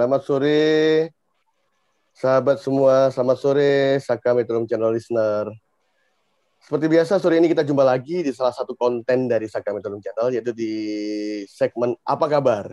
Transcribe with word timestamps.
Selamat 0.00 0.24
sore 0.24 0.60
sahabat 2.16 2.56
semua, 2.64 3.12
selamat 3.12 3.36
sore 3.36 4.00
Saka 4.00 4.32
Metro 4.32 4.56
Channel 4.64 4.96
listener. 4.96 5.52
Seperti 6.56 6.88
biasa 6.88 7.20
sore 7.20 7.36
ini 7.36 7.52
kita 7.52 7.68
jumpa 7.68 7.84
lagi 7.84 8.24
di 8.24 8.32
salah 8.32 8.56
satu 8.56 8.72
konten 8.80 9.28
dari 9.28 9.44
Saka 9.44 9.76
Metro 9.76 9.92
Channel 10.00 10.32
yaitu 10.32 10.56
di 10.56 10.72
segmen 11.52 11.92
Apa 12.00 12.32
Kabar. 12.32 12.72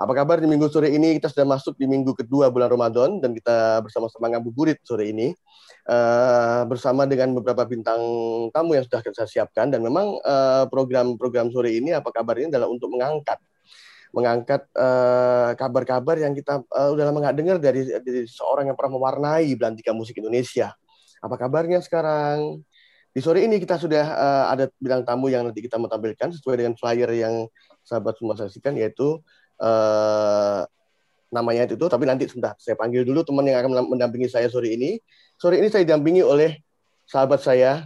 Apa 0.00 0.16
kabar 0.16 0.40
di 0.40 0.48
minggu 0.48 0.72
sore 0.72 0.88
ini 0.96 1.20
kita 1.20 1.28
sudah 1.28 1.44
masuk 1.44 1.76
di 1.76 1.84
minggu 1.84 2.16
kedua 2.16 2.48
bulan 2.48 2.72
Ramadan 2.72 3.20
dan 3.20 3.36
kita 3.36 3.84
bersama-sama 3.84 4.32
ngabuburit 4.32 4.80
sore 4.80 5.12
ini 5.12 5.36
uh, 5.92 6.64
bersama 6.64 7.04
dengan 7.04 7.36
beberapa 7.36 7.68
bintang 7.68 8.00
tamu 8.48 8.80
yang 8.80 8.84
sudah 8.88 9.04
kita 9.04 9.28
siapkan 9.28 9.68
dan 9.68 9.84
memang 9.84 10.16
uh, 10.24 10.64
program-program 10.72 11.52
sore 11.52 11.76
ini 11.76 11.92
apa 11.92 12.08
kabar 12.08 12.40
ini 12.40 12.48
adalah 12.48 12.72
untuk 12.72 12.96
mengangkat 12.96 13.36
mengangkat 14.16 14.64
eh, 14.72 15.50
kabar-kabar 15.60 16.16
uh, 16.16 16.22
yang 16.24 16.32
kita 16.32 16.64
uh, 16.72 16.88
udah 16.96 17.04
lama 17.12 17.20
nggak 17.20 17.36
dengar 17.36 17.56
dari, 17.60 17.84
dari 18.00 18.24
seorang 18.24 18.72
yang 18.72 18.76
pernah 18.76 18.96
mewarnai 18.96 19.52
belantika 19.60 19.92
musik 19.92 20.16
Indonesia. 20.16 20.72
Apa 21.20 21.36
kabarnya 21.36 21.84
sekarang? 21.84 22.64
Di 23.12 23.20
sore 23.20 23.44
ini 23.44 23.60
kita 23.60 23.76
sudah 23.76 24.04
uh, 24.08 24.44
ada 24.56 24.72
bidang 24.80 25.04
tamu 25.04 25.28
yang 25.28 25.44
nanti 25.44 25.60
kita 25.60 25.76
mau 25.76 25.92
tampilkan 25.92 26.32
sesuai 26.32 26.56
dengan 26.64 26.72
flyer 26.80 27.12
yang 27.12 27.44
sahabat 27.84 28.16
semua 28.16 28.40
saksikan 28.40 28.72
yaitu 28.80 29.20
uh, 29.60 30.64
namanya 31.28 31.68
itu, 31.68 31.84
tapi 31.84 32.08
nanti 32.08 32.24
sebentar 32.24 32.56
saya 32.56 32.72
panggil 32.72 33.04
dulu 33.04 33.20
teman 33.20 33.44
yang 33.44 33.60
akan 33.60 33.84
mendampingi 33.84 34.32
saya 34.32 34.48
sore 34.48 34.72
ini. 34.72 34.96
Sore 35.36 35.60
ini 35.60 35.68
saya 35.68 35.84
didampingi 35.84 36.24
oleh 36.24 36.56
sahabat 37.04 37.44
saya. 37.44 37.84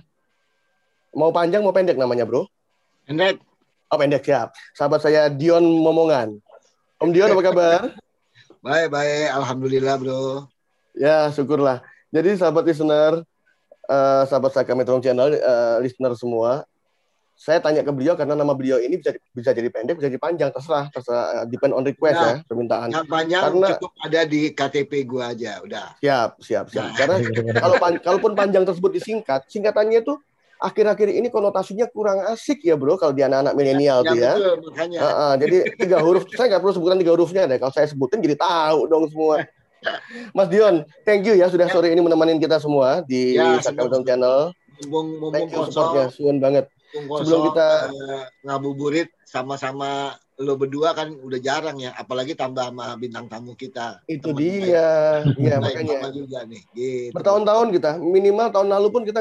Mau 1.11 1.35
panjang 1.35 1.67
mau 1.67 1.75
pendek 1.75 1.99
namanya, 1.99 2.23
Bro? 2.23 2.47
Pendek. 3.03 3.50
Oh 3.91 3.99
pendek 3.99 4.23
siap. 4.23 4.55
Sahabat 4.79 5.03
saya 5.03 5.27
Dion 5.27 5.67
Momongan. 5.67 6.39
Om 7.03 7.11
Dion 7.11 7.35
apa 7.35 7.43
kabar? 7.43 7.81
baik 8.67 8.87
baik, 8.95 9.35
alhamdulillah 9.35 9.99
bro. 9.99 10.47
Ya 10.95 11.27
syukurlah. 11.35 11.83
Jadi 12.15 12.39
sahabat 12.39 12.71
listener, 12.71 13.27
uh, 13.91 14.23
sahabat 14.31 14.55
saya 14.55 14.79
Metro 14.79 14.95
Channel, 15.03 15.35
uh, 15.43 15.83
listener 15.83 16.15
semua, 16.15 16.63
saya 17.35 17.59
tanya 17.59 17.83
ke 17.83 17.91
beliau 17.91 18.15
karena 18.15 18.39
nama 18.39 18.55
beliau 18.55 18.79
ini 18.79 19.03
bisa 19.03 19.11
bisa 19.35 19.51
jadi 19.51 19.67
pendek, 19.75 19.99
bisa 19.99 20.07
jadi 20.07 20.23
panjang, 20.23 20.55
terserah, 20.55 20.87
terserah, 20.95 21.49
depend 21.51 21.75
on 21.75 21.83
request 21.83 22.15
ya, 22.15 22.31
ya 22.31 22.35
permintaan. 22.47 22.95
Yang 22.95 23.09
panjang 23.11 23.43
karena, 23.43 23.67
cukup 23.75 23.93
ada 24.07 24.21
di 24.23 24.41
KTP 24.55 24.93
gua 25.03 25.35
aja, 25.35 25.59
udah. 25.67 25.99
Siap, 25.99 26.31
siap, 26.39 26.71
siap. 26.71 26.95
Nah. 26.95 26.95
Karena 26.95 27.17
kalau 27.59 27.77
pan, 27.83 27.95
kalaupun 27.99 28.33
panjang 28.39 28.63
tersebut 28.63 28.93
disingkat, 28.95 29.51
singkatannya 29.51 29.99
itu 30.05 30.15
akhir-akhir 30.61 31.09
ini 31.09 31.33
konotasinya 31.33 31.89
kurang 31.89 32.21
asik 32.29 32.61
ya 32.61 32.77
bro 32.77 33.01
kalau 33.01 33.17
di 33.17 33.25
anak-anak 33.25 33.57
milenial 33.57 34.05
ya, 34.05 34.11
tuh 34.13 34.17
ya. 34.21 34.33
Betul, 34.37 34.57
Uh, 35.01 35.05
uh, 35.05 35.33
jadi 35.41 35.57
tiga 35.81 35.99
huruf 36.05 36.29
saya 36.37 36.53
nggak 36.53 36.61
perlu 36.63 36.75
sebutan 36.77 37.01
tiga 37.01 37.13
hurufnya 37.17 37.49
deh. 37.49 37.57
Kalau 37.57 37.73
saya 37.73 37.89
sebutin 37.89 38.21
jadi 38.21 38.37
tahu 38.37 38.87
dong 38.87 39.09
semua. 39.09 39.49
Mas 40.37 40.53
Dion, 40.53 40.85
thank 41.09 41.25
you 41.25 41.33
ya 41.33 41.49
sudah 41.49 41.65
ya. 41.65 41.73
sore 41.73 41.89
ini 41.89 42.05
menemani 42.05 42.37
kita 42.37 42.61
semua 42.61 43.01
di 43.09 43.41
ya, 43.41 43.57
Channel. 43.65 44.53
Mumpung, 44.85 45.07
mumpung 45.17 45.33
thank 45.33 45.49
you 45.49 45.65
supportnya, 45.73 46.13
suun 46.13 46.37
banget. 46.37 46.69
Sebelum 46.93 47.49
kita 47.49 47.89
uh, 47.89 48.25
ngabuburit 48.45 49.09
sama-sama 49.25 50.21
lo 50.41 50.57
berdua 50.57 50.97
kan 50.97 51.13
udah 51.13 51.41
jarang 51.41 51.77
ya, 51.81 51.93
apalagi 51.97 52.33
tambah 52.33 52.73
sama 52.73 52.97
bintang 52.97 53.29
tamu 53.29 53.53
kita. 53.53 54.01
Itu 54.09 54.33
dia, 54.33 55.21
iya 55.37 55.61
makanya. 55.61 56.09
Juga 56.13 56.49
nih, 56.49 56.65
gitu. 56.73 57.13
Bertahun-tahun 57.13 57.69
kita, 57.77 58.01
minimal 58.01 58.49
tahun 58.49 58.69
lalu 58.73 58.89
pun 58.89 59.03
kita 59.05 59.21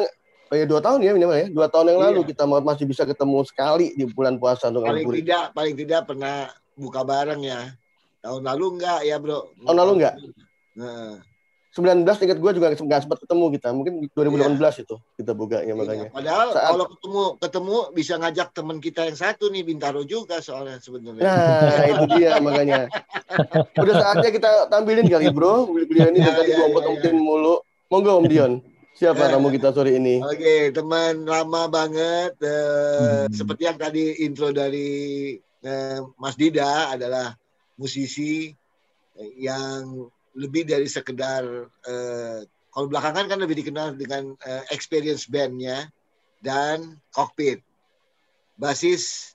Oh 0.50 0.58
ya 0.58 0.66
dua 0.66 0.82
tahun 0.82 1.06
ya 1.06 1.14
minimal 1.14 1.38
ya. 1.38 1.48
Dua 1.54 1.68
tahun 1.70 1.94
yang 1.94 2.00
lalu 2.02 2.20
iya. 2.26 2.30
kita 2.34 2.44
masih 2.50 2.86
bisa 2.90 3.04
ketemu 3.06 3.38
sekali 3.46 3.94
di 3.94 4.10
bulan 4.10 4.42
puasa 4.42 4.74
untuk 4.74 4.82
Paling 4.82 5.06
ngabuburit. 5.06 5.22
tidak, 5.22 5.46
paling 5.54 5.76
tidak 5.78 6.02
pernah 6.10 6.36
buka 6.74 7.02
bareng 7.06 7.42
ya. 7.46 7.62
Tahun 8.26 8.42
lalu 8.42 8.66
enggak 8.78 9.00
ya 9.06 9.16
bro? 9.22 9.54
Tahun 9.62 9.78
lalu 9.78 9.92
enggak? 10.02 10.16
Nah. 10.74 11.22
19 11.70 12.02
ingat 12.02 12.42
gue 12.42 12.52
juga 12.58 12.74
nggak 12.74 13.02
sempat 13.06 13.22
ketemu 13.22 13.46
kita. 13.54 13.70
Mungkin 13.78 13.94
2018 14.18 14.58
iya. 14.58 14.70
itu 14.82 14.96
kita 15.22 15.32
buka 15.38 15.62
ya 15.62 15.74
makanya. 15.78 16.10
Iya. 16.10 16.16
Padahal 16.18 16.48
Saat... 16.50 16.66
kalau 16.74 16.86
ketemu 16.90 17.24
ketemu 17.38 17.78
bisa 17.94 18.14
ngajak 18.18 18.48
teman 18.58 18.78
kita 18.82 19.02
yang 19.06 19.18
satu 19.22 19.46
nih 19.54 19.62
Bintaro 19.62 20.02
juga 20.02 20.42
soalnya 20.42 20.82
sebenarnya. 20.82 21.30
Nah 21.30 21.86
itu 21.86 22.06
dia 22.18 22.32
makanya. 22.42 22.90
Udah 23.86 23.96
saatnya 24.02 24.30
kita 24.34 24.50
tampilin 24.74 25.06
kali 25.06 25.30
bro. 25.30 25.70
Beliau 25.70 26.10
ini 26.10 26.26
ya, 26.26 26.34
tadi 26.34 26.58
ya, 26.58 26.68
gue 26.74 27.06
ya. 27.06 27.14
mulu. 27.14 27.62
Monggo 27.94 28.18
Om 28.18 28.26
Dion. 28.26 28.54
Siapa 29.00 29.32
tamu 29.32 29.48
kita 29.48 29.72
sore 29.72 29.96
ini? 29.96 30.20
Oke, 30.20 30.36
okay, 30.36 30.62
teman 30.76 31.24
lama 31.24 31.72
banget. 31.72 32.36
Uh, 32.44 33.24
hmm. 33.24 33.32
Seperti 33.32 33.64
yang 33.64 33.80
tadi 33.80 34.28
intro 34.28 34.52
dari 34.52 35.40
uh, 35.64 36.04
Mas 36.20 36.36
Dida 36.36 36.92
adalah 36.92 37.32
musisi 37.80 38.52
yang 39.40 40.04
lebih 40.36 40.68
dari 40.68 40.92
sekedar 40.92 41.48
uh, 41.64 42.40
kalau 42.76 42.86
belakangan 42.92 43.32
kan 43.32 43.40
lebih 43.40 43.64
dikenal 43.64 43.96
dengan 43.96 44.36
uh, 44.36 44.64
experience 44.68 45.32
bandnya 45.32 45.88
dan 46.44 47.00
cockpit. 47.16 47.64
Basis, 48.60 49.32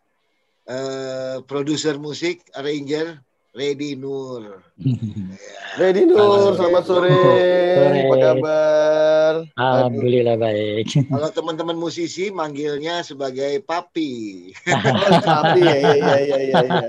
uh, 0.68 1.40
produser 1.48 1.96
musik, 1.96 2.44
arranger, 2.52 3.16
Ready 3.54 3.94
Nur. 3.94 4.66
Ready 5.80 6.10
Nur, 6.10 6.58
selamat 6.58 6.82
sore. 6.90 7.06
sore. 7.06 8.02
Apa 8.02 8.16
kabar? 8.18 9.32
Alhamdulillah 9.54 10.34
baik. 10.34 10.90
Kalau 11.14 11.30
teman-teman 11.30 11.78
musisi 11.78 12.34
manggilnya 12.34 13.06
sebagai 13.06 13.62
papi. 13.62 14.50
papi 15.30 15.60
ya, 15.62 15.76
ya, 15.78 15.94
ya, 15.94 16.16
ya, 16.18 16.38
ya, 16.50 16.60
ya. 16.66 16.82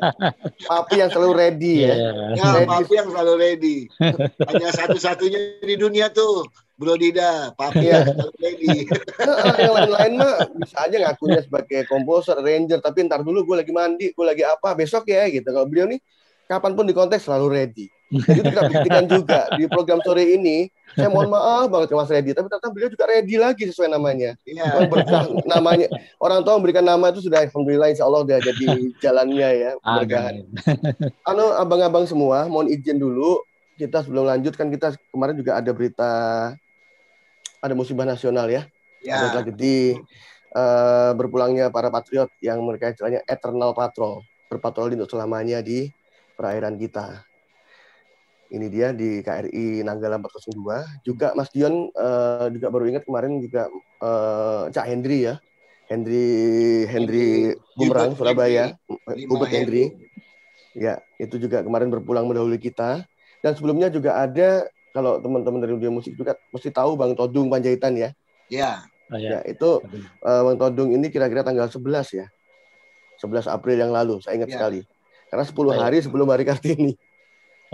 Papi 0.66 1.06
yang 1.06 1.14
selalu 1.14 1.32
ready 1.38 1.86
ya. 1.86 1.94
Yeah. 1.94 2.14
Ya, 2.34 2.48
ready. 2.58 2.66
papi 2.66 2.94
yang 2.98 3.10
selalu 3.14 3.34
ready. 3.38 3.78
Hanya 4.50 4.70
satu-satunya 4.74 5.62
di 5.62 5.76
dunia 5.78 6.10
tuh. 6.10 6.50
Bro 6.82 6.98
Dida, 6.98 7.54
papi 7.54 7.94
ya. 7.94 8.02
yang 8.02 8.10
selalu 8.10 8.34
ready. 8.42 8.90
Nah, 9.22 9.56
yang 9.62 9.74
lain-lain 9.78 10.12
mah 10.18 10.34
bisa 10.58 10.78
aja 10.82 10.98
ngakunya 10.98 11.40
sebagai 11.46 11.86
komposer, 11.86 12.42
ranger, 12.42 12.82
tapi 12.82 13.06
ntar 13.06 13.22
dulu 13.22 13.54
gue 13.54 13.62
lagi 13.62 13.70
mandi, 13.72 14.12
gue 14.12 14.26
lagi 14.26 14.42
apa, 14.42 14.74
besok 14.74 15.08
ya 15.08 15.30
gitu. 15.30 15.46
Kalau 15.46 15.70
beliau 15.70 15.86
nih 15.86 16.02
kapan 16.46 16.72
pun 16.78 16.86
di 16.86 16.94
konteks 16.94 17.26
selalu 17.26 17.48
ready. 17.52 17.88
Jadi 18.14 18.38
itu 18.38 18.50
kita 18.54 18.64
buktikan 18.70 19.06
juga 19.10 19.40
di 19.58 19.66
program 19.66 20.00
sore 20.06 20.24
ini. 20.38 20.70
Saya 20.94 21.10
mohon 21.10 21.34
maaf 21.34 21.68
banget 21.68 21.92
ke 21.92 21.96
Mas 21.98 22.08
Ready, 22.08 22.32
tapi 22.32 22.48
ternyata 22.48 22.70
beliau 22.72 22.90
juga 22.94 23.06
ready 23.10 23.36
lagi 23.36 23.64
sesuai 23.68 23.90
namanya. 23.92 24.38
Iya. 24.46 24.88
Berkah 24.88 25.26
namanya. 25.44 25.90
Orang 26.22 26.46
tua 26.46 26.56
memberikan 26.56 26.86
nama 26.86 27.10
itu 27.10 27.26
sudah 27.26 27.44
alhamdulillah 27.44 27.92
insya 27.92 28.06
Allah 28.06 28.22
udah 28.24 28.38
jadi 28.40 28.68
jalannya 29.02 29.50
ya 29.58 29.72
berkahan. 29.82 30.36
Anu 31.30 31.52
abang-abang 31.58 32.06
semua, 32.06 32.46
mohon 32.46 32.70
izin 32.70 33.02
dulu 33.02 33.42
kita 33.76 34.06
sebelum 34.06 34.30
lanjut 34.30 34.56
kan 34.56 34.72
kita 34.72 34.96
kemarin 35.12 35.36
juga 35.36 35.60
ada 35.60 35.72
berita 35.76 36.12
ada 37.60 37.74
musibah 37.74 38.06
nasional 38.08 38.48
ya. 38.48 38.64
Ya. 39.02 39.34
Ada 39.34 39.50
di 39.50 39.98
uh, 40.54 41.12
berpulangnya 41.18 41.74
para 41.74 41.90
patriot 41.90 42.30
yang 42.40 42.62
mereka 42.64 42.94
istilahnya 42.94 43.26
eternal 43.26 43.74
patrol 43.76 44.22
berpatroli 44.48 44.96
untuk 44.96 45.12
selamanya 45.12 45.60
di 45.60 45.90
perairan 46.36 46.76
kita. 46.76 47.24
Ini 48.46 48.68
dia 48.70 48.94
di 48.94 49.26
KRI 49.26 49.82
Nanggala 49.82 50.22
402. 50.22 51.02
Juga 51.02 51.34
Mas 51.34 51.50
Dion 51.50 51.90
uh, 51.98 52.48
juga 52.54 52.70
baru 52.70 52.86
ingat 52.94 53.04
kemarin 53.04 53.42
juga 53.42 53.68
uh, 54.00 54.70
Cak 54.70 54.86
Hendri 54.86 55.26
ya. 55.26 55.42
Hendri 55.90 56.26
Hendri 56.86 57.58
Bumerang 57.74 58.14
Surabaya. 58.14 58.78
Ubud 59.10 59.50
Hendri. 59.50 59.96
Ya, 60.76 61.02
itu 61.18 61.40
juga 61.40 61.66
kemarin 61.66 61.90
berpulang 61.90 62.30
mendahului 62.30 62.62
kita. 62.62 63.02
Dan 63.42 63.52
sebelumnya 63.58 63.90
juga 63.90 64.20
ada 64.20 64.70
kalau 64.96 65.20
teman-teman 65.20 65.60
dari 65.60 65.74
dunia 65.76 65.92
musik 65.92 66.16
juga 66.16 66.40
mesti 66.56 66.72
tahu 66.72 66.96
Bang 66.96 67.18
Todung 67.18 67.52
Panjaitan 67.52 68.00
ya. 68.00 68.10
Ya. 68.48 68.88
Oh, 69.12 69.22
ya. 69.22 69.38
ya, 69.38 69.40
itu 69.46 69.84
uh, 70.26 70.42
Bang 70.48 70.58
Todung 70.58 70.90
ini 70.96 71.12
kira-kira 71.14 71.46
tanggal 71.46 71.70
11 71.70 72.20
ya. 72.24 72.26
11 73.22 73.48
April 73.48 73.78
yang 73.80 73.92
lalu, 73.94 74.20
saya 74.20 74.40
ingat 74.40 74.50
ya. 74.52 74.56
sekali. 74.60 74.82
Karena 75.36 75.52
10 75.52 75.84
hari 75.84 75.98
sebelum 76.00 76.32
hari 76.32 76.48
Kartini. 76.48 76.96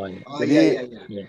Oh, 0.02 0.10
iya. 0.10 0.22
Oh, 0.26 0.42
Jadi 0.42 0.54
iya, 0.58 0.82
iya, 0.82 1.02
iya. 1.06 1.26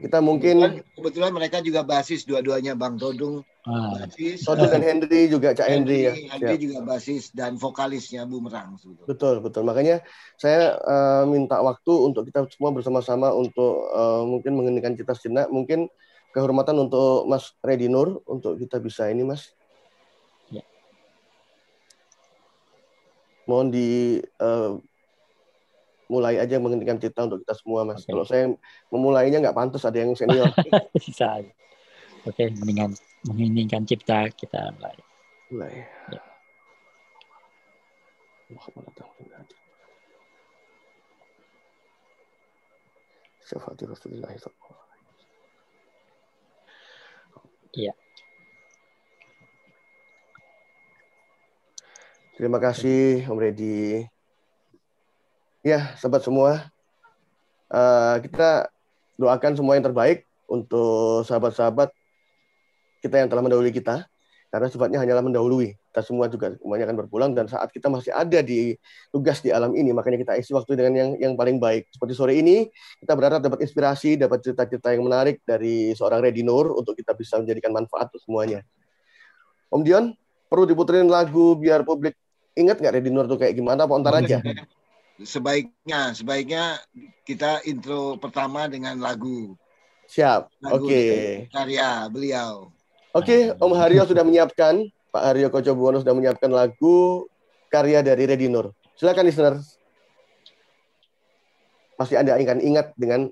kita 0.00 0.24
mungkin 0.24 0.64
kebetulan, 0.64 0.96
kebetulan 0.96 1.32
mereka 1.36 1.56
juga 1.60 1.84
basis 1.84 2.24
dua-duanya 2.24 2.72
Bang 2.72 2.96
Todung 2.96 3.44
ah. 3.68 4.00
basis 4.00 4.48
Todung 4.48 4.72
dan 4.72 4.80
Henry 4.80 5.28
juga 5.28 5.52
Cak 5.52 5.68
Henry, 5.68 6.08
Henry 6.08 6.24
ya. 6.24 6.32
Henry 6.40 6.56
juga 6.56 6.80
basis 6.80 7.36
dan 7.36 7.60
vokalisnya 7.60 8.24
Bumerang 8.24 8.80
sebetulnya. 8.80 9.12
Betul 9.12 9.34
betul. 9.44 9.62
Makanya 9.68 10.00
saya 10.40 10.80
uh, 10.80 11.28
minta 11.28 11.60
waktu 11.60 11.92
untuk 11.92 12.24
kita 12.24 12.48
semua 12.48 12.72
bersama-sama 12.72 13.28
untuk 13.36 13.92
uh, 13.92 14.24
mungkin 14.24 14.56
mengeningkan 14.56 14.96
cita 14.96 15.12
sejenak 15.12 15.52
mungkin 15.52 15.92
kehormatan 16.32 16.80
untuk 16.80 17.28
Mas 17.28 17.52
Redi 17.60 17.92
Nur 17.92 18.24
untuk 18.24 18.56
kita 18.56 18.80
bisa 18.80 19.12
ini 19.12 19.28
Mas. 19.28 19.52
Ya. 20.48 20.64
Mohon 23.44 23.68
di 23.68 23.88
uh, 24.40 24.80
mulai 26.12 26.36
aja 26.36 26.60
menghentikan 26.60 27.00
cita 27.00 27.24
untuk 27.24 27.40
kita 27.40 27.56
semua 27.56 27.88
mas. 27.88 28.04
Okay. 28.04 28.12
Kalau 28.12 28.24
saya 28.28 28.44
memulainya 28.92 29.40
nggak 29.40 29.56
pantas 29.56 29.88
ada 29.88 29.96
yang 29.96 30.12
senior. 30.12 30.52
Bisa. 30.92 31.40
Oke, 32.28 32.28
okay, 32.28 32.46
mendingan 32.52 32.92
menginginkan 33.24 33.88
cipta 33.88 34.28
kita 34.28 34.76
mulai. 34.76 34.96
Mulai. 35.48 35.74
Ya. 36.12 36.20
Iya. 47.72 47.92
Terima 52.36 52.60
kasih 52.60 53.24
Om 53.28 53.38
Redi. 53.40 54.04
Ya, 55.62 55.94
sahabat 55.94 56.26
semua, 56.26 56.66
uh, 57.70 58.18
kita 58.18 58.66
doakan 59.14 59.54
semua 59.54 59.78
yang 59.78 59.86
terbaik 59.86 60.26
untuk 60.50 61.22
sahabat-sahabat 61.22 61.94
kita 62.98 63.22
yang 63.22 63.30
telah 63.30 63.46
mendahului 63.46 63.70
kita, 63.70 64.02
karena 64.50 64.66
sifatnya 64.66 64.98
hanyalah 64.98 65.22
mendahului. 65.22 65.78
Kita 65.78 66.02
semua 66.02 66.26
juga 66.26 66.58
semuanya 66.58 66.90
akan 66.90 66.96
berpulang 67.06 67.30
dan 67.30 67.46
saat 67.46 67.70
kita 67.70 67.86
masih 67.86 68.10
ada 68.10 68.42
di 68.42 68.74
tugas 69.14 69.38
di 69.38 69.54
alam 69.54 69.70
ini, 69.78 69.94
makanya 69.94 70.18
kita 70.26 70.34
isi 70.34 70.50
waktu 70.50 70.74
dengan 70.74 70.98
yang 70.98 71.10
yang 71.30 71.32
paling 71.38 71.62
baik. 71.62 71.86
Seperti 71.94 72.18
sore 72.18 72.34
ini, 72.42 72.66
kita 72.98 73.14
berharap 73.14 73.38
dapat 73.38 73.62
inspirasi, 73.62 74.18
dapat 74.18 74.42
cerita-cerita 74.42 74.90
yang 74.90 75.06
menarik 75.06 75.46
dari 75.46 75.94
seorang 75.94 76.26
Redi 76.26 76.42
Nur 76.42 76.74
untuk 76.74 76.98
kita 76.98 77.14
bisa 77.14 77.38
menjadikan 77.38 77.70
manfaat 77.70 78.10
untuk 78.10 78.26
semuanya. 78.26 78.66
Om 79.70 79.86
Dion, 79.86 80.10
perlu 80.50 80.66
diputerin 80.66 81.06
lagu 81.06 81.54
biar 81.54 81.86
publik 81.86 82.18
ingat 82.58 82.82
nggak 82.82 82.98
Redi 82.98 83.14
Nur 83.14 83.30
tuh 83.30 83.38
kayak 83.38 83.54
gimana? 83.54 83.86
Apa 83.86 83.94
ntar 84.02 84.26
aja? 84.26 84.42
sebaiknya 85.24 86.14
sebaiknya 86.14 86.64
kita 87.22 87.62
intro 87.66 88.18
pertama 88.18 88.66
dengan 88.66 88.98
lagu. 88.98 89.54
Siap. 90.10 90.52
Oke. 90.68 90.86
Okay. 90.86 91.22
Karya 91.48 92.06
beliau. 92.12 92.68
Oke, 93.12 93.52
okay, 93.52 93.60
Om 93.60 93.76
Haryo 93.76 94.08
sudah 94.08 94.24
menyiapkan, 94.24 94.88
Pak 95.12 95.22
Haryo 95.22 95.52
Kocobuwono 95.52 96.00
sudah 96.00 96.16
menyiapkan 96.16 96.48
lagu 96.48 97.28
karya 97.68 98.00
dari 98.00 98.24
Redinur. 98.24 98.72
Silakan 98.96 99.28
listener. 99.28 99.54
Pasti 101.96 102.16
Anda 102.16 102.40
akan 102.40 102.64
ingat 102.64 102.96
dengan 102.96 103.28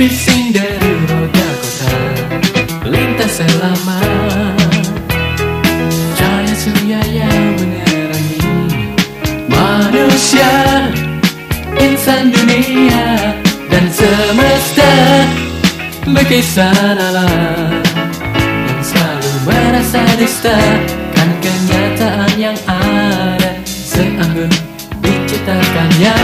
Bising 0.00 0.56
dari 0.56 0.92
roda 1.12 1.48
kota 1.60 1.92
Lintas 2.88 3.36
selama. 3.36 4.00
Cahaya 6.16 6.54
surya 6.56 7.04
yang 7.04 7.44
menerangi 7.60 8.48
Manusia 9.52 10.88
Insan 11.76 12.32
dunia 12.32 13.36
Dan 13.68 13.92
semesta. 13.92 14.92
Berkisar 16.08 16.96
alam 16.96 17.84
Yang 18.72 18.96
selalu 18.96 19.32
merasa 19.44 20.00
dusta 20.16 20.56
Kan 21.12 21.28
kenyataan 21.44 22.32
yang 22.40 22.56
ada 22.64 23.52
Seanggun 23.68 24.48
diciptakannya 25.04 26.16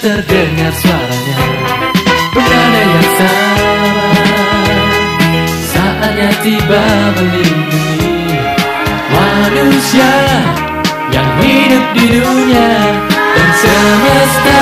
terdengar 0.00 0.72
suaranya. 0.72 1.36
Bernada 2.32 2.80
yang 2.80 3.08
sama. 3.20 3.60
Saatnya 5.70 6.30
tiba 6.40 6.84
melindungi 7.16 8.38
Manusia 9.12 10.12
Yang 11.12 11.30
hidup 11.44 11.86
di 11.92 12.06
dunia 12.16 12.70
Dan 13.10 13.50
semesta 13.58 14.60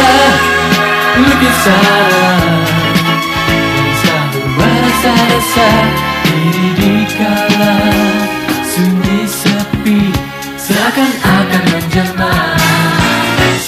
Lukisan 1.23 2.59
Yang 3.79 3.95
selalu 4.03 4.43
merasa 4.59 5.13
resah 5.31 5.83
Diri 6.27 6.98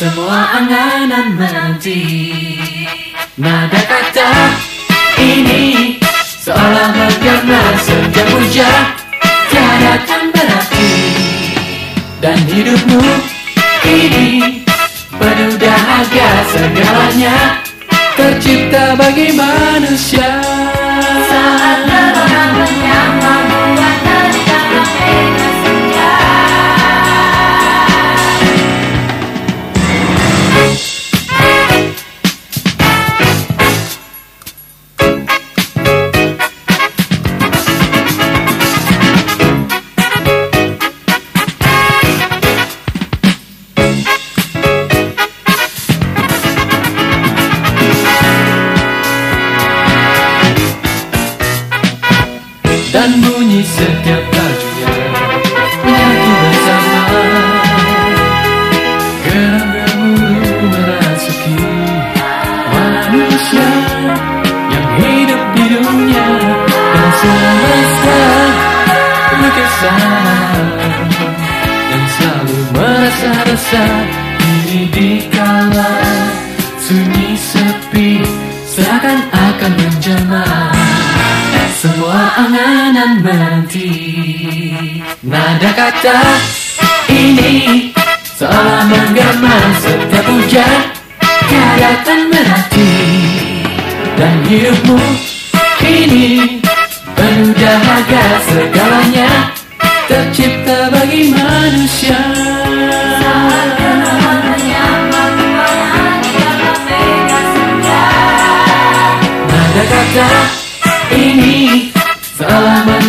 semua 0.00 0.56
anganan 0.56 1.36
menanti. 1.36 2.00
Nada 3.36 3.80
kata 3.84 4.32
ini 5.20 6.00
Seolah 6.40 6.88
menggema 6.96 7.76
sejak 7.84 8.28
hujan 8.32 8.96
Tiada 9.52 10.00
kan 10.08 10.32
berarti. 10.32 10.92
Dan 12.16 12.40
hidupmu 12.48 13.04
ini 13.84 14.64
Penuh 15.20 15.54
dahaga 15.60 16.30
segalanya. 16.48 17.60
Tercipta 18.16 18.96
bagi 18.96 19.36
manusia 19.36 20.39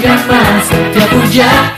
grandmassa, 0.01 0.73
te 0.91 1.03
abudia 1.03 1.43
é 1.43 1.70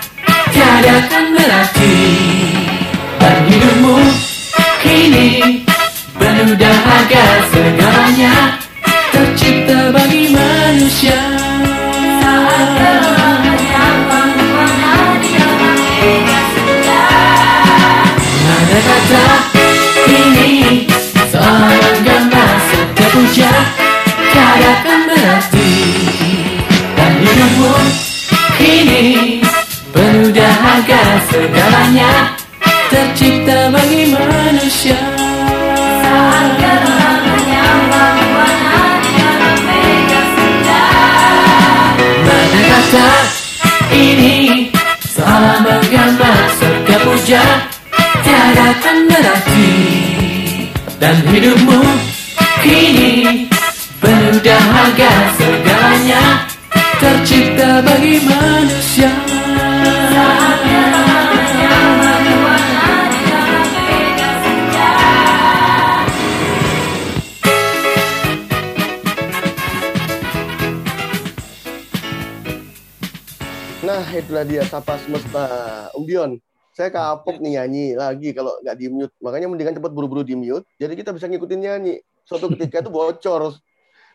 saya 76.83 76.91
kapok 76.91 77.39
nih 77.39 77.63
nyanyi 77.63 77.85
lagi 77.95 78.35
kalau 78.35 78.59
nggak 78.59 78.75
di 78.75 78.91
mute. 78.91 79.15
Makanya 79.23 79.47
mendingan 79.47 79.79
cepet 79.79 79.91
buru-buru 79.95 80.27
di 80.27 80.35
mute. 80.35 80.67
Jadi 80.75 80.99
kita 80.99 81.15
bisa 81.15 81.31
ngikutin 81.31 81.59
nyanyi. 81.63 82.03
Suatu 82.27 82.51
ketika 82.51 82.83
itu 82.83 82.91
bocor 82.91 83.55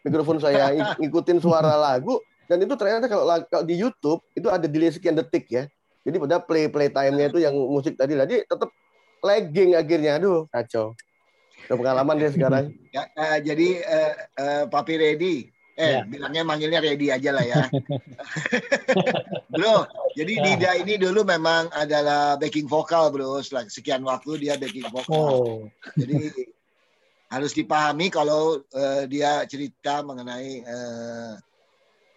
mikrofon 0.04 0.36
saya 0.36 0.76
ng- 0.76 1.00
ngikutin 1.00 1.40
suara 1.40 1.80
lagu 1.80 2.20
dan 2.48 2.60
itu 2.60 2.76
ternyata 2.76 3.08
kalau, 3.08 3.24
kalau 3.48 3.64
di 3.64 3.76
YouTube 3.76 4.20
itu 4.36 4.48
ada 4.52 4.68
delay 4.68 4.92
sekian 4.92 5.16
detik 5.16 5.48
ya. 5.48 5.64
Jadi 6.04 6.16
pada 6.20 6.40
play 6.40 6.68
play 6.68 6.88
time-nya 6.92 7.28
itu 7.32 7.40
yang 7.40 7.56
musik 7.56 7.96
tadi 7.96 8.16
tadi 8.16 8.44
tetap 8.44 8.68
lagging 9.24 9.76
akhirnya. 9.76 10.20
Aduh, 10.20 10.48
kacau. 10.48 10.96
Udah 11.68 11.76
pengalaman 11.76 12.16
dia 12.20 12.30
sekarang. 12.32 12.64
Ya, 12.88 13.04
eh, 13.04 13.38
jadi 13.44 13.68
eh, 13.84 14.12
eh, 14.40 14.64
Papi 14.64 14.96
Ready, 14.96 15.52
eh 15.78 16.02
Ya. 16.02 16.02
bilangnya 16.02 16.42
manggilnya 16.42 16.82
Ready 16.82 17.14
aja 17.14 17.30
lah 17.30 17.44
ya. 17.46 17.62
bro, 19.54 19.86
jadi 20.18 20.32
Ya. 20.34 20.42
Dida 20.42 20.70
ini 20.82 20.94
dulu 20.98 21.22
memang 21.22 21.70
adalah 21.70 22.34
backing 22.34 22.66
vokal 22.66 23.14
bro. 23.14 23.38
Sekian 23.46 24.02
waktu 24.02 24.42
dia 24.42 24.58
backing 24.58 24.90
vokal. 24.90 25.14
Oh, 25.14 25.58
Jadi 25.94 26.50
harus 27.30 27.52
dipahami 27.54 28.10
kalau 28.10 28.58
eh, 28.74 29.06
dia 29.06 29.46
cerita 29.46 30.02
mengenai 30.02 30.66
eh, 30.66 31.32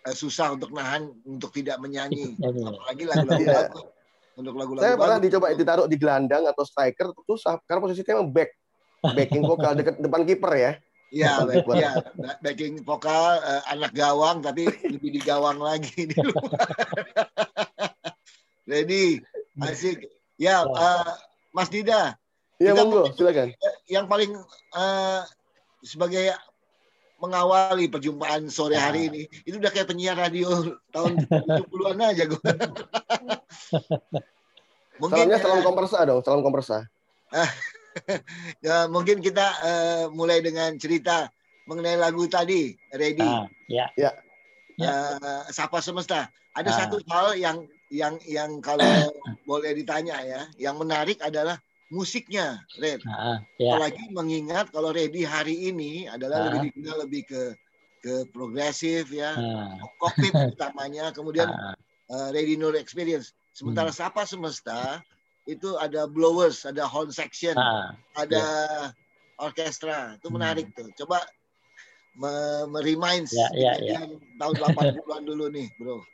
eh, 0.09 0.15
susah 0.15 0.57
untuk 0.57 0.73
nahan 0.73 1.13
untuk 1.27 1.53
tidak 1.53 1.77
menyanyi, 1.77 2.33
Nyanyi. 2.41 2.63
apalagi 2.65 3.03
lagu-lagu 3.05 3.45
bagus. 3.45 3.85
Untuk 4.31 4.55
lagu-lagu 4.57 4.83
Saya 4.87 4.95
pernah 4.97 5.19
dicoba 5.21 5.47
ditaruh 5.53 5.85
di 5.85 5.97
gelandang 5.99 6.47
atau 6.49 6.63
striker 6.65 7.13
susah 7.27 7.59
karena 7.67 7.79
posisinya 7.83 8.17
emang 8.17 8.31
back 8.31 8.49
backing 9.13 9.43
vokal 9.45 9.75
dekat 9.77 10.01
depan 10.01 10.25
kiper 10.25 10.53
ya. 10.55 10.71
Iya, 11.11 11.43
back, 11.43 11.67
ya, 11.75 11.91
backing 12.39 12.87
vokal 12.87 13.35
eh, 13.43 13.61
anak 13.67 13.91
gawang 13.91 14.39
tapi 14.39 14.63
lebih 14.87 15.11
di 15.11 15.19
gawang 15.19 15.59
lagi 15.59 16.07
di 16.11 16.15
luar. 16.15 16.55
Jadi 18.63 19.19
asik. 19.59 20.07
Ya, 20.39 20.63
eh, 20.63 21.11
Mas 21.51 21.67
Dida, 21.67 22.15
Iya 22.63 22.77
monggo, 22.79 23.11
silakan. 23.11 23.51
yang 23.91 24.07
paling 24.07 24.31
eh, 24.77 25.21
sebagai 25.83 26.31
mengawali 27.21 27.85
perjumpaan 27.91 28.49
sore 28.49 28.79
hari 28.79 29.11
ini 29.11 29.21
itu 29.45 29.61
udah 29.61 29.69
kayak 29.69 29.91
penyiar 29.91 30.17
radio 30.17 30.73
tahun 30.89 31.21
70-an 31.29 32.01
aja 32.01 32.23
gue. 32.25 32.41
mungkin 35.01 35.25
Salamnya 35.29 35.37
salam 35.37 35.61
kompersa 35.61 35.97
dong, 36.07 36.21
salam 36.25 36.41
kompersa. 36.41 36.87
ya, 38.65 38.87
mungkin 38.87 39.19
kita 39.19 39.45
eh, 39.63 40.03
mulai 40.11 40.39
dengan 40.39 40.75
cerita 40.77 41.27
mengenai 41.67 41.97
lagu 41.99 42.25
tadi, 42.27 42.73
Ready. 42.91 43.23
ah, 43.23 43.45
ya. 43.69 43.85
eh, 44.79 45.41
Sapa 45.51 45.79
Semesta. 45.79 46.27
Ada 46.51 46.69
Ah. 46.71 46.77
satu 46.83 46.97
hal 47.07 47.39
yang 47.39 47.57
yang 47.91 48.19
yang 48.27 48.59
kalau 48.59 49.11
boleh 49.49 49.71
ditanya 49.71 50.19
ya, 50.23 50.41
yang 50.59 50.75
menarik 50.75 51.19
adalah 51.23 51.59
musiknya, 51.91 52.59
Red. 52.79 53.03
Ah, 53.07 53.39
ya. 53.59 53.75
Apalagi 53.75 54.03
mengingat 54.11 54.71
kalau 54.71 54.91
Ready 54.91 55.23
hari 55.23 55.71
ini 55.71 56.07
adalah 56.07 56.43
Ah. 56.43 56.43
lebih 56.47 56.71
dikenal 56.71 56.97
lebih 57.07 57.21
ke 57.27 57.41
ke 58.01 58.13
progresif 58.33 59.13
ya, 59.13 59.37
Ah, 59.37 59.77
kokpit 60.01 60.33
utamanya, 60.57 61.13
kemudian 61.13 61.47
ah, 61.51 61.75
eh, 62.11 62.27
Ready 62.35 62.55
Nur 62.57 62.75
Experience. 62.75 63.31
Sementara 63.51 63.91
Sapa 63.91 64.23
Semesta 64.23 65.03
itu 65.49 65.73
ada 65.77 66.05
blowers, 66.05 66.63
ada 66.69 66.85
horn 66.85 67.09
section, 67.09 67.57
ah. 67.57 67.97
ada 68.13 68.43
orkestra. 69.41 70.15
Itu 70.21 70.29
Hmm. 70.29 70.37
menarik 70.37 70.69
tuh. 70.77 70.89
Coba 70.93 71.25
me- 72.13 72.67
me-remind 72.69 73.31
Ya, 73.33 73.47
ya, 73.55 73.71
kejadian 73.77 74.09
tahun 74.37 74.55
80-an 74.61 75.21
dulu 75.25 75.45
nih, 75.49 75.67
Bro. 75.79 76.05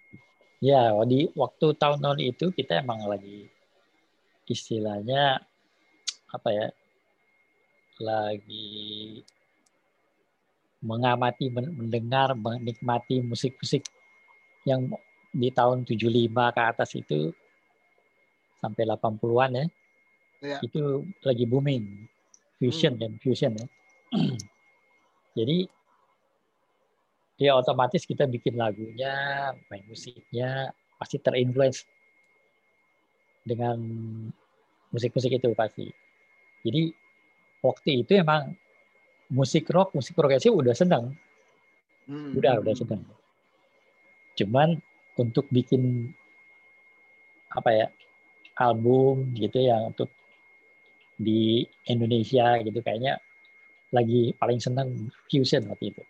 Ya, 0.58 0.90
di 1.06 1.30
waktu 1.38 1.68
tahun-tahun 1.78 2.20
itu 2.24 2.50
kita 2.50 2.82
emang 2.82 3.06
lagi 3.06 3.46
istilahnya 4.48 5.44
apa 6.34 6.50
ya? 6.50 6.68
Lagi 8.02 9.22
mengamati, 10.82 11.50
men- 11.50 11.74
mendengar, 11.74 12.38
menikmati 12.38 13.22
musik-musik 13.26 13.86
yang 14.66 14.86
di 15.34 15.50
tahun 15.50 15.84
75 15.86 16.54
ke 16.54 16.62
atas 16.62 16.94
itu 16.98 17.34
sampai 18.62 18.84
80-an 18.86 19.52
ya. 19.54 19.66
Ya. 20.42 20.58
Itu 20.62 21.06
lagi 21.26 21.46
booming. 21.50 22.06
Fusion 22.58 22.98
dan 22.98 23.22
fusion 23.22 23.54
ya. 23.54 23.66
Jadi 25.38 25.70
ya 27.38 27.54
otomatis 27.54 28.02
kita 28.06 28.26
bikin 28.26 28.58
lagunya, 28.58 29.54
main 29.70 29.86
musiknya 29.86 30.74
pasti 30.98 31.22
terinfluence 31.22 31.86
dengan 33.46 33.78
musik-musik 34.90 35.38
itu 35.38 35.54
pasti. 35.54 35.86
Jadi 36.66 36.90
waktu 37.62 38.02
itu 38.02 38.18
emang 38.18 38.58
musik 39.30 39.70
rock, 39.70 39.94
musik 39.94 40.18
progresif 40.18 40.50
udah 40.50 40.74
seneng, 40.74 41.14
Hmm. 42.08 42.34
udah 42.40 42.64
udah 42.64 42.74
seneng. 42.74 43.04
Cuman 44.40 44.80
untuk 45.20 45.46
bikin 45.52 46.12
apa 47.52 47.70
ya 47.76 47.88
album 48.58 49.34
gitu 49.38 49.62
ya 49.62 49.78
untuk 49.82 50.10
di 51.18 51.66
Indonesia 51.90 52.62
gitu 52.62 52.80
kayaknya 52.82 53.18
lagi 53.90 54.36
paling 54.38 54.60
seneng 54.60 55.10
fusion 55.32 55.66
waktu 55.72 55.96
itu. 55.96 56.04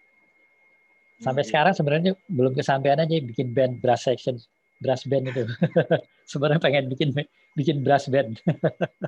Sampai 1.18 1.42
Hmm. 1.46 1.50
sekarang 1.50 1.74
sebenarnya 1.74 2.12
belum 2.30 2.54
kesampaian 2.54 3.02
aja 3.02 3.18
bikin 3.22 3.50
band 3.54 3.82
brass 3.82 4.06
section, 4.06 4.38
brass 4.82 5.06
band 5.06 5.30
itu. 5.34 5.44
sebenarnya 6.32 6.62
pengen 6.62 6.86
bikin 6.92 7.10
bikin 7.54 7.82
brass 7.82 8.08
band. 8.10 8.38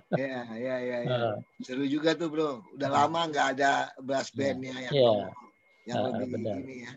Ya, 0.10 0.41
ya, 0.58 0.75
ya, 0.81 0.98
ya. 1.05 1.15
Eh, 1.15 1.36
Seru 1.62 1.86
juga 1.86 2.17
tuh, 2.17 2.34
Bro. 2.34 2.65
Udah 2.74 2.89
lama 2.89 3.29
nggak 3.29 3.48
ada 3.55 3.93
brass 4.01 4.34
bandnya 4.34 4.74
yang 4.89 4.93
Iya. 4.98 5.05
ngomong. 5.05 5.38
yang 5.86 5.98
Ah, 6.01 6.05
lebih 6.12 6.29
benar. 6.34 6.55
ini 6.65 6.75
ya. 6.81 6.91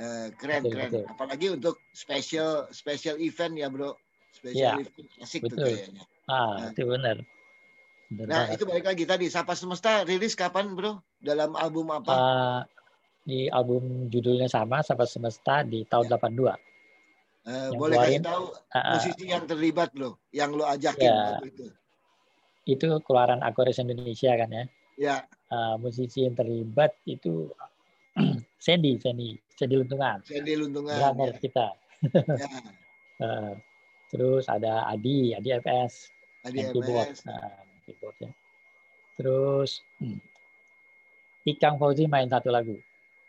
Eh, 0.00 0.26
keren, 0.40 0.62
Betul, 0.64 0.72
keren. 0.72 0.90
betul. 0.90 1.04
Apalagi 1.12 1.46
untuk 1.52 1.76
special 1.92 2.64
special 2.72 3.20
event 3.20 3.54
ya, 3.60 3.68
Bro. 3.68 3.92
Special 4.30 4.80
event 4.80 5.08
asik 5.20 5.40
tuh 5.44 5.56
Betul. 5.58 5.74
kayaknya. 5.74 6.02
ah, 6.26 6.34
Nah. 6.56 6.70
itu 6.70 6.82
benar. 6.86 7.16
Benar 8.10 8.26
Nah, 8.26 8.42
banget. 8.42 8.54
itu 8.58 8.64
balik 8.66 8.86
lagi 8.86 9.04
tadi 9.06 9.26
Sapa 9.26 9.54
Semesta 9.54 10.02
rilis 10.02 10.34
kapan, 10.34 10.74
Bro? 10.74 10.98
Dalam 11.18 11.54
album 11.54 11.90
apa? 11.90 12.10
Ah, 12.10 12.60
di 13.22 13.46
album 13.46 14.08
judulnya 14.08 14.46
sama 14.46 14.80
Sahabat 14.80 15.06
Semesta 15.06 15.62
di 15.62 15.84
tahun 15.84 16.08
82. 16.08 16.56
Eh, 17.40 17.70
yang 17.70 17.78
boleh 17.78 17.96
kasih 17.96 18.18
keluarin, 18.18 18.22
tahu 18.26 18.44
Ah, 18.70 18.78
ah, 18.78 18.92
musisi 18.94 19.24
yang 19.26 19.44
terlibat, 19.46 19.88
Bro, 19.94 20.10
yang 20.30 20.50
lo 20.52 20.64
ajakin 20.64 21.08
Ya. 21.08 21.38
itu. 21.42 21.66
itu 22.66 22.86
keluaran 23.02 23.40
Akores 23.40 23.78
Indonesia 23.78 24.30
kan 24.36 24.50
ya. 24.50 24.64
Ya, 24.94 25.16
Ah, 25.48 25.74
musisi 25.74 26.22
yang 26.22 26.34
terlibat 26.34 26.94
itu 27.04 27.50
Sandy, 28.62 28.98
Sandy, 28.98 29.38
Sandy 29.50 29.74
Luntungan, 29.74 30.22
Sandy 30.22 30.54
Luntungan. 30.54 30.94
drummer 30.94 31.30
Ya. 31.30 31.38
kita. 31.38 31.66
Ya. 32.36 32.48
terus 34.10 34.44
ada 34.50 34.90
Adi, 34.90 35.32
Adi 35.32 35.54
FS, 35.54 36.10
Tadi 36.42 36.56
main 36.58 36.72
keyboard, 36.74 37.08
MS. 37.14 37.20
Ah, 37.30 37.62
keyboard 37.86 38.16
ya. 38.18 38.30
Terus 39.16 39.70
hmm, 40.02 40.18
Ikang 41.46 41.78
Fauzi 41.80 42.04
main 42.10 42.28
satu 42.28 42.50
lagu. 42.52 42.76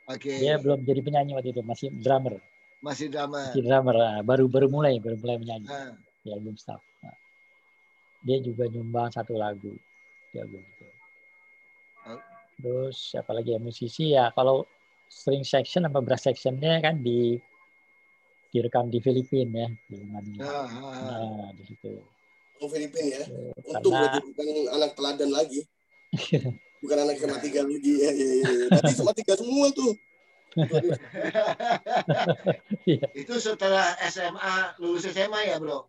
Oke. 0.09 0.41
Dia 0.41 0.57
belum 0.57 0.83
jadi 0.83 1.00
penyanyi 1.00 1.38
waktu 1.38 1.53
itu, 1.55 1.61
masih 1.63 1.88
drummer, 1.93 2.41
Masih 2.81 3.07
drama. 3.07 3.53
masih 3.53 3.61
drummer, 3.63 3.95
ah, 4.01 4.19
baru 4.25 4.50
baru 4.50 4.67
mulai, 4.67 4.97
baru 4.97 5.15
mulai 5.21 5.38
menyanyi. 5.38 5.69
Ah, 5.69 5.93
di 6.25 6.29
album 6.33 6.57
staff. 6.57 6.81
Nah, 7.01 7.15
dia 8.25 8.38
juga 8.41 8.69
nyumbang 8.69 9.09
satu 9.13 9.38
lagu 9.38 9.73
di 10.33 10.38
album 10.38 10.61
itu. 10.61 10.88
Oh. 12.09 12.21
Terus 12.61 12.95
siapa 13.13 13.33
lagi 13.33 13.53
ya 13.53 13.59
musisi 13.61 14.13
ya 14.13 14.29
kalau 14.33 14.65
string 15.09 15.43
section 15.43 15.85
sama 15.85 16.00
brass 16.00 16.25
sectionnya 16.25 16.79
kan 16.81 17.01
di 17.01 17.41
direkam 18.51 18.91
di 18.91 19.00
Filipina 19.00 19.65
ya 19.65 19.70
di 19.88 19.96
Manila. 20.05 20.43
ah, 20.43 20.67
ah, 20.67 20.67
ah. 20.67 21.48
Nah 21.48 21.51
di 21.55 21.63
situ. 21.65 22.03
Oh 22.60 22.67
Filipina 22.67 23.08
ya. 23.08 23.24
Eh, 23.25 23.55
Untung 23.72 23.96
Karena 23.96 24.12
berarti 24.12 24.22
bukan 24.27 24.46
anak 24.75 24.91
teladan 24.93 25.31
lagi. 25.31 25.62
Bukan 26.81 26.98
anak 26.98 27.22
SMA 27.22 27.38
tiga 27.46 27.62
lagi 27.62 27.93
ya. 27.93 28.10
ya, 28.10 28.25
ya. 28.41 28.50
Berarti 28.74 28.93
SMA 28.98 29.13
tiga 29.13 29.38
semua 29.38 29.70
tuh. 29.70 29.93
Itu 33.22 33.38
setelah 33.38 33.93
SMA, 34.10 34.81
lulus 34.81 35.05
SMA 35.05 35.46
ya, 35.46 35.62
Bro? 35.62 35.86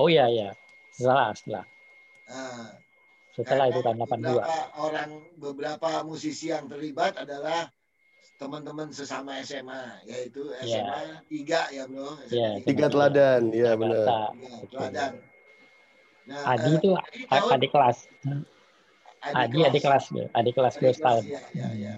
oh 0.00 0.08
iya 0.08 0.24
ya 0.32 0.48
salah 0.92 1.32
salah. 1.36 1.64
Ah. 2.28 2.68
setelah 3.32 3.64
itu 3.68 3.80
tahun 3.80 3.96
82 4.04 4.28
beberapa 4.28 4.56
orang 4.76 5.10
beberapa 5.40 5.88
musisi 6.04 6.52
yang 6.52 6.68
terlibat 6.68 7.16
adalah 7.16 7.64
teman-teman 8.36 8.88
sesama 8.90 9.38
SMA 9.40 10.02
yaitu 10.04 10.50
Iya. 10.60 10.82
SMA 10.82 11.00
3 11.30 11.60
ya 11.70 11.82
bro 11.86 12.08
SMA 12.26 12.34
Iya, 12.34 12.48
Tiga 12.64 12.86
teladan, 12.88 13.42
ya 13.50 13.70
benar. 13.78 14.02
Jakarta. 14.02 14.20
Tiga, 14.32 14.66
teladan. 14.68 15.12
Nah, 16.22 16.42
Adi 16.54 16.70
eh, 16.70 16.74
itu 16.78 16.90
Adi 16.94 17.20
tahun 17.26 17.50
adik 17.58 17.70
kelas 17.74 17.98
Adi 19.22 19.58
adik 19.62 19.82
kelas 19.82 20.04
adik 20.34 20.54
kelas 20.54 20.74
setahun 20.78 21.24
kelas, 21.26 21.26
ya, 21.26 21.42
ya, 21.54 21.68
ya. 21.74 21.94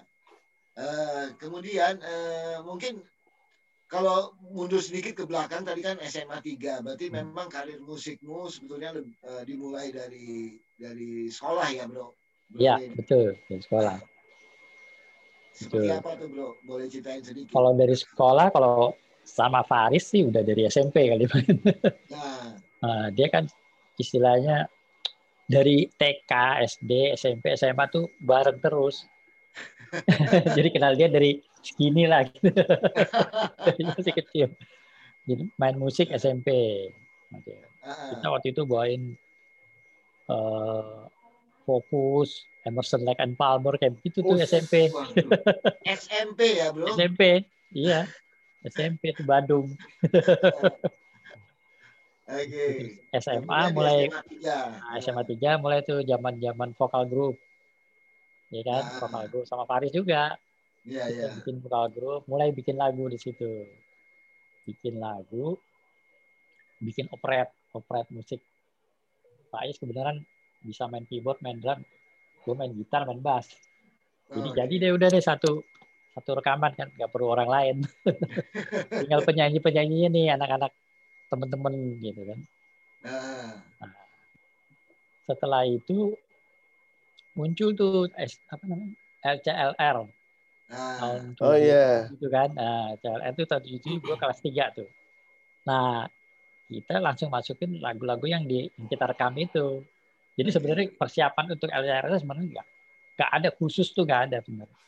Eh, 0.75 1.27
kemudian 1.39 2.01
eh, 2.01 2.59
mungkin 2.61 3.05
kalau 3.87 4.33
mundur 4.41 4.81
sedikit 4.83 5.13
ke 5.13 5.25
belakang 5.29 5.63
tadi 5.63 5.85
kan 5.85 6.01
SMA 6.03 6.41
3 6.41 6.83
berarti 6.83 7.07
Hmm. 7.09 7.21
memang 7.21 7.47
karir 7.47 7.79
musikmu 7.79 8.49
sebetulnya 8.49 8.97
eh, 8.97 9.43
dimulai 9.47 9.93
dari 9.93 10.57
dari 10.75 11.31
sekolah 11.31 11.69
ya 11.71 11.85
bro 11.87 12.11
Bro 12.45 12.59
Iya 12.61 12.77
betul 12.93 13.39
dari 13.47 13.63
sekolah 13.63 13.97
seperti 15.55 15.87
betul. 15.87 15.99
apa 16.03 16.11
tuh 16.19 16.29
bro 16.29 16.49
boleh 16.67 16.87
ceritain 16.91 17.23
sedikit 17.23 17.55
kalau 17.55 17.71
dari 17.79 17.95
sekolah 17.95 18.51
kalau 18.51 18.93
sama 19.25 19.65
Faris 19.65 20.11
sih 20.11 20.27
udah 20.27 20.43
dari 20.45 20.67
SMP 20.69 21.09
kali 21.09 21.25
nah 22.13 22.55
Nah, 22.85 23.09
dia 23.09 23.33
kan 23.33 23.49
istilahnya 23.97 24.69
dari 25.49 25.89
TK, 25.89 26.33
SD, 26.69 27.17
SMP, 27.17 27.57
SMA 27.57 27.89
tuh 27.89 28.13
bareng 28.21 28.61
terus. 28.61 29.09
Jadi 30.57 30.69
kenal 30.69 30.93
dia 30.93 31.09
dari 31.09 31.41
segini 31.65 32.05
lah 32.05 32.29
gitu. 32.29 32.53
dari 33.65 33.83
masih 33.89 34.13
kecil. 34.13 34.49
Jadi 35.25 35.43
main 35.57 35.77
musik 35.81 36.13
SMP. 36.13 36.49
Ah, 37.81 38.13
Kita 38.13 38.29
waktu 38.29 38.53
itu 38.53 38.69
bawain 38.69 39.17
eh, 40.29 41.01
Fokus, 41.65 42.45
Emerson 42.65 43.05
Lake 43.05 43.21
and 43.21 43.37
Palmer 43.37 43.77
kayak 43.77 44.01
gitu 44.01 44.21
tuh 44.21 44.35
Oh, 44.35 44.41
SMP. 44.41 44.89
waduh. 44.89 45.29
SMP 45.85 46.57
ya 46.57 46.73
bro 46.73 46.89
SMP, 46.91 47.45
iya. 47.71 48.09
SMP 48.65 49.13
tuh 49.13 49.23
Bandung. 49.23 49.69
oke 52.25 52.65
SMA 53.15 53.61
mulai 53.71 54.09
SMA 54.09 54.23
3 54.33 54.81
Nah, 54.81 54.97
SMA 54.99 55.23
3 55.23 55.61
mulai 55.61 55.85
tuh 55.85 56.01
zaman-zaman 56.03 56.73
vokal 56.73 57.05
group. 57.05 57.37
Ya 58.49 58.63
kan, 58.63 58.83
Ah. 58.83 58.97
vokal 58.99 59.25
group 59.29 59.45
sama 59.45 59.65
Faris 59.65 59.93
juga. 59.93 60.37
iya 60.85 61.05
Kita 61.05 61.17
iya 61.17 61.27
bikin 61.35 61.61
vokal 61.61 61.87
group, 61.91 62.23
mulai 62.25 62.49
bikin 62.51 62.77
lagu 62.77 63.09
di 63.09 63.17
situ. 63.17 63.65
Bikin 64.65 64.97
lagu, 64.97 65.57
bikin 66.79 67.09
operet, 67.09 67.53
operet 67.71 68.09
musik. 68.09 68.41
Faiz 69.49 69.77
kebenaran 69.77 70.25
bisa 70.61 70.89
main 70.89 71.05
keyboard, 71.05 71.37
main 71.41 71.57
drum, 71.57 71.85
gue 72.45 72.55
main 72.55 72.73
gitar, 72.77 73.09
main 73.09 73.21
bass. 73.21 73.49
Jadi 74.31 74.49
Oke. 74.53 74.57
jadi 74.61 74.75
deh 74.77 74.91
udah 74.93 75.09
deh 75.09 75.25
satu 75.25 75.65
satu 76.15 76.31
rekaman 76.39 76.73
kan, 76.77 76.89
nggak 76.95 77.11
perlu 77.11 77.33
orang 77.33 77.49
lain. 77.51 77.77
Tinggal 79.03 79.25
penyanyi-penyanyinya 79.27 80.09
nih 80.13 80.27
anak-anak 80.37 80.73
temen-temen 81.33 81.75
gitu 81.99 82.23
kan. 82.29 82.39
nah 83.05 84.05
setelah 85.25 85.65
itu 85.65 86.17
muncul 87.35 87.73
tuh 87.75 88.09
S, 88.17 88.39
apa 88.49 88.65
namanya 88.69 88.95
LCLR 89.25 89.97
nah 90.65 90.97
tahun 90.97 91.37
Oh 91.45 91.57
70 91.57 91.61
iya. 91.61 91.89
gitu 92.13 92.27
kan 92.33 92.49
nah, 92.57 92.95
LCLR 92.97 93.33
itu 93.37 93.45
tahun 93.45 93.63
77 93.69 94.05
gue 94.05 94.17
kelas 94.17 94.39
3 94.41 94.77
tuh 94.79 94.89
nah 95.65 96.09
kita 96.69 96.97
langsung 97.01 97.29
masukin 97.29 97.81
lagu-lagu 97.81 98.25
yang 98.25 98.49
di 98.49 98.69
yang 98.69 98.89
kita 98.89 99.05
rekam 99.05 99.37
itu 99.37 99.85
jadi 100.35 100.49
sebenarnya 100.51 100.87
persiapan 100.95 101.45
untuk 101.53 101.69
itu 101.71 102.17
sebenarnya 102.19 102.47
nggak 102.51 102.67
nggak 103.15 103.31
ada 103.31 103.49
khusus 103.55 103.87
tuh 103.91 104.03
nggak 104.03 104.21
ada 104.31 104.39
sebenarnya 104.41 104.79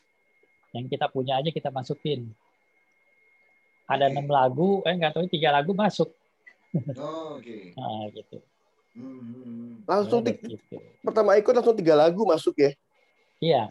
yang 0.74 0.86
kita 0.86 1.06
punya 1.06 1.38
aja 1.38 1.48
kita 1.48 1.70
masukin 1.70 2.30
ada 3.86 4.10
enam 4.10 4.26
lagu 4.26 4.82
eh 4.82 4.92
nggak 4.92 5.14
tahu 5.14 5.24
tiga 5.26 5.50
lagu 5.50 5.72
masuk 5.72 6.10
Oh, 6.98 7.40
oke 7.40 7.72
nah 7.72 8.10
gitu 8.10 8.38
Hmm. 8.96 9.84
Langsung 9.84 10.24
Mulai 10.24 10.40
ti- 10.40 10.40
dari 10.42 10.56
situ. 10.56 10.76
pertama 11.04 11.36
ikut 11.36 11.52
langsung 11.52 11.76
tiga 11.76 11.92
lagu 11.92 12.24
masuk 12.24 12.56
ya. 12.56 12.72
Iya. 13.36 13.62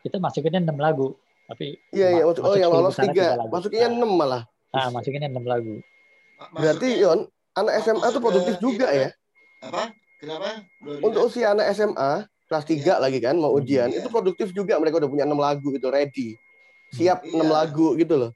Kita 0.00 0.16
masukinnya 0.16 0.64
6 0.64 0.80
lagu. 0.80 1.12
Tapi 1.44 1.76
Iya 1.92 2.08
iya. 2.10 2.24
ma- 2.24 2.32
Maksud, 2.32 2.40
oh 2.40 2.48
masuk 2.48 2.56
yang 2.56 2.70
10 2.70 2.80
lolos 2.80 2.96
tiga, 2.96 3.26
lagu. 3.36 3.52
masukinnya 3.52 3.84
Nah, 3.84 3.96
enam 4.00 4.10
malah. 4.16 4.42
Nah, 4.72 4.88
masukinnya 4.88 5.28
6 5.28 5.44
lagu. 5.44 5.74
Ma- 6.48 6.48
Berarti 6.56 6.88
Yon, 6.96 7.28
anak 7.52 7.72
SMA 7.76 7.92
tuh 7.92 8.08
masuk 8.08 8.20
produktif 8.24 8.56
juga 8.56 8.88
ya. 8.88 9.08
apa 9.60 9.92
kenapa? 10.18 10.66
Untuk 10.82 11.22
usia 11.24 11.50
anak 11.50 11.70
SMA 11.72 12.12
kelas 12.44 12.64
3 12.64 12.98
lagi 12.98 13.18
kan 13.18 13.34
mau 13.34 13.52
ujian, 13.52 13.86
Iya. 13.86 14.00
itu 14.00 14.08
produktif 14.08 14.50
juga 14.50 14.76
mereka 14.76 14.98
udah 14.98 15.08
punya 15.08 15.24
enam 15.24 15.38
lagu 15.38 15.68
gitu 15.68 15.88
ready. 15.88 16.34
Siap 16.90 17.22
Iya. 17.22 17.32
enam 17.34 17.48
lagu 17.48 17.94
gitu 17.94 18.14
loh. 18.16 18.32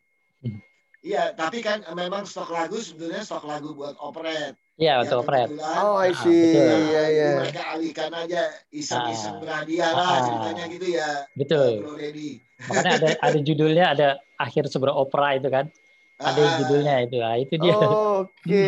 Iya, 1.03 1.35
tapi 1.35 1.59
kan 1.59 1.83
memang 1.91 2.23
stok 2.23 2.55
lagu 2.55 2.79
sebetulnya 2.79 3.27
stok 3.27 3.43
lagu 3.43 3.75
buat 3.75 3.99
operet. 3.99 4.55
Iya, 4.79 5.03
Ya, 5.03 5.03
untuk 5.03 5.27
operet. 5.27 5.51
Oh, 5.51 5.99
I 5.99 6.11
Ah, 6.11 6.15
see. 6.15 6.31
betul. 6.31 6.63
nah, 6.63 6.79
Iya 6.79 7.03
itu 7.03 7.13
iya. 7.13 7.31
Mereka 7.43 7.63
alihkan 7.75 8.11
aja 8.15 8.41
iseng-iseng 8.71 9.35
Ah. 9.35 9.41
berhadiah 9.43 9.91
lah 9.91 10.07
Ah. 10.07 10.21
ceritanya 10.23 10.65
gitu 10.71 10.87
ya. 10.87 11.09
Betul. 11.35 11.71
Makanya 12.63 12.91
ada 12.95 13.09
ada 13.19 13.39
judulnya 13.43 13.85
ada 13.91 14.09
akhir 14.39 14.71
sebuah 14.71 14.95
opera 14.95 15.35
itu 15.35 15.51
kan. 15.51 15.67
Ada 16.23 16.41
Ah, 16.41 16.53
judulnya 16.57 16.95
itu. 17.01 17.17
Nah, 17.19 17.35
itu 17.37 17.55
dia. 17.57 17.75
Oke. 17.75 18.67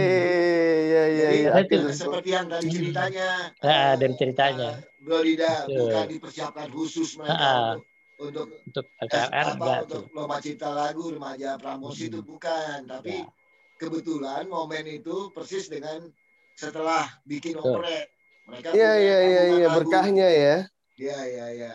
Iya 0.84 1.02
iya 1.04 1.04
Jadi 1.24 1.36
iya. 1.36 1.48
Ada 1.48 1.60
Akhir- 1.60 1.80
tuh. 1.80 1.92
seperti 1.94 2.28
yang 2.30 2.46
tadi 2.46 2.66
ceritanya. 2.68 3.28
Ah, 3.58 3.70
eh, 3.70 3.92
dari 3.96 4.14
ceritanya. 4.14 4.70
eh, 4.72 5.00
Bro 5.00 5.18
Dida 5.20 5.52
Betul. 5.62 5.78
bukan 5.84 6.04
dipersiapkan 6.08 6.68
khusus 6.68 7.08
mereka 7.14 7.36
Ah. 7.36 7.72
untuk 8.16 8.46
untuk 8.58 8.84
eh, 8.86 9.04
LCLR 9.04 9.30
apa 9.44 9.52
enggak 9.54 9.80
untuk 9.82 10.02
tuh. 10.02 10.04
lomba 10.12 10.36
cipta 10.38 10.70
lagu 10.70 11.04
remaja 11.08 11.50
pramosi 11.54 12.02
Hmm. 12.02 12.10
itu 12.10 12.20
bukan, 12.22 12.78
tapi 12.84 13.16
Ya. 13.16 13.26
kebetulan 13.76 14.42
momen 14.46 14.84
itu 14.88 15.16
persis 15.30 15.66
dengan 15.66 16.08
setelah 16.52 17.04
bikin 17.22 17.54
operet. 17.56 18.08
Mereka 18.44 18.68
Iya 18.70 18.90
punya 18.90 19.00
iya 19.00 19.18
iya 19.20 19.42
iya 19.52 19.68
berkahnya 19.68 20.28
ya. 20.28 20.56
Iya 20.94 21.18
iya 21.24 21.46
iya. 21.52 21.72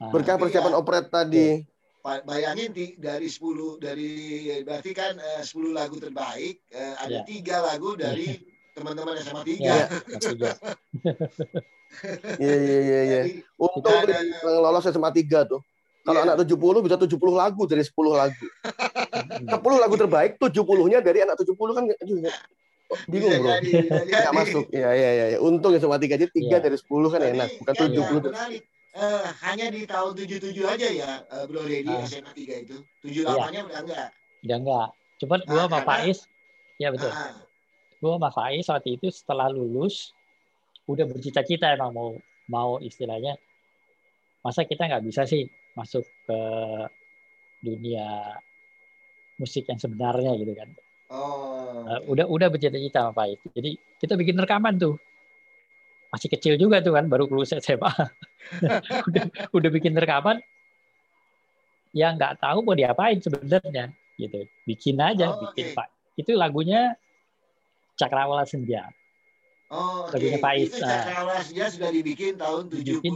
Berkah 0.00 0.36
persiapan 0.36 0.72
ya- 0.72 0.78
operet 0.78 1.06
tadi. 1.08 1.48
Pa- 1.58 1.77
Bayangin 2.20 2.70
ti- 2.70 2.96
dari 2.96 3.26
10 3.26 3.44
dari 3.76 4.10
berarti 4.62 4.90
kan 4.90 5.14
eh, 5.14 5.42
10 5.42 5.52
lagu 5.70 5.96
terbaik 5.96 6.64
eh, 6.68 6.94
ada 6.96 7.20
Iya. 7.20 7.24
tiga 7.24 7.56
lagu 7.60 7.92
dari 7.94 8.38
teman-teman 8.76 9.18
SMA 9.18 9.42
3. 9.42 9.58
Iya, 9.58 9.84
ketiga. 10.08 10.50
Iya 12.38 12.54
iya 12.54 12.78
iya 12.78 13.00
iya. 13.02 13.20
Untung 13.56 13.82
tuh 13.82 13.92
ada- 13.92 14.14
yang 14.14 14.28
lolos 14.62 14.84
SMA 14.84 15.10
3 15.10 15.44
tuh. 15.44 15.60
Kalau 16.00 16.18
Iya. 16.18 16.26
anak 16.30 16.36
70 16.40 16.80
bisa 16.80 16.96
70 16.96 17.10
lagu 17.34 17.62
dari 17.64 17.82
10 17.82 17.92
lagu. 18.14 18.44
10 19.52 19.82
lagu 19.82 19.94
terbaik 19.94 20.38
70-nya 20.38 20.98
dari 21.00 21.18
anak 21.20 21.36
70 21.36 21.52
kan 21.74 21.84
aduh, 21.84 22.18
ya. 22.18 22.32
Oh, 22.88 22.96
bingung 23.04 23.28
bisa 23.28 23.40
bro. 23.44 23.52
jadi, 23.60 23.70
bisa 24.08 24.30
masuk. 24.32 24.64
Iya 24.72 24.90
iya 24.90 25.10
iya. 25.12 25.24
iya. 25.34 25.38
Untung 25.38 25.76
ya 25.76 25.78
SMA 25.78 26.00
3 26.00 26.16
aja 26.16 26.24
3 26.24 26.40
Iya. 26.40 26.58
dari 26.58 26.76
10 26.78 27.12
kan 27.12 27.20
enak. 27.20 27.48
Bukan 27.60 27.74
70. 27.74 27.92
yang 27.92 28.24
menarik, 28.24 28.62
eh, 28.98 29.26
hanya 29.42 29.66
di 29.68 29.82
tahun 29.84 30.12
77 30.12 30.50
aja 30.64 30.88
ya 30.88 31.10
eh, 31.24 31.44
Bro 31.44 31.62
Dedi 31.62 31.88
Ah. 31.88 32.02
SMA 32.02 32.32
3 32.32 32.54
itu. 32.60 32.76
78-nya 33.00 33.62
udah 33.64 33.80
enggak. 33.80 34.08
Udah 34.40 34.56
enggak. 34.58 34.88
Cuman 35.18 35.38
gua 35.42 35.54
Nah, 35.54 35.62
sama 35.64 35.78
karena- 35.78 35.88
Faiz, 35.88 36.18
ya 36.76 36.88
betul. 36.90 37.10
Ah, 37.10 37.34
gue 37.94 38.10
sama 38.12 38.30
Faiz 38.30 38.66
waktu 38.66 38.90
itu 38.92 39.06
setelah 39.08 39.46
lulus 39.48 40.14
udah 40.84 41.04
bercita-cita 41.04 41.70
emang 41.70 41.90
mau 41.90 42.10
mau 42.46 42.70
istilahnya 42.78 43.36
masa 44.40 44.62
kita 44.62 44.86
nggak 44.86 45.04
bisa 45.04 45.22
sih 45.22 45.44
masuk 45.74 46.00
ke 46.24 46.38
dunia 47.60 48.38
musik 49.36 49.66
yang 49.66 49.76
sebenarnya 49.76 50.34
gitu 50.34 50.54
kan 50.54 50.70
Oh. 51.08 51.88
Nah, 51.88 52.04
udah 52.04 52.24
udah 52.24 52.48
bercita-cita 52.48 53.00
sama 53.02 53.12
Faiz 53.14 53.40
jadi 53.50 53.70
kita 53.96 54.12
bikin 54.14 54.36
rekaman 54.36 54.76
tuh 54.76 55.00
masih 56.08 56.28
kecil 56.28 56.54
juga 56.56 56.80
tuh 56.80 56.96
kan 56.96 57.04
baru 57.04 57.28
lulus 57.28 57.52
SMA 57.52 57.92
udah 59.08 59.24
udah 59.52 59.70
bikin 59.70 59.92
rekaman 59.92 60.40
yang 61.92 62.16
nggak 62.16 62.40
tahu 62.40 62.60
mau 62.60 62.72
diapain 62.72 63.16
sebenarnya 63.18 63.92
gitu 64.16 64.44
bikin 64.64 64.96
aja 64.98 65.32
Oh, 65.32 65.50
bikin 65.50 65.72
oke. 65.72 65.76
Pak 65.76 65.88
itu 66.16 66.30
lagunya 66.34 66.96
Cakrawala 67.94 68.44
Senja 68.44 68.88
Oh, 69.68 70.08
oke. 70.08 70.16
Lagunya 70.16 70.40
Faiz, 70.40 70.72
Itu. 70.72 70.80
Cakrawala 70.80 71.44
dia 71.44 71.66
sudah 71.68 71.90
dibikin 71.92 72.40
tahun 72.40 72.72
70. 72.72 72.88
Dibikin 72.88 73.14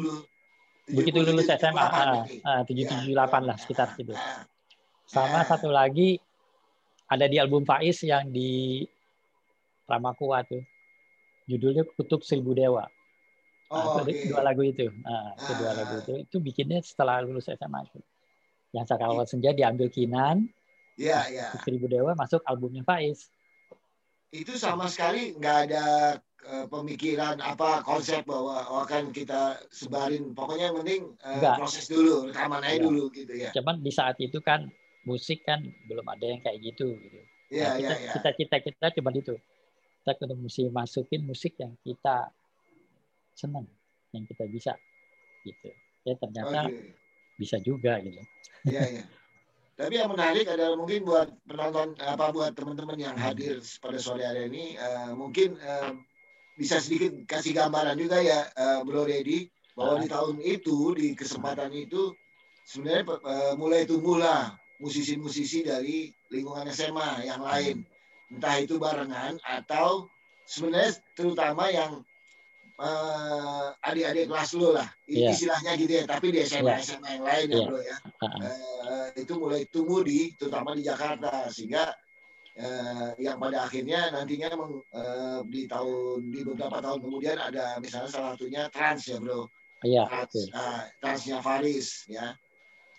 begitu 0.92 1.18
lulus 1.24 1.48
77, 1.48 1.64
SMA 1.64 1.80
ah, 1.80 1.88
78 1.88 2.44
ah, 2.44 2.60
berarti. 2.60 2.72
778 2.76 3.08
Ya, 3.08 3.40
lah 3.40 3.56
sekitar 3.56 3.86
ah, 3.88 3.94
situ. 3.96 4.12
ah. 4.12 4.44
Sama 5.08 5.40
Ah. 5.40 5.44
satu 5.48 5.72
lagi 5.72 6.20
ada 7.08 7.24
di 7.24 7.40
album 7.40 7.64
Faiz 7.64 8.04
yang 8.04 8.28
di 8.28 8.84
Ramakua 9.88 10.44
tuh. 10.44 10.60
Judulnya 11.46 11.82
Kutub 11.84 12.22
Seribu 12.22 12.52
Dewa. 12.52 12.86
Nah, 13.72 13.88
Oh, 13.88 13.96
ada 13.98 14.04
oke. 14.04 14.28
dua 14.28 14.42
lagu 14.44 14.62
itu. 14.62 14.84
Nah, 15.00 15.32
itu 15.32 15.52
dua 15.56 15.70
Ah. 15.72 15.76
lagu 15.80 15.94
itu. 15.98 16.12
Itu 16.22 16.36
bikinnya 16.38 16.84
setelah 16.84 17.24
lulus 17.24 17.48
SMA 17.48 17.88
itu. 17.88 18.00
Yang 18.72 18.84
Cakrawala 18.88 19.24
Senja 19.24 19.52
diambil 19.52 19.88
Kinan, 19.88 20.48
Iya, 20.96 21.24
iya. 21.28 21.46
Kutub 21.50 21.64
Seribu 21.64 21.86
Dewa 21.88 22.12
masuk 22.12 22.44
albumnya 22.44 22.84
Faiz. 22.84 23.32
Itu 24.28 24.56
sama 24.56 24.88
sekali 24.88 25.32
nggak 25.36 25.56
ada 25.68 25.84
eh, 26.42 26.66
pemikiran 26.66 27.38
apa 27.38 27.80
konsep 27.80 28.26
bahwa 28.26 28.66
oh, 28.66 28.82
akan 28.82 29.14
kita 29.14 29.62
sebarin 29.70 30.34
pokoknya 30.34 30.72
yang 30.72 30.76
penting 30.82 31.02
eh, 31.22 31.36
Enggak. 31.38 31.54
proses 31.60 31.84
dulu 31.86 32.26
rekaman 32.28 32.60
aja 32.60 32.74
Enggak. 32.74 32.84
dulu 32.88 33.02
gitu 33.14 33.32
ya 33.36 33.50
Cuman 33.54 33.76
di 33.78 33.92
saat 33.94 34.16
itu 34.18 34.42
kan 34.42 34.66
musik 35.06 35.46
kan 35.46 35.62
belum 35.86 36.02
ada 36.08 36.26
yang 36.26 36.40
kayak 36.42 36.58
gitu. 36.60 36.98
gitu. 36.98 37.20
iya 37.48 37.72
Nah, 37.72 37.74
iya 37.78 37.88
kita, 37.88 37.94
iya 37.94 38.10
kita 38.16 38.30
kita 38.34 38.56
kita 38.58 38.86
cuma 38.98 39.14
itu. 39.14 39.36
Kita 40.02 40.18
kudu 40.18 40.34
mesti 40.34 40.66
masukin 40.66 41.22
musik 41.22 41.54
yang 41.62 41.78
kita 41.86 42.26
senang, 43.38 43.70
yang 44.10 44.26
kita 44.26 44.50
bisa, 44.50 44.74
gitu. 45.46 45.70
Ya 46.02 46.18
ternyata 46.18 46.66
Oke. 46.66 46.98
bisa 47.38 47.62
juga 47.62 48.02
gitu. 48.02 48.18
Iya, 48.66 48.82
iya. 48.98 49.04
Tapi 49.78 49.94
yang 49.98 50.10
menarik 50.10 50.46
adalah 50.50 50.74
mungkin 50.74 51.06
buat 51.06 51.32
penonton 51.46 51.96
apa 52.02 52.34
buat 52.34 52.52
teman-teman 52.52 52.98
yang 52.98 53.16
hadir 53.16 53.62
pada 53.80 53.98
sore 54.02 54.26
hari 54.26 54.50
ini 54.52 54.76
eh, 54.76 55.10
mungkin 55.16 55.56
eh, 55.56 55.96
bisa 56.60 56.76
sedikit 56.82 57.16
kasih 57.24 57.56
gambaran 57.56 57.96
juga 57.96 58.20
ya 58.20 58.46
eh, 58.52 58.80
Bro 58.84 59.08
Dedi 59.08 59.48
bahwa 59.72 60.04
di 60.04 60.08
tahun 60.12 60.36
itu 60.44 60.92
di 60.92 61.16
kesempatan 61.16 61.72
itu 61.72 62.12
sebenarnya 62.68 63.16
eh, 63.16 63.54
mulai 63.56 63.88
tumbuhlah 63.88 64.54
musisi-musisi 64.76 65.64
dari 65.64 66.12
lingkungan 66.28 66.68
SMA 66.68 67.24
yang 67.24 67.40
lain 67.40 67.86
entah 68.32 68.56
itu 68.58 68.80
barengan 68.80 69.36
atau 69.44 70.08
sebenarnya 70.44 70.96
terutama 71.12 71.68
yang 71.68 72.00
eh, 72.80 73.66
adik-adik 73.84 74.26
kelas 74.26 74.50
lu 74.56 74.72
lah 74.72 74.88
Iya. 75.06 75.30
istilahnya 75.30 75.72
gitu 75.76 75.92
ya 75.92 76.04
tapi 76.08 76.32
di 76.32 76.40
SMA 76.42 76.72
Iya. 76.72 76.82
SMA 76.82 77.08
yang 77.20 77.24
lain 77.28 77.46
ya 77.46 77.54
Iya. 77.54 77.66
bro 77.68 77.80
ya 77.80 77.96
ah. 78.24 78.34
eh, 78.40 79.08
itu 79.20 79.32
mulai 79.36 79.62
tumbuh 79.68 80.00
di 80.00 80.32
terutama 80.34 80.72
di 80.72 80.82
Jakarta 80.82 81.46
sehingga 81.52 81.92
eh, 82.52 83.10
yang 83.20 83.36
pada 83.36 83.64
akhirnya 83.64 84.10
nantinya 84.10 84.48
meng- 84.56 84.84
eh, 84.88 85.40
di 85.46 85.68
tahun 85.68 86.32
di 86.32 86.40
beberapa 86.42 86.80
tahun 86.80 86.98
kemudian 87.00 87.36
ada 87.38 87.76
misalnya 87.78 88.10
salah 88.10 88.32
satunya 88.34 88.66
trans 88.72 89.04
ya 89.06 89.20
bro 89.20 89.46
Iya, 89.82 90.06
trans 90.06 90.34
ah, 90.54 90.86
transnya 90.98 91.38
Faris 91.38 92.08
ya 92.08 92.32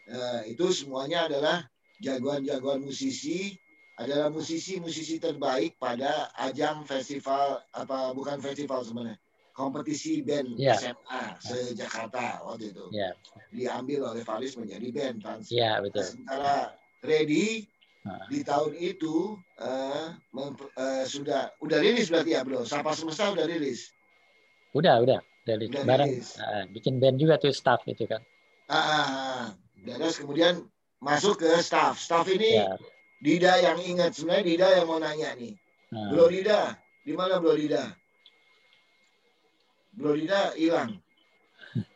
Eh, 0.04 0.52
itu 0.52 0.68
semuanya 0.76 1.32
adalah 1.32 1.64
jagoan-jagoan 2.04 2.84
musisi 2.84 3.56
adalah 4.04 4.28
musisi-musisi 4.28 5.16
terbaik 5.18 5.80
pada 5.80 6.28
ajang 6.38 6.84
festival 6.84 7.64
apa 7.72 8.12
bukan 8.12 8.38
festival 8.38 8.84
sebenarnya 8.84 9.16
kompetisi 9.54 10.20
band 10.20 10.60
Iya. 10.60 10.76
SMA 10.76 11.22
se 11.40 11.72
Jakarta 11.72 12.44
waktu 12.44 12.74
itu 12.74 12.86
Iya, 12.92 13.16
diambil 13.50 14.12
oleh 14.12 14.22
Faris 14.22 14.54
menjadi 14.54 14.88
band 14.90 15.18
trans 15.20 15.48
iya 15.50 15.80
betul. 15.80 16.04
sementara 16.04 16.76
Ready 17.00 17.70
Nah. 18.04 18.28
di 18.28 18.44
tahun 18.44 18.76
itu 18.76 19.40
eh, 19.56 20.12
mem- 20.36 20.60
eh, 20.76 21.08
sudah 21.08 21.56
udah 21.64 21.80
rilis 21.80 22.12
berarti 22.12 22.36
ya 22.36 22.44
bro 22.44 22.68
Sapa 22.68 22.92
Semesta 22.92 23.32
udah 23.32 23.48
rilis 23.48 23.96
Udah, 24.74 25.00
udah. 25.00 25.20
Dari 25.44 25.72
Udah 25.72 25.84
bareng 25.86 26.12
rilis. 26.12 26.36
ah, 26.36 26.68
bikin 26.68 27.00
band 27.00 27.16
juga 27.16 27.40
tuh 27.40 27.54
staff 27.54 27.80
itu 27.86 28.04
kan. 28.04 28.20
ah, 28.68 28.76
ah, 28.76 29.06
ah. 29.06 29.46
Dan 29.88 30.00
terus 30.00 30.20
kemudian 30.20 30.68
masuk 31.00 31.40
ke 31.40 31.52
staff 31.60 31.96
staff 31.96 32.28
ini 32.28 32.60
Ya. 32.60 32.76
Dida 33.24 33.56
yang 33.64 33.80
ingat 33.80 34.12
sebenarnya 34.12 34.44
Dida 34.44 34.68
yang 34.76 34.88
mau 34.92 35.00
nanya 35.00 35.32
nih 35.40 35.56
Nah, 35.96 36.10
Bro 36.12 36.28
Dida 36.28 36.76
di 37.06 37.14
mana 37.16 37.40
Bro 37.40 37.56
Dida 37.56 37.96
Bro 39.96 40.18
Dida 40.20 40.52
hilang 40.60 41.00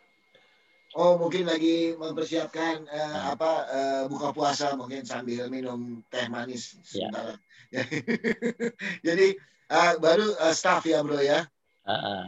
Oh 0.97 1.13
mungkin 1.19 1.45
lagi 1.45 1.93
mempersiapkan 1.93 2.87
eh, 2.89 2.97
Nah. 3.11 3.35
apa 3.35 3.51
eh, 3.69 4.03
buka 4.09 4.33
puasa 4.33 4.73
mungkin 4.73 5.03
sambil 5.03 5.45
minum 5.51 6.01
teh 6.09 6.25
manis 6.25 6.79
Ya. 6.89 7.11
sebentar. 7.11 7.37
Jadi 9.07 9.27
eh, 9.67 9.91
baru 9.99 10.25
eh, 10.33 10.55
staff 10.55 10.87
ya 10.87 11.03
bro 11.05 11.19
ya. 11.21 11.45
ah, 11.85 11.93
ah. 11.93 12.23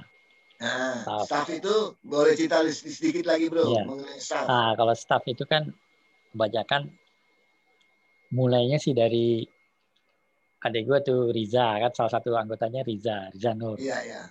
Nah, 0.60 1.02
Staff. 1.02 1.24
staff 1.26 1.48
itu 1.50 1.76
boleh 2.04 2.36
cerita 2.36 2.60
sedikit 2.70 3.26
lagi 3.26 3.48
bro 3.48 3.64
Iya. 3.64 3.88
mengenai 3.88 4.20
staff. 4.20 4.46
Ah, 4.46 4.76
kalau 4.76 4.94
staff 4.94 5.24
itu 5.26 5.48
kan 5.48 5.72
kebanyakan 6.36 6.94
mulainya 8.30 8.78
sih 8.78 8.94
dari 8.94 9.42
adik 10.60 10.84
gue 10.86 11.00
tuh 11.02 11.22
Riza 11.32 11.80
kan 11.80 11.92
salah 11.96 12.12
satu 12.20 12.36
anggotanya 12.36 12.84
Riza 12.84 13.32
Riza 13.32 13.52
Nur 13.56 13.80
Iya 13.80 13.98
ya. 14.06 14.22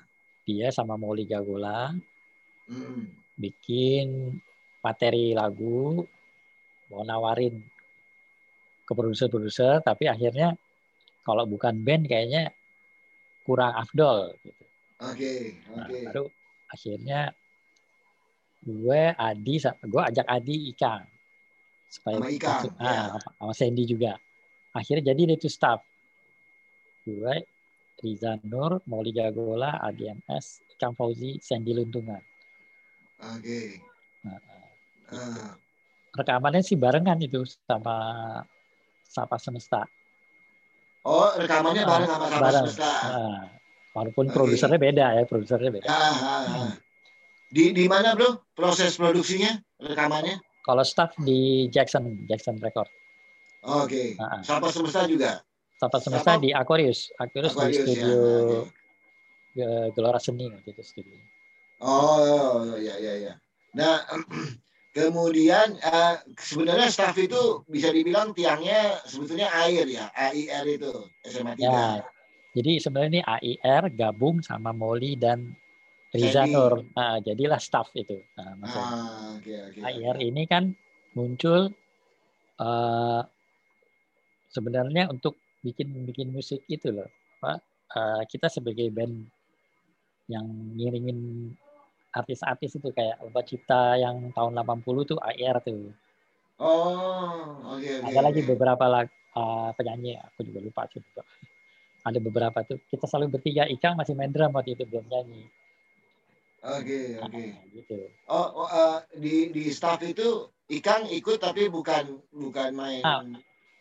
dia 0.44 0.68
sama 0.70 0.94
Molly 1.00 1.24
Gagola 1.24 1.92
Hmm. 2.68 3.08
bikin 3.40 4.37
materi 4.84 5.32
lagu 5.32 6.04
mau 6.92 7.00
nawarin 7.00 7.56
ke 8.84 8.92
produser-produser 8.92 9.80
tapi 9.80 10.04
akhirnya 10.04 10.52
kalau 11.24 11.48
bukan 11.48 11.80
band 11.80 12.04
kayaknya 12.04 12.52
kurang 13.48 13.72
afdol 13.72 14.37
gitu. 14.44 14.64
Oke 15.00 15.56
Nah, 15.72 15.88
oke. 15.88 15.98
baru 16.12 16.24
akhirnya 16.68 17.20
gue 18.61 19.02
Adi 19.16 19.56
gue 19.64 20.02
ajak 20.12 20.26
Adi 20.28 20.56
Ikang 20.68 21.08
supaya 21.88 22.16
Sama 22.18 22.29
Ikang, 22.29 22.61
masuk- 22.62 22.77
ya. 22.77 22.92
ah, 22.92 23.07
sama- 23.16 23.57
Sandy 23.57 23.85
juga 23.85 24.12
akhirnya 24.70 25.11
jadi 25.11 25.35
itu 25.35 25.48
staff 25.48 25.81
gue 27.03 27.35
Riza 27.98 28.37
Nur 28.44 28.79
Molly 28.85 29.11
Gagola 29.11 29.81
Adi 29.81 30.07
MS 30.07 30.46
Ikang 30.70 30.92
Fauzi 30.92 31.40
Sandy 31.40 31.72
Luntungan 31.72 32.20
Oke. 33.18 33.83
Nah, 34.22 34.38
Ah, 35.09 35.57
rekamannya 36.14 36.61
sih 36.61 36.77
barengan 36.77 37.16
itu 37.18 37.40
sama 37.64 37.96
Sapa 39.03 39.40
Semesta 39.40 39.81
Oh 41.03 41.33
rekamannya 41.33 41.83
bareng 41.83 42.07
sama 42.07 42.27
Sapa 42.29 42.38
bareng 42.38 42.64
Semesta. 42.68 42.92
Nah, 43.09 43.42
walaupun 43.90 44.29
Oke. 44.29 44.35
produsernya 44.37 44.77
beda 44.79 45.07
ya 45.16 45.22
produsernya 45.24 45.70
beda 45.72 45.88
Ah, 45.88 45.96
ah, 45.96 46.42
ah. 46.68 46.72
Di 47.48 47.72
di 47.72 47.88
mana 47.88 48.12
bro 48.12 48.44
proses 48.53 48.92
produksinya 48.94 49.48
rekamannya? 49.81 50.37
Kalau 50.68 50.85
staff 50.85 51.16
di 51.24 51.66
Jackson 51.72 52.28
Jackson 52.28 52.61
Record 52.61 52.92
Oke. 53.64 54.14
Ah, 54.22 54.38
ah. 54.38 54.40
Sapa 54.46 54.70
Semesta 54.70 55.02
juga. 55.09 55.42
Sapa 55.81 55.98
Semesta 55.98 56.38
Siapa? 56.38 56.44
di 56.44 56.50
Aquarius 56.54 57.11
Aquarius, 57.18 57.52
di 57.52 57.59
Aquarius, 57.59 57.78
ya. 57.78 57.85
studio 57.90 58.18
Oke. 58.22 58.59
eh, 59.59 59.87
Gelora 59.96 60.20
Seni 60.22 60.46
waktu 60.52 60.70
itu 60.70 60.83
studio 60.85 61.16
Oh 61.83 62.74
ya 62.78 62.94
ya 62.98 63.14
ya. 63.18 63.33
Nah 63.74 64.02
kemudian 64.96 65.78
eh, 65.78 66.14
sebenarnya 66.38 66.88
staff 66.90 67.14
itu 67.18 67.62
bisa 67.66 67.90
dibilang 67.90 68.31
tiangnya 68.35 68.98
sebetulnya 69.07 69.50
air 69.66 69.87
ya 69.90 70.11
AIR 70.14 70.64
itu 70.68 70.92
SMA 71.26 71.54
3. 71.59 71.62
Ya, 71.62 72.02
jadi 72.59 72.72
sebenarnya 72.83 73.11
ini 73.11 73.22
AIR 73.26 73.90
gabung 73.94 74.42
sama 74.42 74.74
Molly 74.74 75.14
dan 75.14 75.54
Riza 76.08 76.44
Sandy. 76.44 76.52
Nur. 76.56 76.74
Nah, 76.96 77.20
jadilah 77.20 77.60
staff 77.60 77.92
itu. 77.92 78.16
Nah, 78.36 78.56
maksudnya 78.56 78.88
Ah 78.88 79.28
oke 79.36 79.54
oke. 79.68 79.80
AIR 79.84 80.16
ini 80.24 80.42
kan 80.48 80.72
muncul 81.12 81.68
eh, 82.58 83.22
sebenarnya 84.48 85.12
untuk 85.12 85.36
bikin 85.60 85.92
bikin 86.08 86.32
musik 86.32 86.64
itu 86.66 86.88
loh. 86.92 87.08
Pak, 87.38 87.58
Eh, 87.88 88.22
kita 88.28 88.52
sebagai 88.52 88.92
band 88.92 89.16
yang 90.28 90.44
ngiringin 90.76 91.48
artis-artis 92.12 92.76
itu 92.76 92.92
kayak 92.92 93.16
Obat 93.24 93.48
Cipta 93.48 93.96
yang 93.96 94.28
tahun 94.36 94.52
80 94.60 95.08
tuh 95.08 95.16
AIR 95.16 95.56
tuh. 95.64 95.88
Oh 96.60 97.56
oke 97.64 97.80
oke. 97.80 98.04
Ada 98.04 98.20
lagi 98.20 98.44
oke. 98.44 98.48
beberapa 98.52 98.84
lag- 98.84 99.08
eh, 99.08 99.70
penyanyi, 99.72 100.20
aku 100.20 100.44
juga 100.44 100.60
lupa 100.60 100.84
sih. 100.92 101.00
Ada 102.04 102.20
beberapa 102.20 102.60
tuh. 102.60 102.76
Kita 102.92 103.08
selalu 103.08 103.40
bertiga, 103.40 103.64
Ikang 103.64 103.96
masih 103.96 104.12
main 104.12 104.28
drum 104.28 104.52
waktu 104.52 104.76
itu 104.76 104.84
belum 104.84 105.08
nyanyi. 105.08 105.48
Oke 106.68 107.16
oke. 107.16 107.44
Nah, 107.48 107.64
gitu. 107.72 107.98
Oh, 108.28 108.48
oh, 108.64 108.68
eh, 108.68 108.96
di 109.16 109.35
di 109.57 109.64
staff 109.72 110.04
itu 110.04 110.52
Ikang 110.68 111.09
ikut 111.09 111.40
tapi 111.40 111.72
bukan 111.72 112.20
bukan 112.28 112.70
main. 112.76 113.00
Ah, 113.00 113.24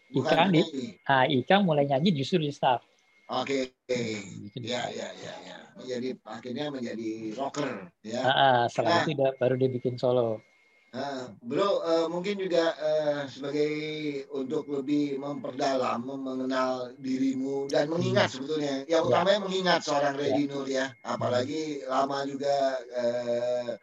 bukan 0.07 0.47
Ikang 0.47 0.49
di-. 0.55 0.95
Nah, 1.03 1.27
Ikang 1.27 1.61
mulai 1.67 1.83
nyanyi 1.83 2.15
justru 2.15 2.39
di 2.39 2.51
staff. 2.55 2.79
Oke. 3.27 3.75
Gitu 3.91 4.55
di 4.63 4.71
Ya 4.71 4.87
staff. 4.87 4.95
ya 4.95 5.07
ya 5.19 5.33
ya. 5.43 5.57
Menjadi 5.75 6.09
akhirnya 6.23 6.65
menjadi 6.71 7.09
rocker 7.35 7.91
ya. 8.07 8.23
Ah, 8.23 8.31
ah, 8.31 8.59
setelah 8.71 9.03
Nah. 9.03 9.11
itu 9.11 9.23
baru 9.35 9.53
dia 9.59 9.67
bikin 9.67 9.99
solo. 9.99 10.39
Nah, 10.97 11.29
bro, 11.45 11.69
eh, 11.85 12.07
mungkin 12.09 12.41
juga 12.41 12.73
eh, 12.73 13.29
sebagai 13.29 13.73
untuk 14.33 14.65
lebih 14.65 15.21
memperdalam, 15.21 16.01
mengenal 16.01 16.89
dirimu 16.97 17.69
dan 17.69 17.85
mengingat 17.85 18.33
sebetulnya, 18.33 18.81
yang 18.89 19.05
Ya. 19.05 19.09
utamanya 19.21 19.45
mengingat 19.45 19.85
seorang 19.85 20.17
Reddy 20.17 20.49
Nur 20.49 20.65
ya, 20.65 20.89
apalagi 21.05 21.85
lama 21.85 22.25
juga 22.25 22.81
eh, 22.97 23.77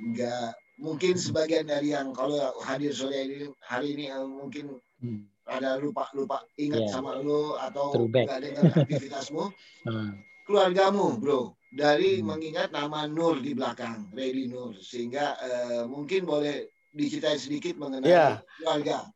nggak 0.00 0.48
mungkin 0.84 1.16
sebagian 1.16 1.64
dari 1.68 1.96
yang 1.96 2.12
kalau 2.12 2.36
hadir 2.64 2.92
sore 2.92 3.24
ini 3.24 3.48
hari 3.64 3.96
ini 3.96 4.12
eh, 4.12 4.20
mungkin 4.28 4.76
Hmm. 5.00 5.32
ada 5.48 5.80
lupa 5.80 6.12
lupa 6.12 6.44
ingat 6.60 6.84
Ya. 6.84 6.92
sama 7.00 7.16
lo 7.24 7.56
atau 7.56 8.04
nggak 8.04 8.36
dengar 8.44 8.68
aktivitasmu, 8.84 9.48
Hmm. 9.88 10.12
keluargamu, 10.46 11.16
bro, 11.16 11.56
dari 11.70 12.18
Hmm. 12.18 12.34
mengingat 12.34 12.68
nama 12.70 13.06
Nur 13.06 13.38
di 13.38 13.54
belakang, 13.54 14.10
Reddy 14.10 14.50
Nur, 14.50 14.74
sehingga 14.76 15.38
eh, 15.38 15.82
mungkin 15.86 16.26
boleh 16.26 16.66
diceritain 16.90 17.38
sedikit 17.38 17.78
mengenai 17.78 18.10
Ya. 18.10 18.42
keluarga. 18.58 19.06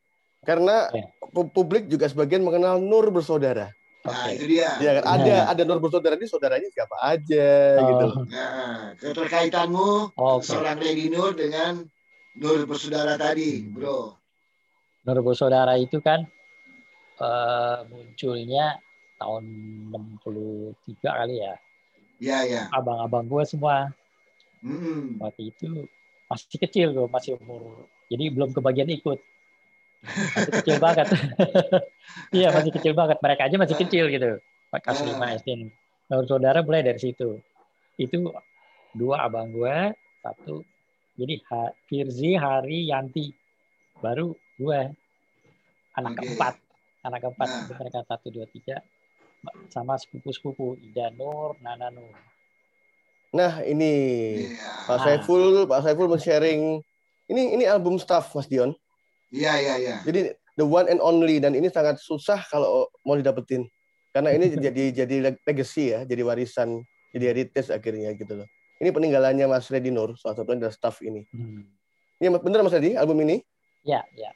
Karena 0.40 0.87
Ya. 0.88 1.11
pu- 1.27 1.51
publik 1.51 1.88
juga 1.88 2.07
sebagian 2.07 2.40
mengenal 2.40 2.79
Nur 2.79 3.11
bersaudara. 3.11 3.75
Nah, 4.05 4.29
itu 4.29 4.45
dia. 4.47 4.69
Ya 4.79 5.01
kan 5.01 5.19
ada 5.19 5.25
Iya. 5.25 5.43
ada 5.49 5.62
Nur 5.64 5.81
bersaudara 5.81 6.14
ini 6.14 6.29
saudaranya 6.29 6.69
siapa 6.69 6.95
aja 7.03 7.51
Oh. 7.75 7.87
gitu. 7.88 8.07
Nah, 8.31 8.93
keterkaitanmu 8.95 10.14
Oke. 10.14 10.45
seorang 10.45 10.79
Lady 10.79 11.09
Nur 11.09 11.35
dengan 11.35 11.83
Nur 12.35 12.62
bersaudara 12.64 13.17
tadi, 13.17 13.64
bro. 13.64 14.14
Nur 15.03 15.19
bersaudara 15.21 15.75
itu 15.75 15.99
kan 15.99 16.23
eh, 17.14 17.79
munculnya 17.87 18.75
tahun 19.17 19.43
63 19.88 21.14
kali 21.14 21.38
ya. 21.40 21.55
Ya, 22.16 22.42
ya. 22.42 22.70
Abang-abang 22.70 23.24
gue 23.24 23.42
semua 23.44 23.90
Mm-mm. 24.61 25.18
waktu 25.18 25.50
itu 25.50 25.85
masih 26.24 26.59
kecil 26.59 26.87
gue, 26.90 27.07
masih 27.07 27.37
umur. 27.37 27.85
Jadi 28.09 28.24
belum 28.31 28.50
kebagian 28.50 28.88
ikut. 28.88 29.18
Masih 30.35 30.53
kecil 30.55 30.77
banget. 30.79 31.09
Iya, 32.31 32.53
masih 32.53 32.70
kecil 32.70 32.92
banget. 32.92 33.16
Mereka 33.18 33.48
aja 33.48 33.57
masih 33.57 33.77
kecil 33.77 34.07
gitu. 34.09 34.38
Kelas 34.70 35.00
Ah. 35.00 35.07
5 35.09 35.38
SD. 35.40 35.48
nih. 35.57 35.70
Nur 36.05 36.24
saudara 36.24 36.61
mulai 36.61 36.83
dari 36.83 37.00
situ. 37.00 37.40
Itu 37.96 38.29
dua 38.92 39.24
abang 39.24 39.48
gue, 39.48 39.94
satu. 40.20 40.61
Jadi 41.14 41.40
Ha- 41.48 41.72
Firzi, 41.87 42.37
Hari, 42.37 42.90
Yanti. 42.90 43.33
Baru 43.96 44.37
gue. 44.55 44.81
Anak 45.94 46.12
Oke. 46.12 46.18
keempat. 46.27 46.55
Anak 47.03 47.20
keempat. 47.22 47.48
Nah. 47.48 47.77
Mereka 47.79 48.00
satu, 48.05 48.27
dua, 48.29 48.44
tiga. 48.46 48.83
Sama 49.68 49.98
sepupu-sepupu. 49.98 50.78
Ida 50.80 51.11
Nur, 51.12 51.57
Nana 51.61 51.90
Nur. 51.90 52.14
Nah 53.35 53.66
ini 53.66 53.92
Iya. 54.46 54.87
Pak 54.87 54.94
Ah. 54.94 55.02
Saiful 55.02 55.66
Pak 55.66 55.80
Saiful 55.83 56.07
men-sharing 56.07 56.78
ini 57.26 57.42
ini 57.52 57.64
album 57.66 57.98
staff 57.98 58.30
Mas 58.30 58.46
Dion. 58.46 58.70
Iya, 59.35 59.52
iya, 59.59 59.74
iya. 59.76 59.94
Jadi 60.07 60.30
the 60.54 60.62
one 60.62 60.87
and 60.87 61.02
only 61.02 61.42
dan 61.42 61.59
ini 61.59 61.66
sangat 61.66 61.98
susah 61.98 62.38
kalau 62.46 62.87
mau 63.02 63.18
didapetin 63.18 63.66
karena 64.14 64.30
ini 64.30 64.46
jadi 64.70 64.85
jadi 64.94 65.16
leg- 65.18 65.42
legacy 65.42 65.90
ya, 65.90 66.07
jadi 66.07 66.22
warisan, 66.22 66.87
jadi 67.11 67.35
heritage 67.35 67.74
akhirnya 67.74 68.14
gitu 68.14 68.38
loh. 68.38 68.46
Ini 68.78 68.94
peninggalannya 68.94 69.50
Mas 69.50 69.66
Redi 69.66 69.90
Nur, 69.90 70.14
salah 70.14 70.38
satunya 70.38 70.66
adalah 70.66 70.74
staff 70.74 71.02
ini. 71.02 71.26
Hmm. 71.35 71.66
Ini 72.22 72.30
bener 72.38 72.62
Mas 72.62 72.70
Redi 72.70 72.94
album 72.94 73.18
ini? 73.26 73.42
Ya, 73.83 74.07
ya. 74.14 74.30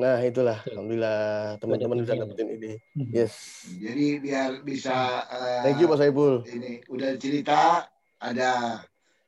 Nah 0.00 0.16
itulah, 0.24 0.64
alhamdulillah 0.64 1.20
teman-teman 1.60 2.00
bisa 2.00 2.16
dapetin 2.16 2.48
ini. 2.56 2.72
Hmm. 2.96 3.12
Yes, 3.12 3.68
Jadi 3.76 4.06
biar 4.24 4.64
bisa 4.64 5.28
eh, 5.28 5.60
thank 5.60 5.76
you 5.76 5.92
Pak 5.92 6.00
Saiful. 6.00 6.40
ini 6.48 6.80
udah 6.88 7.20
cerita 7.20 7.84
ada 8.16 8.80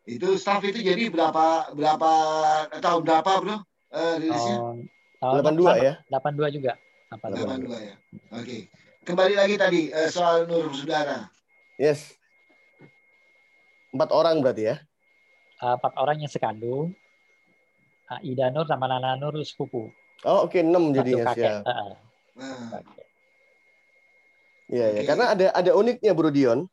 itu 0.08 0.32
staff 0.40 0.64
itu 0.64 0.80
jadi 0.80 1.12
berapa 1.12 1.76
berapa 1.76 2.10
tahun 2.80 3.04
berapa 3.04 3.32
bro 3.44 3.56
eh, 3.92 4.14
rilisnya 4.24 4.58
Tahun, 5.20 5.38
tahun 5.44 5.60
82 5.60 5.86
ya. 5.86 5.94
82 6.10 6.56
juga. 6.56 6.72
82. 7.12 7.68
82 7.68 7.88
ya 7.92 7.94
oke 8.32 8.58
kembali 9.04 9.34
lagi 9.36 9.54
tadi 9.60 9.80
eh, 9.92 10.08
soal 10.08 10.48
Nur 10.48 10.72
saudara 10.72 11.28
Yes. 11.76 12.14
Empat 13.92 14.08
orang 14.08 14.40
berarti 14.40 14.72
ya. 14.72 14.76
Uh, 15.58 15.74
empat 15.76 15.92
orang 15.98 16.20
yang 16.20 16.30
sekandung. 16.30 16.94
Uh, 18.06 18.20
Ida 18.22 18.48
Nur 18.54 18.64
sama 18.64 18.86
Nana 18.86 19.18
Nur 19.18 19.34
sepupu. 19.42 19.90
Oh 20.22 20.46
oke 20.46 20.58
enam 20.58 20.90
Satu 20.90 20.96
jadinya 21.02 21.24
kakek. 21.30 21.42
siap. 21.42 21.62
Uh, 21.66 21.92
nah. 22.38 22.80
Iya 24.72 24.86
ya, 24.88 25.00
Oke. 25.02 25.08
karena 25.10 25.24
ada 25.36 25.46
ada 25.52 25.70
uniknya 25.76 26.12
Bro 26.16 26.30
Dion. 26.32 26.64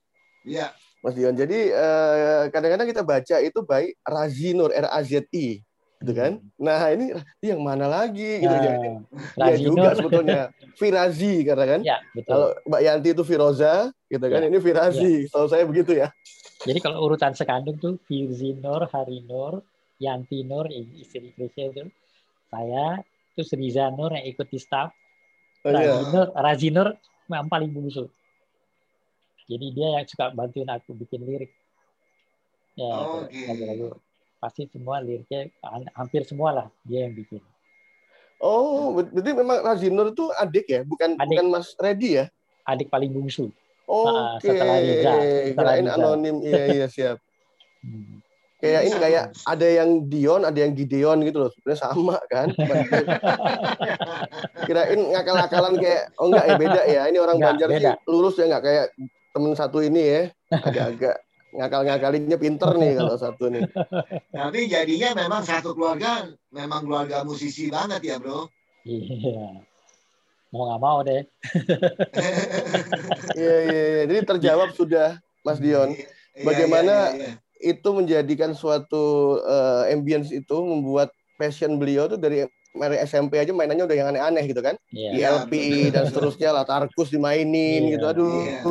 ya 0.48 0.72
Mas 1.04 1.16
Dion. 1.16 1.36
Jadi 1.36 1.68
eh, 1.68 2.42
kadang-kadang 2.48 2.88
kita 2.88 3.04
baca 3.04 3.36
itu 3.40 3.60
baik 3.60 4.00
Razi 4.04 4.56
Nur 4.56 4.72
R 4.72 4.88
A 4.88 5.00
Z 5.04 5.28
I 5.36 5.60
gitu 6.00 6.16
kan. 6.16 6.40
Nah, 6.56 6.96
ini 6.96 7.12
ini 7.12 7.48
yang 7.52 7.60
mana 7.60 7.92
lagi 7.92 8.40
gitu 8.40 8.48
Nah, 8.48 8.64
ya. 8.64 8.72
Iya 8.80 8.92
Razi 9.36 9.64
juga 9.68 9.90
sebetulnya. 10.00 10.42
Firazi 10.80 11.44
karena 11.44 11.66
kan. 11.68 11.82
Ya, 11.84 11.98
betul. 12.16 12.32
Kalau 12.32 12.48
Mbak 12.72 12.82
Yanti 12.88 13.10
itu 13.12 13.24
Firoza 13.28 13.74
gitu 14.08 14.26
kan. 14.32 14.40
Ya. 14.40 14.48
Ini 14.48 14.60
Firazi. 14.64 15.14
Tahu 15.28 15.46
saya 15.52 15.68
begitu 15.68 15.92
ya. 15.92 16.08
Jadi 16.64 16.80
kalau 16.80 17.04
urutan 17.04 17.36
sekandung 17.36 17.76
tuh 17.76 18.00
Firzi 18.08 18.56
Nur, 18.56 18.88
Hari 18.88 19.28
Nur, 19.28 19.60
Yanti 20.00 20.48
Nur, 20.48 20.72
istri 20.72 21.36
Krisya 21.36 21.68
itu. 21.72 21.84
Saya, 22.48 23.04
terus 23.40 23.56
Riza 23.56 23.88
Nur 23.96 24.12
yang 24.12 24.28
ikut 24.28 24.52
di 24.52 24.60
staff. 24.60 24.92
Oh, 25.64 25.72
iya. 25.72 25.96
Razi 25.96 26.04
Nur, 26.12 26.28
Razi 26.36 26.68
Nur 26.76 26.88
yang 27.32 27.48
paling 27.48 27.72
bungsu. 27.72 28.12
Jadi 29.48 29.66
dia 29.72 29.96
yang 29.96 30.04
suka 30.04 30.36
bantuin 30.36 30.68
aku 30.68 30.92
bikin 30.92 31.24
lirik. 31.24 31.48
Ya, 32.76 32.92
Oke. 33.08 33.32
lagu-lagu. 33.48 33.96
Pasti 34.44 34.68
semua 34.68 35.00
liriknya, 35.00 35.48
ha- 35.64 35.92
hampir 36.04 36.28
semua 36.28 36.52
lah 36.52 36.68
dia 36.84 37.08
yang 37.08 37.16
bikin. 37.16 37.40
Oh, 38.44 38.92
ber- 38.92 39.08
berarti 39.08 39.32
memang 39.32 39.58
Razi 39.64 39.88
Nur 39.88 40.12
itu 40.12 40.28
adik 40.36 40.68
ya, 40.68 40.82
bukan 40.84 41.16
Adik. 41.16 41.40
bukan 41.40 41.46
Mas 41.48 41.72
Redi 41.80 42.20
ya? 42.20 42.26
Adik 42.68 42.92
paling 42.92 43.12
bungsu. 43.16 43.56
Oke. 43.88 44.52
setelah 44.52 44.78
Riza, 44.84 45.14
setelah 45.48 45.74
Riza. 45.80 45.96
anonim. 45.96 46.36
Iya, 46.44 46.64
iya, 46.76 46.88
siap. 46.92 47.18
Hmm. 47.80 48.20
Kayak 48.60 48.82
ini 48.84 48.96
kayak 49.00 49.24
ada 49.48 49.68
yang 49.72 49.90
Dion, 50.06 50.42
ada 50.44 50.60
yang 50.60 50.76
Gideon 50.76 51.24
gitu 51.24 51.38
loh. 51.40 51.52
Sebenarnya 51.56 51.80
sama 51.80 52.20
kan? 52.28 52.52
Kirain 54.68 55.00
ngakal-ngakalan 55.00 55.74
kayak 55.80 56.04
oh 56.20 56.28
enggak 56.28 56.46
ya 56.46 56.56
beda 56.56 56.82
ya. 56.84 57.02
Ini 57.08 57.18
orang 57.18 57.36
Enggak, 57.40 57.52
Banjar 57.56 57.68
sih 57.68 57.76
beda. 57.80 57.92
lurus 58.06 58.36
ya 58.36 58.46
enggak 58.46 58.64
kayak 58.64 58.86
temen 59.32 59.52
satu 59.56 59.80
ini 59.80 60.02
ya. 60.04 60.22
Agak-agak 60.52 61.16
ngakal-ngakalinnya 61.50 62.38
pinter 62.38 62.70
nih 62.76 62.92
kalau 62.94 63.16
satu 63.16 63.50
nih. 63.50 63.64
tapi 64.30 64.60
jadinya 64.68 65.10
memang 65.18 65.42
satu 65.42 65.74
keluarga 65.74 66.28
memang 66.52 66.86
keluarga 66.86 67.26
musisi 67.26 67.72
banget 67.72 68.06
ya 68.06 68.16
bro 68.20 68.46
Iya. 68.84 69.66
Mau 70.50 70.66
nggak 70.66 70.82
mau 70.82 71.00
deh. 71.02 71.24
Iya 73.34 73.56
iya 73.66 73.84
iya. 73.88 74.04
Jadi 74.06 74.20
terjawab 74.26 74.70
sudah 74.74 75.18
Mas 75.42 75.58
Dion. 75.58 75.94
Iya, 75.94 76.06
Bagaimana- 76.42 77.14
iya, 77.14 77.16
iya, 77.16 77.28
iya. 77.30 77.49
Itu 77.60 77.92
menjadikan 77.92 78.52
suatu 78.52 79.04
eh, 79.40 79.92
ambience 79.92 80.32
itu 80.32 80.56
membuat 80.58 81.12
passion 81.36 81.76
beliau 81.76 82.08
tuh 82.08 82.16
dari 82.16 82.44
dari 82.70 82.96
SMP 83.02 83.36
aja 83.36 83.50
mainannya 83.50 83.84
udah 83.84 83.98
yang 83.98 84.10
aneh-aneh 84.10 84.46
gitu 84.46 84.60
kan. 84.60 84.80
Iya. 84.90 85.10
Iya. 85.12 85.28
ILP 85.44 85.54
dan 85.92 86.04
seterusnya 86.08 86.50
lah 86.52 86.64
Tarkus 86.64 87.12
dimainin 87.12 87.86
Iya. 87.86 87.92
gitu. 87.98 88.06
Aduh. 88.08 88.42
Iya. 88.42 88.62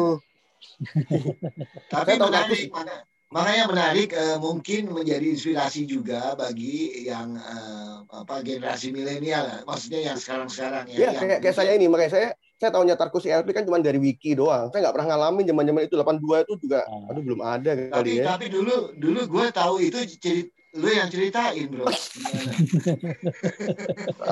Tapi 1.92 2.12
menarik, 2.16 2.66
maka- 2.70 3.03
makanya 3.29 3.64
menarik 3.68 4.09
eh, 4.11 4.38
mungkin 4.38 4.90
menjadi 4.90 5.27
inspirasi 5.29 5.85
juga 5.85 6.35
bagi 6.35 7.05
yang 7.05 7.37
eh, 7.37 7.94
apa 8.09 8.40
generasi 8.40 8.90
milenial, 8.90 9.62
maksudnya 9.64 10.12
yang 10.12 10.18
sekarang-sekarang 10.18 10.88
ya. 10.88 10.96
Iya, 10.96 11.09
yang 11.14 11.27
kayak, 11.29 11.40
kayak 11.44 11.57
saya 11.57 11.72
ini, 11.77 11.87
makanya 11.87 12.12
saya 12.12 12.29
saya 12.58 12.74
tahunya 12.74 12.98
Tarkus 12.98 13.22
ILP 13.22 13.54
kan 13.54 13.62
cuma 13.62 13.78
dari 13.78 14.02
wiki 14.02 14.34
doang. 14.34 14.66
Saya 14.74 14.82
nggak 14.90 14.94
pernah 14.98 15.14
ngalamin 15.14 15.46
zaman-zaman 15.46 15.82
itu 15.86 15.94
82 15.94 16.42
itu 16.42 16.54
juga 16.66 16.82
Ah. 16.90 17.14
aduh 17.14 17.22
belum 17.22 17.40
ada 17.40 17.70
Tapi 17.70 17.86
kali 17.94 18.10
ya. 18.18 18.24
tapi 18.34 18.46
dulu 18.50 18.98
dulu 18.98 19.20
gue 19.30 19.46
tahu 19.54 19.74
itu 19.78 19.98
cerit, 20.18 20.50
lu 20.74 20.90
yang 20.90 21.06
ceritain 21.06 21.70
bro. 21.70 21.86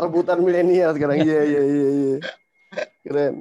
Rebutan 0.02 0.42
milenial 0.42 0.90
sekarang. 0.98 1.22
Iya 1.22 1.40
iya 1.46 1.62
iya 1.62 1.88
iya. 1.88 2.16
Keren. 3.06 3.34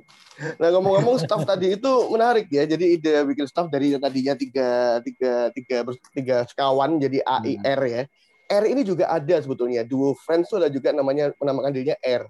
Nah 0.61 0.67
ngomong-ngomong 0.69 1.17
staff 1.17 1.41
tadi 1.49 1.73
itu 1.73 1.91
menarik 2.13 2.45
ya. 2.53 2.69
Jadi 2.69 3.01
ide 3.01 3.25
bikin 3.25 3.49
staff 3.49 3.65
dari 3.73 3.97
tadinya 3.97 4.37
tiga 4.37 5.01
tiga 5.01 5.49
tiga 5.49 5.77
tiga 6.13 6.35
sekawan 6.45 7.01
jadi 7.01 7.25
A 7.25 7.41
I 7.41 7.57
R 7.57 7.81
ya. 7.89 8.01
R 8.45 8.63
ini 8.69 8.85
juga 8.85 9.09
ada 9.09 9.41
sebetulnya. 9.41 9.81
Duo 9.81 10.13
Friends 10.13 10.53
itu 10.53 10.61
ada 10.61 10.69
juga 10.69 10.93
namanya 10.93 11.33
menamakan 11.41 11.73
dirinya 11.73 11.97
R 12.05 12.29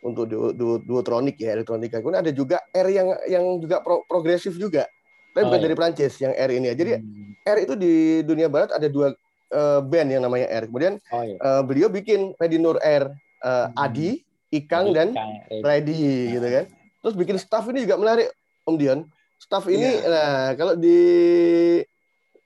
untuk 0.00 0.24
duo, 0.24 0.50
duo, 0.50 0.74
duotronic 0.78 1.36
ya 1.36 1.52
elektronika. 1.52 2.00
Kemudian 2.00 2.24
ada 2.24 2.32
juga 2.32 2.56
R 2.70 2.88
yang 2.88 3.08
yang 3.26 3.44
juga 3.56 3.80
pro- 3.80 4.04
progresif 4.04 4.56
juga. 4.56 4.88
Tapi 5.30 5.42
Oh, 5.42 5.46
bukan 5.46 5.60
iya. 5.60 5.66
dari 5.66 5.76
Prancis 5.76 6.12
yang 6.18 6.32
R 6.32 6.50
ini 6.50 6.66
ya. 6.68 6.74
Jadi 6.74 6.90
Hmm. 6.96 7.32
R 7.46 7.58
itu 7.60 7.74
di 7.74 7.92
dunia 8.22 8.46
barat 8.46 8.70
ada 8.70 8.86
dua 8.86 9.12
eh, 9.50 9.80
band 9.82 10.08
yang 10.08 10.22
namanya 10.22 10.46
R. 10.48 10.64
Kemudian 10.66 10.94
Oh 11.06 11.22
iya. 11.22 11.36
eh, 11.36 11.62
beliau 11.62 11.88
bikin 11.88 12.32
Ready 12.34 12.56
Nur 12.56 12.78
R, 12.78 13.10
Hmm. 13.40 13.72
Adi, 13.74 14.20
Ikang 14.48 14.90
dan 14.90 15.10
Kang 15.10 15.32
Red. 15.48 15.62
Ready 15.62 16.02
gitu 16.30 16.44
kan. 16.44 16.64
Terus 17.00 17.14
bikin 17.14 17.36
staff 17.36 17.64
ini 17.66 17.82
juga 17.82 17.96
menarik 17.96 18.28
Om 18.62 18.76
Dion. 18.76 19.00
Staff 19.36 19.64
ini 19.66 19.96
Iya. 19.96 20.06
nah 20.06 20.28
kalau 20.54 20.74
di 20.74 20.98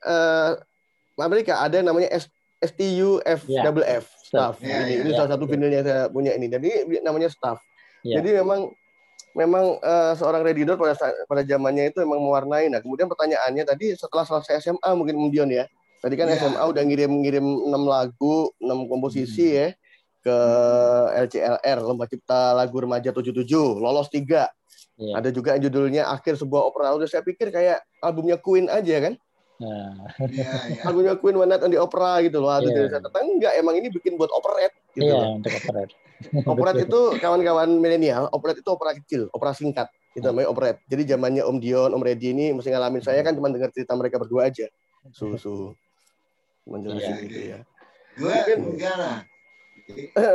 eh, 0.01 0.51
Amerika 1.17 1.59
ada 1.59 1.75
yang 1.75 1.89
namanya 1.89 2.09
S 2.09 2.27
STUF 2.61 3.45
Iya. 3.45 3.63
double 3.63 3.85
F 3.85 4.09
staff. 4.35 4.55
Iya, 4.59 4.75
ini 4.75 4.91
iya, 4.91 4.99
ini 5.01 5.11
iya. 5.11 5.17
salah 5.17 5.31
satu 5.39 5.45
vinyl 5.47 5.71
yang 5.71 5.85
saya 5.87 6.03
punya 6.11 6.33
ini. 6.35 6.47
Ini 6.51 7.01
namanya 7.07 7.31
staff. 7.31 7.63
Iya. 8.03 8.21
Jadi 8.21 8.43
memang 8.43 8.61
memang 9.35 9.65
eh, 9.79 10.13
seorang 10.19 10.43
Ready 10.43 10.67
Nur 10.67 10.79
pada 10.79 10.95
pada 11.31 11.43
zamannya 11.47 11.95
itu 11.95 12.03
memang 12.03 12.21
mewarnai. 12.23 12.67
Nah, 12.71 12.83
kemudian 12.83 13.07
pertanyaannya 13.07 13.65
tadi 13.67 13.95
setelah 13.95 14.27
selesai 14.27 14.61
SMA 14.63 14.91
mungkin 14.99 15.15
Om 15.19 15.29
Dion 15.31 15.51
ya. 15.51 15.67
Tadi 16.05 16.15
kan 16.21 16.29
Iya. 16.29 16.37
SMA 16.37 16.61
udah 16.61 16.83
ngirim-ngirim 16.85 17.47
6 17.71 17.85
lagu, 17.89 18.53
6 18.61 18.85
komposisi 18.91 19.49
Hmm. 19.49 19.57
ya 19.57 19.69
ke 20.25 20.37
LCLR 21.29 21.79
Lomba 21.85 22.09
Cipta 22.09 22.57
Lagu 22.57 22.77
Remaja 22.81 23.13
77, 23.13 23.77
lolos 23.77 24.09
3. 24.09 24.49
Iya. 24.97 25.13
Ada 25.21 25.29
juga 25.35 25.57
yang 25.57 25.69
judulnya 25.69 26.03
Akhir 26.09 26.37
Sebuah 26.41 26.71
Opera. 26.71 26.97
Udah 26.97 27.09
saya 27.09 27.21
pikir 27.21 27.53
kayak 27.53 27.85
albumnya 28.01 28.41
Queen 28.41 28.71
aja 28.73 29.01
kan. 29.01 29.15
Nah, 29.65 29.97
Iya, 30.21 30.51
iya. 30.69 30.83
lagunya 30.85 31.15
Queen 31.17 31.35
One 31.35 31.49
Night 31.49 31.65
on 31.65 31.73
the 31.73 31.81
Opera 31.81 32.21
gitu 32.21 32.39
loh. 32.39 32.53
Aduh, 32.53 32.69
Iya. 32.69 32.87
saya 32.87 33.01
datang 33.01 33.25
enggak 33.27 33.57
emang 33.57 33.75
ini 33.75 33.89
bikin 33.89 34.15
buat 34.15 34.29
operet 34.29 34.77
gitu 34.93 35.09
iya 35.09 35.17
loh. 35.17 35.41
untuk 35.41 35.53
operet. 35.57 35.91
Operet 36.47 36.77
itu 36.81 37.01
kawan-kawan 37.19 37.69
milenial, 37.75 38.29
operet 38.31 38.57
itu 38.57 38.69
opera 38.69 38.93
kecil, 38.93 39.27
opera 39.31 39.51
singkat. 39.51 39.89
Itu 40.13 40.25
namanya 40.25 40.47
operet. 40.47 40.79
Jadi 40.87 41.03
zamannya 41.07 41.43
Om 41.43 41.59
Dion, 41.59 41.91
Om 41.91 42.01
Reddy 42.01 42.31
ini 42.31 42.53
mesti 42.53 42.71
ngalamin. 42.71 43.01
Saya 43.01 43.19
kan 43.21 43.33
cuma 43.33 43.49
dengar 43.49 43.69
cerita 43.71 43.93
mereka 43.93 44.17
berdua 44.17 44.47
aja. 44.47 44.69
Susu. 45.11 45.75
Cuma 46.63 46.79
jelasin 46.79 47.03
Iya. 47.11 47.25
gitu 47.25 47.39
ya. 47.43 47.59
Gue 48.15 48.37
enggak 48.55 48.95
lah. 48.95 49.19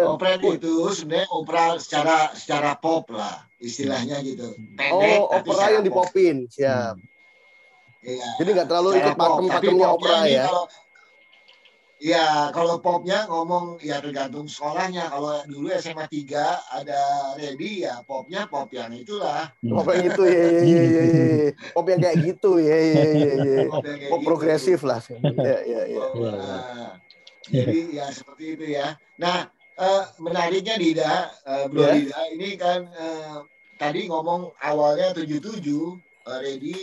Opera 0.06 0.38
itu 0.38 0.74
sebenarnya 0.92 1.26
opera 1.32 1.64
secara 1.80 2.30
secara 2.34 2.76
pop 2.76 3.10
lah 3.10 3.50
istilahnya 3.58 4.22
gitu. 4.22 4.52
Pendek 4.76 5.18
Oh, 5.18 5.32
opera 5.34 5.74
yang 5.74 5.82
pop. 5.82 6.06
dipopin. 6.06 6.46
Siap. 6.46 7.00
Iya. 8.00 8.30
Jadi 8.40 8.50
nggak 8.56 8.68
terlalu 8.72 8.90
ikut 9.04 9.16
pakem-pakemnya 9.20 9.88
opera 9.92 10.16
ini 10.24 10.32
ya. 10.32 10.46
Kalau, 10.48 10.64
ya 12.00 12.28
kalau 12.56 12.76
popnya 12.80 13.28
ngomong 13.28 13.66
ya 13.84 14.00
tergantung 14.00 14.48
sekolahnya. 14.48 15.12
Kalau 15.12 15.44
dulu 15.52 15.68
SMA 15.76 16.08
3 16.08 16.80
ada 16.80 17.00
ready 17.36 17.84
ya 17.84 18.00
popnya 18.08 18.48
pop 18.48 18.72
yang 18.72 18.96
itulah. 18.96 19.52
Hmm. 19.60 19.76
Pop 19.76 19.92
yang 19.92 20.08
gitu 20.08 20.24
ya, 20.24 20.44
ya, 20.48 20.62
ya, 20.64 20.82
ya, 20.88 21.04
ya. 21.04 21.50
Pop 21.76 21.86
yang 21.92 22.00
kayak 22.00 22.18
gitu 22.24 22.52
ya, 22.64 22.78
ya, 22.80 23.04
ya, 23.04 23.32
ya. 23.36 23.60
Pop 23.68 23.84
Pop 23.84 24.20
gitu. 24.24 24.28
progresif 24.32 24.80
lah. 24.88 25.04
Ya, 25.12 25.58
ya, 25.68 25.82
ya. 25.92 26.00
Oh, 26.00 26.16
Iya, 26.16 26.32
iya. 26.32 26.32
nah. 26.40 26.92
Jadi 27.50 27.80
ya 27.98 28.06
seperti 28.14 28.46
itu 28.56 28.66
ya. 28.78 28.88
Nah, 29.20 29.50
eh, 29.76 30.04
menariknya 30.24 30.76
Dida, 30.80 31.14
eh, 31.44 31.66
Bro 31.68 31.84
Ya. 31.84 31.92
Dida, 32.00 32.20
ini 32.32 32.50
kan 32.56 32.80
eh, 32.94 33.38
tadi 33.76 34.08
ngomong 34.08 34.56
awalnya 34.64 35.12
77 35.12 36.00
eh, 36.30 36.40
Ready 36.46 36.78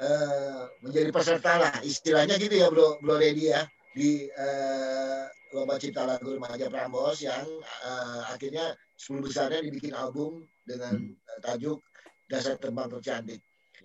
eh, 0.00 0.62
menjadi 0.82 1.10
peserta 1.14 1.52
lah, 1.58 1.74
istilahnya 1.82 2.34
gitu 2.40 2.54
ya 2.58 2.68
Bro 2.70 2.98
Bro 3.02 3.18
Ready 3.18 3.50
ya 3.54 3.62
di 3.94 4.26
eh, 4.26 5.24
lomba 5.54 5.78
cipta 5.78 6.02
lagu 6.02 6.34
remaja 6.34 6.66
Prambos 6.66 7.22
yang 7.22 7.46
eh, 7.62 8.22
akhirnya 8.34 8.74
10 8.98 9.22
besarnya 9.22 9.60
dibikin 9.62 9.94
album 9.94 10.46
dengan 10.66 10.98
eh, 10.98 11.38
tajuk 11.42 11.78
Dasar 12.26 12.56
Tembang 12.58 12.90
Tercantik. 12.98 13.38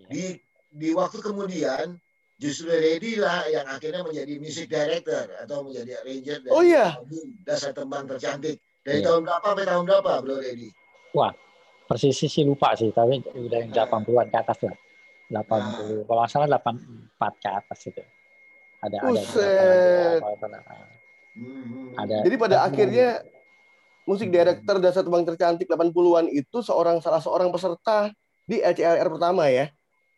Di 0.09 0.33
di 0.69 0.89
waktu 0.95 1.19
kemudian 1.19 1.99
justru 2.39 2.71
Reddy 2.71 3.19
lah 3.19 3.43
yang 3.51 3.67
akhirnya 3.67 4.01
menjadi 4.01 4.39
music 4.39 4.71
director 4.71 5.27
atau 5.43 5.67
menjadi 5.67 5.99
arranger 6.01 6.39
dari 6.39 6.53
Oh 6.55 6.63
iya. 6.63 6.95
album 6.95 7.35
Dasar 7.43 7.75
Tembang 7.75 8.07
Tercantik. 8.07 8.57
Dari 8.79 9.03
Iya. 9.03 9.11
tahun 9.11 9.21
berapa 9.27 9.47
sampai 9.53 9.65
tahun 9.67 9.83
berapa, 9.85 10.11
Bro 10.23 10.35
Reddy? 10.39 10.69
Persis 11.89 12.21
sih 12.21 12.45
lupa 12.45 12.77
sih, 12.77 12.93
tapi 12.93 13.17
udah 13.33 13.59
yang 13.65 13.73
80-an 13.73 14.29
ke 14.29 14.37
atas 14.37 14.61
lah. 14.61 14.77
80, 15.29 16.03
kalau 16.03 16.19
nggak 16.19 16.31
salah 16.31 16.47
84 16.51 16.81
ke 17.37 17.49
atas 17.49 17.79
itu. 17.85 18.03
Ada 18.79 18.97
ada 18.97 19.07
lagu, 19.11 19.21
apa- 20.19 20.49
apa- 20.49 20.97
Hmm. 21.29 21.93
ada 21.95 22.25
Jadi 22.25 22.35
pada 22.35 22.57
akhirnya 22.65 23.21
musik 24.03 24.27
director 24.27 24.75
dasar 24.77 25.05
tembang 25.05 25.23
tercantik 25.23 25.69
80-an 25.69 26.25
itu 26.27 26.59
seorang 26.59 26.97
salah 26.99 27.21
seorang 27.21 27.47
peserta 27.47 28.09
di 28.43 28.57
LCLR 28.57 29.07
pertama 29.07 29.45
ya. 29.47 29.69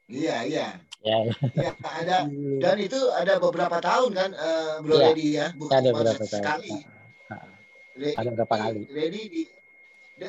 Iya, 0.07 0.37
iya. 0.43 0.67
ya 1.01 1.17
Iya, 1.51 1.71
ada 1.81 2.17
dan 2.57 2.77
itu 2.77 2.99
ada 3.11 3.35
beberapa 3.37 3.77
tahun 3.77 4.11
kan 4.13 4.29
eh, 4.31 4.73
Bro 4.79 4.95
Iya. 4.95 5.05
Reddy 5.09 5.27
ya, 5.33 5.47
bukan 5.51 5.75
ada 5.75 5.89
cuma 5.89 5.97
beberapa 5.99 6.23
sekali. 6.23 6.69
Reddy- 7.91 8.15
Ada 8.15 8.29
berapa 8.31 8.55
kali? 8.55 8.81
Reddy 8.87 9.21
di 9.27 9.41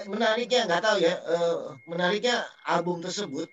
menariknya 0.09 0.61
nggak 0.67 0.83
tahu 0.83 0.97
ya, 0.99 1.15
eh, 1.15 1.57
menariknya 1.85 2.37
album 2.65 2.99
tersebut 2.99 3.47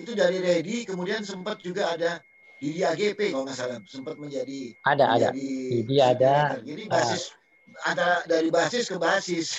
itu 0.00 0.12
dari 0.16 0.38
Reddy 0.40 0.88
kemudian 0.88 1.20
sempat 1.26 1.60
juga 1.60 1.92
ada 1.92 2.22
di 2.62 2.78
AGP 2.80 3.34
kalau 3.34 3.44
nggak 3.44 3.58
salah 3.58 3.78
sempat 3.90 4.14
menjadi 4.16 4.70
Ada 4.86 5.04
ada. 5.18 5.28
menjadi 5.34 5.50
Didi 5.82 5.96
ada. 5.98 6.34
Jadi 6.62 6.84
basis 6.86 7.34
ada 7.82 8.22
dari 8.28 8.48
basis 8.52 8.86
ke 8.86 8.98
basis. 9.00 9.46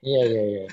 Iya 0.00 0.22
iya 0.32 0.42
iya. 0.48 0.64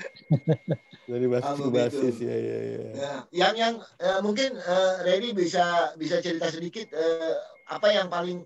Dari 1.04 1.28
basis 1.28 1.52
ke 1.52 1.68
Album 1.68 1.72
basis 1.76 2.16
itu. 2.16 2.24
ya 2.24 2.36
ya 2.40 2.58
ya. 2.64 2.80
Ya, 2.96 3.10
yang 3.36 3.54
yang 3.60 3.74
eh, 4.00 4.20
mungkin 4.24 4.56
eh, 4.56 4.94
Reddy 5.04 5.36
bisa 5.36 5.92
bisa 6.00 6.24
cerita 6.24 6.48
sedikit 6.48 6.88
eh, 6.96 7.36
apa 7.68 7.92
yang 7.92 8.08
paling 8.08 8.40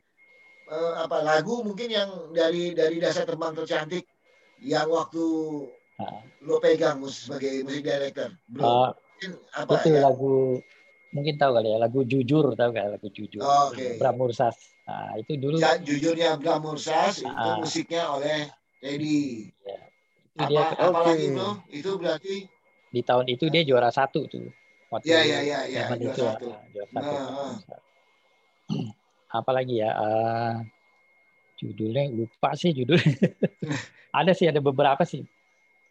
eh, 0.67 0.95
apa 0.99 1.23
lagu 1.23 1.63
mungkin 1.63 1.87
yang 1.87 2.11
dari 2.35 2.75
dari 2.75 2.99
dasar 2.99 3.31
terbang 3.31 3.55
tercantik 3.55 4.11
yang 4.59 4.91
waktu 4.91 5.23
Ah. 5.23 5.82
Lo 6.43 6.59
pegang 6.59 6.99
sebagai 7.07 7.63
musik 7.63 7.87
director, 7.87 8.31
bro. 8.51 8.65
Ah, 8.67 8.91
Mungkin 9.23 9.31
apa 9.55 9.73
itu 9.79 9.91
ya? 9.95 10.01
lagu 10.03 10.35
mungkin 11.15 11.35
tahu 11.39 11.53
kali 11.61 11.69
ya 11.71 11.79
lagu 11.79 12.01
jujur 12.03 12.45
tahu 12.59 12.69
nggak 12.75 12.99
lagu 12.99 13.09
jujur 13.13 13.45
Oh, 13.45 13.71
oke. 13.71 14.01
Bram 14.01 14.17
Mursas 14.19 14.57
nah, 14.89 15.15
itu 15.15 15.39
dulu 15.39 15.61
Ya, 15.63 15.79
jujurnya 15.79 16.35
Bram 16.41 16.59
Mursas 16.65 17.23
itu 17.23 17.31
Ah. 17.31 17.61
musiknya 17.63 18.03
oleh 18.11 18.51
Reddy. 18.83 19.53
itu 20.33 20.43
dia 20.49 20.65
Apa, 20.65 20.91
apalagi 20.91 21.27
Oke. 21.29 21.37
bro? 21.37 21.51
Itu 21.71 21.91
berarti 22.01 22.35
di 22.93 23.01
tahun 23.05 23.27
itu 23.31 23.45
dia 23.53 23.63
juara 23.63 23.89
satu 23.95 24.27
tuh 24.27 24.51
waktu 24.91 25.09
Ya, 25.09 25.21
ya, 25.23 25.39
ya, 25.45 25.59
ya, 25.71 25.81
zaman 25.87 25.97
juara 26.03 26.13
itu 26.17 26.23
satu. 26.27 26.47
ah, 26.51 26.65
juara 26.73 26.89
satu 26.91 27.15
Nah, 27.15 27.81
apalagi 29.39 29.75
ya 29.85 29.91
ah, 29.95 30.55
judulnya 31.61 32.11
lupa 32.11 32.51
sih 32.59 32.75
judulnya 32.75 33.07
ada 34.19 34.33
sih 34.35 34.51
ada 34.51 34.59
beberapa 34.59 35.05
sih 35.07 35.23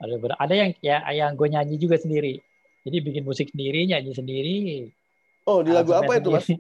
ada 0.02 0.16
ada 0.36 0.54
yang 0.54 0.70
ya 0.82 0.98
yang 1.10 1.38
gue 1.38 1.48
nyanyi 1.48 1.78
juga 1.78 1.96
sendiri 1.96 2.42
jadi 2.82 2.98
bikin 3.00 3.24
musik 3.24 3.54
sendiri 3.54 3.86
nyanyi 3.86 4.12
sendiri 4.12 4.58
Oh, 5.42 5.66
di 5.66 5.74
lagu 5.74 5.90
apa 5.90 6.22
itu, 6.22 6.30
Mas? 6.30 6.46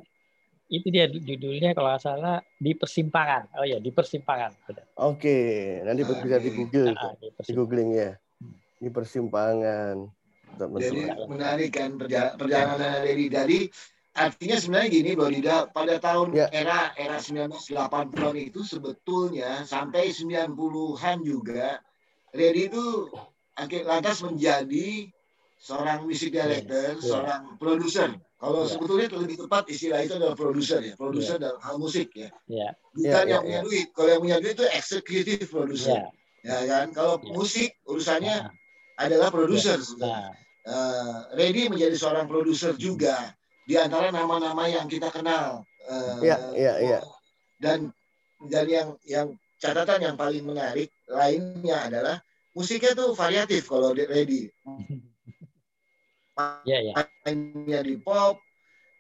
itu 0.71 0.87
dia 0.89 1.05
judulnya 1.05 1.75
kalau 1.75 1.93
nggak 1.93 2.01
salah 2.01 2.37
di 2.57 2.73
persimpangan 2.73 3.45
oh 3.59 3.65
ya 3.67 3.77
di 3.77 3.91
persimpangan. 3.91 4.55
Oke, 4.97 5.37
nanti 5.83 6.01
bisa 6.01 6.39
di 6.39 6.49
Google, 6.49 6.95
Ah, 6.95 7.13
di 7.13 7.27
di 7.27 7.35
persimpangan. 7.35 7.57
googling 7.61 7.89
ya. 7.93 8.11
Di 8.79 8.89
persimpangan. 8.89 9.95
Jadi 10.51 10.99
menarik 11.27 11.69
kan 11.71 11.95
perja- 11.95 12.33
perjalanan 12.33 13.05
Reddy 13.05 13.27
dari 13.27 13.59
artinya 14.11 14.57
sebenarnya 14.57 14.89
gini 14.91 15.09
Bro 15.13 15.29
Dida 15.29 15.57
pada 15.69 15.95
tahun 15.97 16.33
Ya. 16.33 16.47
era 16.51 16.91
era 16.95 17.17
1980-an 17.19 18.35
itu 18.35 18.65
sebetulnya 18.65 19.63
sampai 19.63 20.09
90-an 20.09 21.21
juga 21.21 21.79
Reddy 22.31 22.67
itu 22.67 23.07
akhir 23.57 23.81
lantas 23.85 24.17
menjadi 24.23 25.11
seorang 25.61 26.09
music 26.09 26.33
director, 26.33 26.97
Ya. 26.97 27.01
seorang 27.01 27.41
produser. 27.61 28.09
Kalau 28.41 28.65
Ya. 28.65 28.73
sebetulnya 28.73 29.07
lebih 29.13 29.37
tepat 29.45 29.63
istilah 29.69 30.01
itu 30.01 30.13
adalah 30.17 30.33
produser 30.33 30.81
ya, 30.81 30.93
produser 30.97 31.37
dalam 31.37 31.61
hal 31.61 31.77
musik 31.77 32.09
ya. 32.17 32.33
ya 32.49 32.73
Bukan 32.97 33.23
ya, 33.29 33.37
yang 33.37 33.43
punya 33.45 33.61
ya. 33.61 33.65
duit. 33.65 33.87
Kalau 33.93 34.09
yang 34.09 34.21
punya 34.25 34.37
duit 34.41 34.53
itu 34.57 34.65
executive 34.73 35.45
producer. 35.45 35.93
ya 35.93 36.09
Ya 36.41 36.57
kan? 36.65 36.89
Kalau 36.89 37.21
Ya. 37.21 37.37
musik 37.37 37.69
urusannya 37.85 38.49
nah, 38.49 38.53
adalah 38.97 39.29
produser 39.29 39.77
sebenarnya. 39.77 40.33
nah, 40.33 40.49
Eh, 40.61 41.17
Reddy 41.33 41.73
menjadi 41.73 41.97
seorang 41.97 42.29
produser 42.29 42.77
juga 42.77 43.33
di 43.65 43.73
antara 43.81 44.13
nama-nama 44.13 44.69
yang 44.69 44.85
kita 44.85 45.09
kenal. 45.09 45.65
Eh, 45.89 46.29
Iya, 46.29 46.37
iya, 46.53 46.73
iya. 46.77 46.99
Dan 47.57 47.89
dan 48.45 48.65
yang 48.69 48.93
yang 49.05 49.27
catatan 49.57 50.05
yang 50.05 50.13
paling 50.13 50.45
menarik 50.45 50.93
lainnya 51.09 51.89
adalah 51.89 52.21
musiknya 52.51 52.91
tuh 52.93 53.13
variatif 53.13 53.65
kalau 53.65 53.91
di 53.91 54.03
Reddy. 54.03 54.41
ya 56.69 56.77
ya 56.81 56.93
Mainnya 57.21 57.81
di 57.81 57.95
pop, 57.97 58.37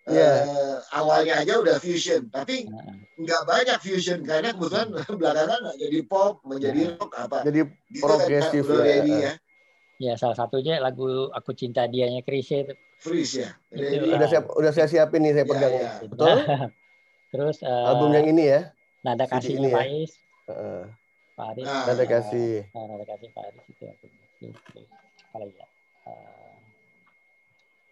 Iya. 0.01 0.29
eh, 0.45 0.75
awalnya 0.93 1.39
aja 1.39 1.57
udah 1.57 1.77
fusion, 1.77 2.27
tapi 2.27 2.65
nggak 3.15 3.41
banyak 3.45 3.77
fusion 3.79 4.19
karena 4.21 4.51
kebetulan 4.51 4.87
belakangan 5.21 5.61
jadi 5.77 5.99
pop, 6.05 6.41
menjadi 6.41 6.95
rock 6.95 7.11
apa. 7.15 7.37
Jadi 7.45 7.59
Gitu 7.87 7.97
kan, 7.97 8.01
progresif 8.01 8.61
Bro 8.65 8.77
ya. 8.77 8.83
Reddy 8.83 9.13
ya. 9.15 9.33
ya 10.01 10.13
salah 10.17 10.33
satunya 10.33 10.77
lagu 10.77 11.29
aku 11.29 11.53
cinta 11.53 11.85
dianya 11.85 12.21
Krisye 12.21 12.65
itu 12.65 12.73
Freeze 12.97 13.33
ya. 13.41 13.49
Itu, 13.69 13.81
Reddy. 13.81 14.07
udah 14.11 14.27
siap, 14.27 14.43
udah 14.51 14.71
saya 14.71 14.85
siapin 14.85 15.21
nih 15.21 15.31
saya 15.33 15.41
Iya, 15.41 15.49
pegang. 15.49 15.71
iya. 15.73 15.89
Betul? 16.03 16.35
terus 17.31 17.57
eh, 17.61 17.85
Album 17.87 18.09
yang 18.11 18.25
ini 18.27 18.43
ya. 18.43 18.59
nada 19.01 19.25
kasih 19.25 19.55
ini 19.55 19.69
ya? 19.69 19.73
Faiz 19.77 20.11
Heeh. 21.41 21.53
Faris 21.57 21.67
Ah. 21.67 21.85
Nada 21.89 22.05
kasih. 22.05 22.51
Nah, 22.71 22.83
nada 22.85 23.05
kasih 23.09 23.29
Faris 23.33 23.65
itu 23.65 23.83
aku 23.89 24.05
lagi 25.41 25.53
ya 25.57 25.67
Eh, 26.01 26.55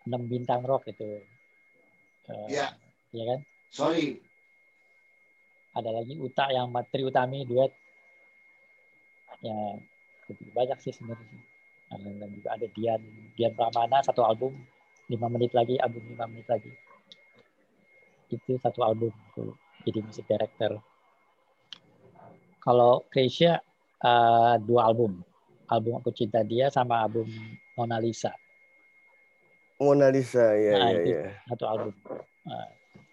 enam 0.09 0.21
bintang 0.29 0.61
rock 0.65 0.85
itu 0.89 1.21
Eh, 2.29 2.47
Ya. 2.49 2.77
ya 3.09 3.23
kan 3.25 3.39
Sorry, 3.69 4.17
ada 5.77 5.89
lagi 5.93 6.17
Uta 6.17 6.49
yang 6.49 6.69
Tri 6.89 7.05
Utami 7.05 7.45
duet 7.45 7.69
ya 9.45 9.77
lebih 10.29 10.49
banyak 10.53 10.77
sih 10.81 10.93
sebenarnya 10.93 11.41
dan, 11.89 12.29
juga 12.33 12.49
ada 12.53 12.65
Dian 12.69 13.01
Dian 13.37 13.53
Pramana 13.53 14.01
satu 14.01 14.25
album 14.25 14.57
lima 15.09 15.25
menit 15.29 15.53
lagi 15.57 15.77
album 15.81 16.01
lima 16.05 16.25
menit 16.29 16.45
lagi 16.49 16.69
itu 18.29 18.57
satu 18.61 18.85
album 18.85 19.09
tuh, 19.33 19.57
jadi 19.85 20.05
musik 20.05 20.25
director 20.29 20.77
kalau 22.69 23.01
Krisya 23.09 23.57
eh, 23.99 24.55
dua 24.61 24.85
album 24.85 25.25
album 25.65 25.97
aku 25.97 26.13
cinta 26.13 26.45
dia 26.45 26.69
sama 26.69 27.01
album 27.01 27.25
Mona 27.73 27.97
Lisa 27.97 28.29
Mona 29.81 30.13
Lisa 30.13 30.53
ya 30.53 30.73
Nah, 30.77 30.89
ya 30.91 31.01
itu. 31.01 31.09
ya. 31.17 31.25
satu 31.49 31.65
album 31.65 31.93
Nah, 32.45 32.67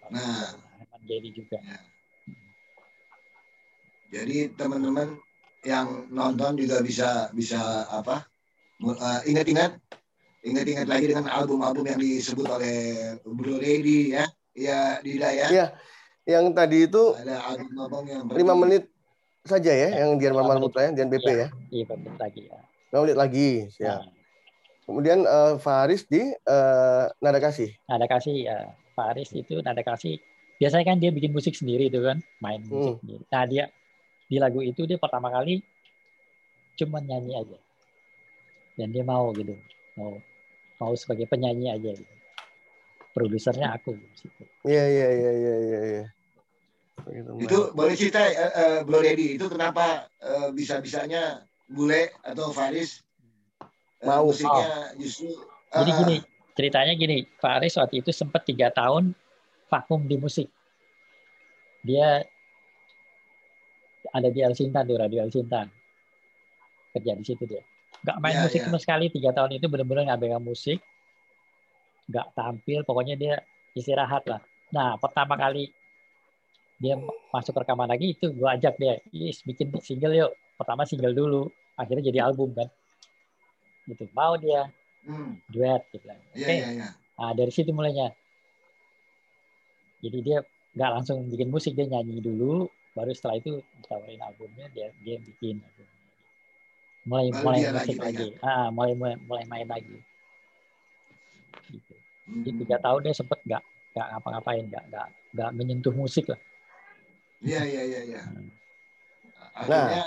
Nah. 0.07 0.45
Herman 0.77 1.01
Gedi 1.03 1.29
juga. 1.33 1.57
Jadi 4.07 4.55
teman-teman 4.55 5.19
yang 5.65 6.07
nonton 6.07 6.55
juga 6.55 6.79
bisa 6.79 7.27
bisa 7.33 7.59
apa? 7.91 8.23
eh, 8.79 9.19
Ingat-ingat, 9.27 9.75
ingat-ingat 10.41 10.87
lagi 10.87 11.11
dengan 11.11 11.27
album-album 11.27 11.83
yang 11.83 11.99
disebut 11.99 12.47
oleh 12.47 12.77
Bro 13.19 13.59
Reddy 13.59 14.15
ya, 14.15 14.25
ya 14.55 15.03
Dida 15.03 15.29
ya. 15.33 15.47
Iya. 15.51 15.65
Yang 16.23 16.45
tadi 16.55 16.77
itu 16.87 17.03
Ada 17.15 17.35
album-album 17.51 18.03
yang 18.07 18.21
lima 18.27 18.53
berarti- 18.55 18.61
menit 18.63 18.83
saja 19.47 19.71
ya, 19.71 19.89
yang 20.05 20.19
Dian 20.19 20.35
menit. 20.35 20.61
Putra 20.61 20.81
ya, 20.85 20.91
Dian 20.93 21.07
BP 21.07 21.25
Iya. 21.25 21.35
ya. 21.35 21.47
Iya, 21.71 21.83
betul 21.87 22.13
lagi 22.15 22.41
ya. 22.45 22.59
Lima 22.87 22.99
menit 23.03 23.17
lagi. 23.17 23.49
Ya. 23.79 23.87
Nah, 23.95 24.01
Kemudian 24.83 25.19
eh, 25.19 25.53
Faris 25.59 26.07
di 26.07 26.23
eh, 26.31 27.03
Nada 27.19 27.39
Kasih. 27.39 27.75
nada 27.87 28.07
kasih 28.07 28.35
ya 28.47 28.57
Pak 28.95 29.13
Aris 29.13 29.29
itu 29.31 29.59
nada 29.59 29.83
kasih 29.83 30.15
biasanya 30.57 30.85
kan 30.85 30.97
dia 30.97 31.11
bikin 31.11 31.29
musik 31.29 31.53
sendiri 31.53 31.85
itu 31.85 31.99
kan 31.99 32.17
main 32.39 32.63
musik 32.63 32.97
Hmm. 32.97 32.99
sendiri 33.03 33.23
nah 33.27 33.43
dia 33.45 33.63
di 34.25 34.41
lagu 34.41 34.57
itu 34.59 34.87
dia 34.87 34.97
pertama 34.97 35.29
kali 35.29 35.61
cuma 36.73 36.97
nyanyi 36.97 37.37
aja 37.37 37.57
dan 38.73 38.89
dia 38.89 39.03
mau 39.03 39.29
gitu 39.35 39.53
mau 39.93 40.17
mau 40.79 40.97
sebagai 40.97 41.29
penyanyi 41.29 41.69
aja 41.69 41.93
gitu 41.93 42.13
produsernya 43.13 43.73
aku 43.73 43.93
di 43.93 44.07
situ. 44.13 44.43
Iya 44.63 44.83
iya 44.87 45.07
iya 45.11 45.31
iya 45.31 45.55
iya. 45.59 45.79
iya. 45.83 46.03
Begitu, 47.05 47.29
Mbak. 47.33 47.43
Itu 47.45 47.59
boleh 47.77 47.93
cerita 47.93 48.19
eh, 48.25 48.33
eh, 48.33 48.77
Bro 48.81 48.99
Reddy 49.03 49.37
itu 49.37 49.45
kenapa 49.51 50.09
eh, 50.17 50.49
bisa-bisanya 50.53 51.45
Bule 51.67 52.15
atau 52.23 52.55
Faris 52.55 53.03
Mau. 54.01 54.29
musiknya 54.31 54.95
justru 54.95 55.35
Jadi 55.67 55.91
ah, 55.91 55.97
gini, 55.99 56.17
ceritanya 56.55 56.93
gini, 56.95 57.17
Pak 57.27 57.59
Aris 57.59 57.75
waktu 57.75 57.99
itu 57.99 58.15
sempat 58.15 58.47
tiga 58.47 58.71
tahun 58.71 59.11
vakum 59.67 60.07
di 60.07 60.15
musik. 60.15 60.47
Dia 61.83 62.23
ada 64.15 64.29
di 64.31 64.39
El 64.39 64.55
Sinta 64.55 64.87
tuh, 64.87 64.95
Radio 64.95 65.27
El 65.27 65.33
Sinta. 65.33 65.67
Kerja 66.95 67.13
di 67.19 67.25
situ 67.27 67.43
dia. 67.43 67.59
Nggak 68.05 68.17
main 68.23 68.35
Ya, 68.39 68.41
musik 68.47 68.59
ya. 68.63 68.65
sama 68.71 68.79
sekali, 68.79 69.11
tiga 69.11 69.35
tahun 69.35 69.59
itu 69.59 69.67
benar-benar 69.67 70.07
nggak 70.07 70.21
pegang 70.23 70.45
musik. 70.45 70.79
Nggak 72.07 72.27
tampil, 72.31 72.79
pokoknya 72.87 73.15
dia 73.19 73.35
istirahat 73.75 74.23
lah. 74.31 74.39
Nah, 74.71 74.95
pertama 74.95 75.35
kali 75.35 75.67
dia 76.77 76.93
masuk 77.33 77.57
rekaman 77.57 77.89
lagi, 77.89 78.13
itu 78.13 78.29
gue 78.29 78.49
ajak 78.49 78.77
dia, 78.77 79.01
Is, 79.09 79.41
bikin 79.41 79.73
single 79.81 80.13
yuk. 80.13 80.31
Pertama 80.57 80.85
single 80.85 81.13
dulu, 81.13 81.49
akhirnya 81.73 82.13
jadi 82.13 82.19
album 82.29 82.53
kan. 82.53 82.69
Gitu. 83.89 84.05
Mau 84.13 84.37
dia, 84.37 84.69
hmm, 85.09 85.41
duet 85.49 85.81
gitu 85.89 86.05
Oke. 86.05 86.37
iya 86.37 86.69
iya. 86.69 86.87
Nah, 87.17 87.33
dari 87.33 87.49
situ 87.49 87.73
mulainya. 87.73 88.13
Jadi 90.05 90.17
dia 90.21 90.45
nggak 90.77 90.91
langsung 90.93 91.25
bikin 91.33 91.49
musik, 91.49 91.73
dia 91.73 91.89
nyanyi 91.89 92.21
dulu, 92.21 92.69
baru 92.93 93.09
setelah 93.09 93.41
itu 93.41 93.57
ditawarin 93.81 94.21
albumnya, 94.21 94.69
dia 94.69 94.93
dia 95.01 95.17
bikin. 95.17 95.57
albumnya. 95.57 95.95
Mulai 97.07 97.27
Baru 97.33 97.41
mulai 97.41 97.59
musik 97.73 97.97
lagi 97.97 98.27
lagi, 98.37 98.45
ah, 98.45 98.67
mulai, 98.69 98.93
mulai 98.93 99.15
mulai 99.25 99.43
main 99.49 99.65
lagi. 99.65 99.97
Gitu. 101.73 101.93
Jadi 102.27 102.49
Hmm. 102.53 102.59
tiga 102.61 102.77
tahun 102.83 102.99
dia 103.01 103.15
sempet 103.17 103.39
nggak 103.47 103.63
nggak 103.95 104.07
ngapa-ngapain, 104.13 104.63
nggak 104.69 104.83
nggak 104.93 105.07
nggak 105.33 105.49
menyentuh 105.57 105.95
musik 105.95 106.29
lah. 106.29 106.37
Iya 107.41 107.61
iya 107.65 107.81
iya 107.85 108.01
iya. 108.13 108.21
Hmm. 108.25 108.49
Akhirnya 109.57 110.05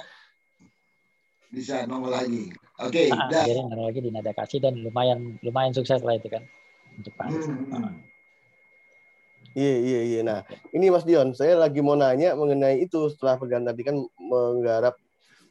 bisa 1.50 1.74
nongol 1.86 2.14
lagi. 2.14 2.50
Oke, 2.80 3.10
Ah, 3.10 3.28
dah. 3.28 3.42
akhirnya 3.44 3.64
nongol 3.70 3.86
lagi 3.90 4.00
di 4.02 4.10
nada 4.10 4.32
kasih 4.34 4.58
dan 4.62 4.74
lumayan 4.78 5.38
lumayan 5.42 5.74
sukses 5.74 6.00
lah 6.02 6.14
itu 6.18 6.30
kan 6.30 6.42
untuk 6.98 7.12
Pak. 7.14 7.26
Hmm, 7.30 7.42
hmm. 7.42 7.74
Ah. 7.74 7.92
Iya 9.50 9.74
iya 9.82 10.00
iya. 10.06 10.20
Nah, 10.22 10.40
ini 10.70 10.94
Mas 10.94 11.02
Dion, 11.02 11.34
saya 11.34 11.58
lagi 11.58 11.82
mau 11.82 11.98
nanya 11.98 12.38
mengenai 12.38 12.86
itu 12.86 13.10
setelah 13.10 13.34
pergantian 13.34 13.74
tadi 13.74 13.82
kan 13.82 13.96
menggarap 14.22 14.94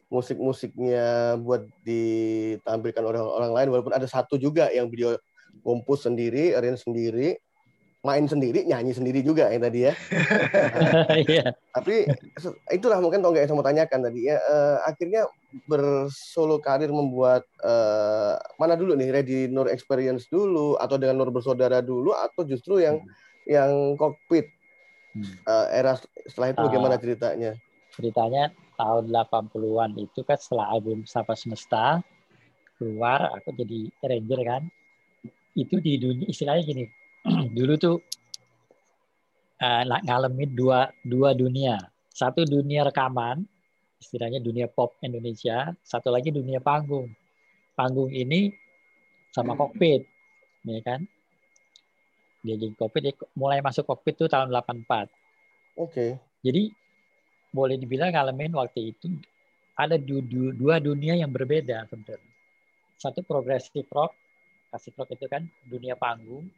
musik-musiknya 0.09 1.35
buat 1.43 1.67
ditampilkan 1.83 3.03
oleh 3.03 3.19
orang 3.19 3.51
lain 3.53 3.67
walaupun 3.75 3.93
ada 3.93 4.07
satu 4.07 4.39
juga 4.39 4.71
yang 4.71 4.87
video 4.87 5.19
kompos 5.61 6.07
sendiri, 6.07 6.55
arrange 6.55 6.81
sendiri, 6.87 7.35
main 7.99 8.23
sendiri, 8.23 8.63
nyanyi 8.63 8.95
sendiri 8.95 9.19
juga 9.19 9.51
yang 9.51 9.63
tadi 9.63 9.91
ya. 9.91 9.93
Iya. 11.27 11.51
Tapi 11.75 12.07
itulah 12.71 13.03
mungkin 13.03 13.19
Tongga 13.19 13.43
yang 13.43 13.49
saya 13.51 13.57
mau 13.59 13.67
tanyakan 13.67 13.99
tadi 14.07 14.31
ya. 14.31 14.39
eh, 14.39 14.77
akhirnya 14.87 15.27
bersolo 15.67 16.63
karir 16.63 16.93
membuat 16.93 17.43
eh, 17.59 18.33
mana 18.55 18.79
dulu 18.79 18.95
nih 18.95 19.09
Ready 19.11 19.39
Nur 19.51 19.67
Experience 19.67 20.31
dulu 20.31 20.79
atau 20.79 20.95
dengan 20.95 21.19
Nur 21.19 21.33
bersaudara 21.35 21.83
dulu 21.83 22.15
atau 22.15 22.47
justru 22.47 22.79
yang 22.79 23.03
yang 23.43 23.97
kokpit 23.99 24.47
Hmm. 25.09 25.25
eh, 25.25 25.67
era 25.81 25.97
setelah 26.29 26.53
itu 26.53 26.61
bagaimana 26.69 26.95
ceritanya? 27.01 27.57
ceritanya 27.97 28.53
tahun 28.77 29.09
80-an 29.09 29.97
itu 29.97 30.21
kan 30.21 30.37
setelah 30.37 30.69
album 30.77 31.01
Sapa 31.09 31.33
Semesta 31.33 32.05
keluar 32.77 33.33
aku 33.33 33.49
jadi 33.57 33.89
arranger 34.05 34.41
kan 34.45 34.63
itu 35.57 35.81
di 35.81 35.97
dunia 35.97 36.29
istilahnya 36.29 36.61
gini 36.61 36.85
dulu 37.57 37.73
tuh 37.75 37.97
eh, 39.59 39.83
ng- 39.85 40.03
ngalamin 40.07 40.49
dua 40.55 40.89
dua 41.03 41.35
dunia. 41.35 41.77
Satu 42.09 42.43
dunia 42.43 42.83
rekaman 42.87 43.43
istilahnya 43.99 44.39
dunia 44.39 44.67
pop 44.71 44.95
Indonesia. 45.03 45.71
Satu 45.83 46.11
lagi 46.11 46.31
dunia 46.31 46.59
panggung. 46.63 47.11
Panggung 47.75 48.11
ini 48.11 48.51
sama 49.31 49.55
kokpit 49.55 50.03
ya 50.67 50.79
kan? 50.83 51.03
Dia 52.43 52.55
jadi 52.55 52.75
kokpit 52.75 53.01
dia 53.03 53.13
mulai 53.35 53.59
masuk 53.59 53.87
kokpit 53.87 54.15
tuh 54.15 54.31
tahun 54.31 54.51
84 54.51 55.11
Oke. 55.79 56.19
jadi 56.43 56.71
boleh 57.51 57.75
dibilang 57.79 58.11
ngalamin 58.11 58.51
waktu 58.55 58.91
itu 58.95 59.11
ada 59.79 59.95
du- 59.95 60.23
du- 60.23 60.51
dua 60.51 60.79
dunia 60.83 61.15
yang 61.15 61.31
berbeda 61.31 61.87
sebenarnya. 61.87 62.31
Satu 62.99 63.23
progressive 63.23 63.87
rock, 63.95 64.11
klasik 64.67 64.91
rock 64.99 65.15
itu 65.15 65.23
kan 65.31 65.47
dunia 65.63 65.95
panggung, 65.95 66.51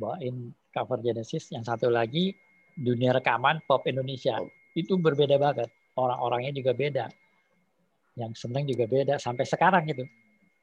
bawain 0.00 0.56
cover 0.72 1.04
Genesis. 1.04 1.52
Yang 1.52 1.76
satu 1.76 1.92
lagi 1.92 2.32
dunia 2.72 3.12
rekaman 3.12 3.60
pop 3.68 3.84
Indonesia. 3.84 4.40
Itu 4.72 4.96
berbeda 4.96 5.36
banget. 5.36 5.68
Orang-orangnya 6.00 6.56
juga 6.56 6.72
beda. 6.72 7.06
Yang 8.16 8.48
seneng 8.48 8.64
juga 8.64 8.88
beda 8.88 9.20
sampai 9.20 9.44
sekarang 9.44 9.84
itu. 9.84 10.08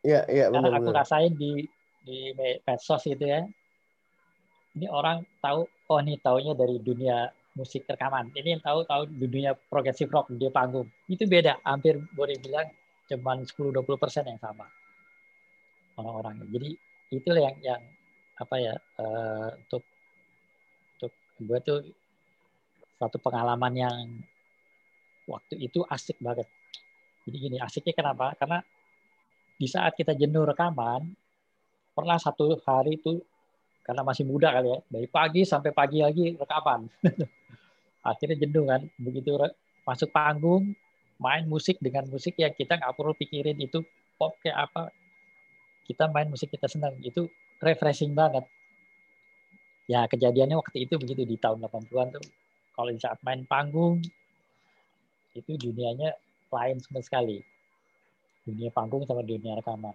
Iya 0.02 0.26
iya 0.26 0.46
Karena 0.50 0.82
aku 0.82 0.90
rasain 0.90 1.38
di 1.38 1.70
di 2.02 2.34
me- 2.34 2.60
medsos 2.66 3.06
gitu 3.06 3.22
ya. 3.22 3.46
Ini 4.78 4.90
orang 4.90 5.26
tahu, 5.42 5.66
oh 5.90 6.00
ini 6.02 6.22
taunya 6.22 6.54
dari 6.54 6.78
dunia 6.82 7.30
musik 7.58 7.90
rekaman. 7.90 8.30
Ini 8.38 8.58
yang 8.58 8.64
tahu 8.64 8.86
tahu 8.86 9.10
di 9.10 9.26
dunia 9.26 9.58
progressive 9.58 10.14
rock, 10.14 10.30
dunia 10.30 10.54
panggung. 10.54 10.86
Itu 11.10 11.26
beda, 11.26 11.58
hampir 11.66 11.98
boleh 12.14 12.38
bilang 12.38 12.70
cuman 13.10 13.42
10-20 13.42 13.98
persen 13.98 14.24
yang 14.30 14.38
sama 14.38 14.70
orang-orangnya. 15.98 16.46
Jadi 16.54 16.70
itulah 17.18 17.42
yang 17.42 17.58
yang 17.66 17.82
apa 18.38 18.56
ya 18.62 18.76
eh, 18.78 19.50
untuk 19.66 19.84
untuk 20.98 21.14
gue 21.42 21.60
tuh 21.66 21.80
satu 22.98 23.18
pengalaman 23.22 23.74
yang 23.78 23.98
waktu 25.30 25.60
itu 25.62 25.84
asik 25.86 26.18
banget. 26.24 26.48
Jadi 27.28 27.38
gini 27.38 27.58
asiknya 27.60 27.94
kenapa? 27.94 28.34
Karena 28.40 28.64
di 29.58 29.68
saat 29.68 29.94
kita 29.98 30.16
jenuh 30.16 30.48
rekaman, 30.48 31.12
pernah 31.92 32.18
satu 32.18 32.58
hari 32.64 32.98
itu 32.98 33.20
karena 33.84 34.04
masih 34.04 34.24
muda 34.28 34.52
kali 34.52 34.68
ya, 34.70 34.80
dari 34.88 35.08
pagi 35.08 35.42
sampai 35.44 35.72
pagi 35.76 36.00
lagi 36.04 36.36
rekaman. 36.36 36.88
Akhirnya 38.10 38.38
jenuh 38.40 38.66
kan, 38.68 38.82
begitu 38.96 39.36
masuk 39.84 40.10
panggung, 40.12 40.72
main 41.20 41.44
musik 41.50 41.82
dengan 41.82 42.08
musik 42.08 42.38
yang 42.40 42.54
kita 42.54 42.78
nggak 42.78 42.96
perlu 42.96 43.16
pikirin 43.18 43.58
itu 43.60 43.84
pop 44.16 44.38
kayak 44.40 44.70
apa. 44.70 44.94
Kita 45.88 46.12
main 46.12 46.28
musik 46.28 46.52
kita 46.52 46.68
senang, 46.68 47.00
itu 47.00 47.32
refreshing 47.64 48.12
banget. 48.12 48.44
Ya 49.88 50.04
kejadiannya 50.04 50.60
waktu 50.60 50.84
itu 50.84 51.00
begitu 51.00 51.24
di 51.24 51.40
tahun 51.40 51.64
80-an 51.64 52.20
tuh. 52.20 52.26
Kalau 52.76 52.92
di 52.92 53.00
saat 53.00 53.18
main 53.24 53.48
panggung, 53.48 54.04
itu 55.32 55.56
dunianya 55.56 56.12
lain 56.52 56.78
sama 56.84 57.00
sekali 57.00 57.40
dunia 58.48 58.72
panggung 58.72 59.04
sama 59.04 59.20
dunia 59.28 59.60
rekaman. 59.60 59.92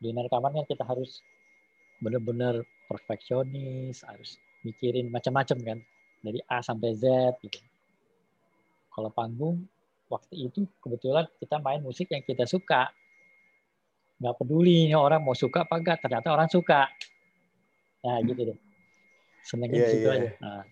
Dunia 0.00 0.24
rekaman 0.24 0.56
kan 0.56 0.64
kita 0.64 0.88
harus 0.88 1.20
benar-benar 2.00 2.64
perfeksionis, 2.88 4.00
harus 4.08 4.40
mikirin 4.64 5.12
macam-macam 5.12 5.58
kan, 5.60 5.78
dari 6.24 6.40
A 6.48 6.64
sampai 6.64 6.96
Z 6.96 7.36
gitu. 7.44 7.60
Kalau 8.96 9.12
panggung 9.12 9.68
waktu 10.08 10.48
itu 10.48 10.64
kebetulan 10.80 11.28
kita 11.36 11.60
main 11.60 11.84
musik 11.84 12.08
yang 12.08 12.24
kita 12.24 12.48
suka, 12.48 12.88
nggak 14.22 14.38
peduli 14.38 14.86
ini 14.86 14.94
orang 14.94 15.18
mau 15.26 15.34
suka 15.34 15.66
apa 15.66 15.74
enggak, 15.82 15.98
ternyata 15.98 16.30
orang 16.30 16.46
suka. 16.46 16.86
Nah 18.06 18.16
gitu 18.22 18.54
deh, 18.54 18.58
senengnya 19.42 19.82
Iya, 19.82 19.86
di 19.86 19.92
situ 19.98 20.06
iya. 20.06 20.14
aja. 20.14 20.30
Nah, 20.38 20.62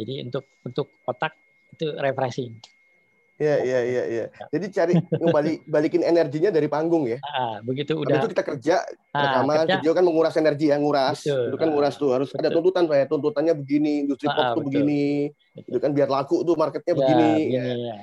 jadi 0.00 0.14
untuk 0.24 0.44
untuk 0.64 0.86
otak 1.04 1.32
itu 1.76 1.86
refreshing. 2.00 2.56
Iya, 3.34 3.66
iya, 3.66 3.80
iya, 3.82 4.02
iya. 4.06 4.24
Jadi 4.46 4.66
cari 4.70 4.94
ngebalik 4.94 5.66
balikin 5.74 6.06
energinya 6.06 6.54
dari 6.54 6.70
panggung 6.70 7.10
ya. 7.10 7.18
Ah, 7.26 7.58
begitu 7.66 7.98
Habis 7.98 8.06
udah 8.06 8.16
itu 8.22 8.28
kita 8.30 8.44
kerja, 8.46 8.76
ah, 9.10 9.22
rekaman, 9.26 9.56
kerja, 9.66 9.74
video 9.82 9.90
kan 9.90 10.04
menguras 10.06 10.34
energi 10.38 10.70
ya, 10.70 10.78
nguras. 10.78 11.18
Betul. 11.26 11.50
Itu 11.50 11.56
kan 11.58 11.68
nguras 11.74 11.94
tuh, 11.98 12.10
harus 12.14 12.30
ada 12.30 12.46
Betul. 12.46 12.54
tuntutan 12.62 12.84
saya. 12.86 13.04
Tuntutannya 13.10 13.54
begini, 13.58 14.06
industri 14.06 14.30
Ah, 14.30 14.34
pop 14.38 14.44
tuh 14.46 14.50
betul. 14.62 14.64
begini. 14.70 15.34
Betul. 15.50 15.66
Itu 15.66 15.78
kan 15.82 15.90
biar 15.98 16.08
laku 16.14 16.36
tuh 16.46 16.54
marketnya 16.54 16.94
ya, 16.94 16.98
begini. 17.02 17.30
begini, 17.34 17.82
ya. 17.82 17.96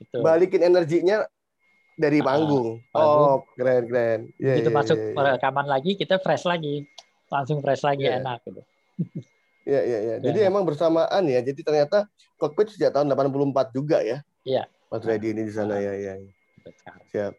Betul. 0.00 0.20
Balikin 0.24 0.62
energinya 0.64 1.16
dari 1.98 2.22
Ah, 2.22 2.24
panggung. 2.24 2.68
panggung. 2.88 3.26
Oh, 3.26 3.36
keren, 3.52 3.82
keren. 3.84 4.20
Iya, 4.38 4.54
begitu 4.54 4.70
iya, 4.70 4.78
masuk 4.78 4.96
iya, 4.96 5.10
iya. 5.10 5.32
rekaman 5.34 5.66
lagi 5.66 5.90
kita 5.92 6.16
fresh 6.16 6.46
lagi 6.46 6.86
langsung 7.28 7.58
fresh 7.58 7.82
lagi 7.82 8.06
Iya. 8.06 8.22
enak 8.22 8.38
gitu 8.46 8.62
Iya, 9.66 9.80
iya, 9.82 9.98
iya. 10.00 10.14
Jadi 10.24 10.38
Iya. 10.40 10.48
emang 10.48 10.62
bersamaan 10.62 11.22
ya. 11.26 11.42
Jadi 11.42 11.60
ternyata 11.60 12.06
cockpit 12.36 12.72
sejak 12.72 12.94
tahun 12.94 13.10
84 13.10 13.74
juga 13.74 13.98
ya. 14.00 14.22
Iya. 14.42 14.64
Mas 14.88 15.04
Reddy 15.04 15.34
ini 15.34 15.44
di 15.44 15.52
sana 15.52 15.76
ya, 15.76 15.92
ya. 15.92 16.14
Siap. 17.12 17.34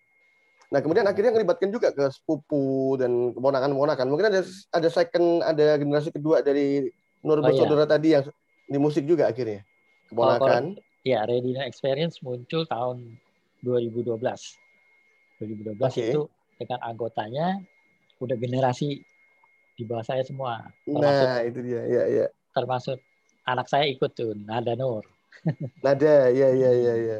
Nah, 0.69 0.79
kemudian 0.79 1.01
akhirnya 1.01 1.33
ngelibatkan 1.33 1.73
juga 1.73 1.89
ke 1.89 2.05
sepupu 2.13 2.93
dan 2.93 3.33
keponakan-keponakan. 3.33 4.05
Mungkin 4.05 4.27
ada 4.29 4.41
ada 4.69 4.89
second, 4.91 5.41
ada 5.41 5.73
generasi 5.75 6.13
kedua 6.13 6.45
dari 6.45 6.93
Nur 7.19 7.41
Oh, 7.41 7.43
bersaudara 7.43 7.83
tadi 7.83 8.13
yang 8.13 8.23
di 8.63 8.77
musik 8.77 9.03
juga 9.03 9.25
akhirnya. 9.25 9.65
Keponakan. 10.05 10.77
ya 11.01 11.23
Ready 11.23 11.55
Experience 11.57 12.19
muncul 12.19 12.63
tahun 12.63 13.17
2012 13.61 14.59
2012 15.39 15.79
Oke. 15.83 16.03
itu 16.03 16.21
dengan 16.59 16.79
anggotanya 16.83 17.47
udah 18.19 18.35
generasi 18.35 18.99
di 19.79 19.83
bawah 19.87 20.03
saya 20.03 20.23
semua 20.27 20.67
termasuk 20.83 21.27
Nah, 21.27 21.39
itu 21.47 21.59
dia. 21.63 21.81
Ya, 21.87 22.03
ya. 22.07 22.25
termasuk 22.51 22.99
anak 23.47 23.71
saya 23.71 23.87
ikut 23.87 24.11
tuh 24.11 24.35
Nada 24.35 24.75
Nur 24.75 25.07
Nada, 25.85 26.27
ya, 26.31 26.51
ya, 26.51 26.71
ya, 26.75 26.93
ya. 26.99 27.19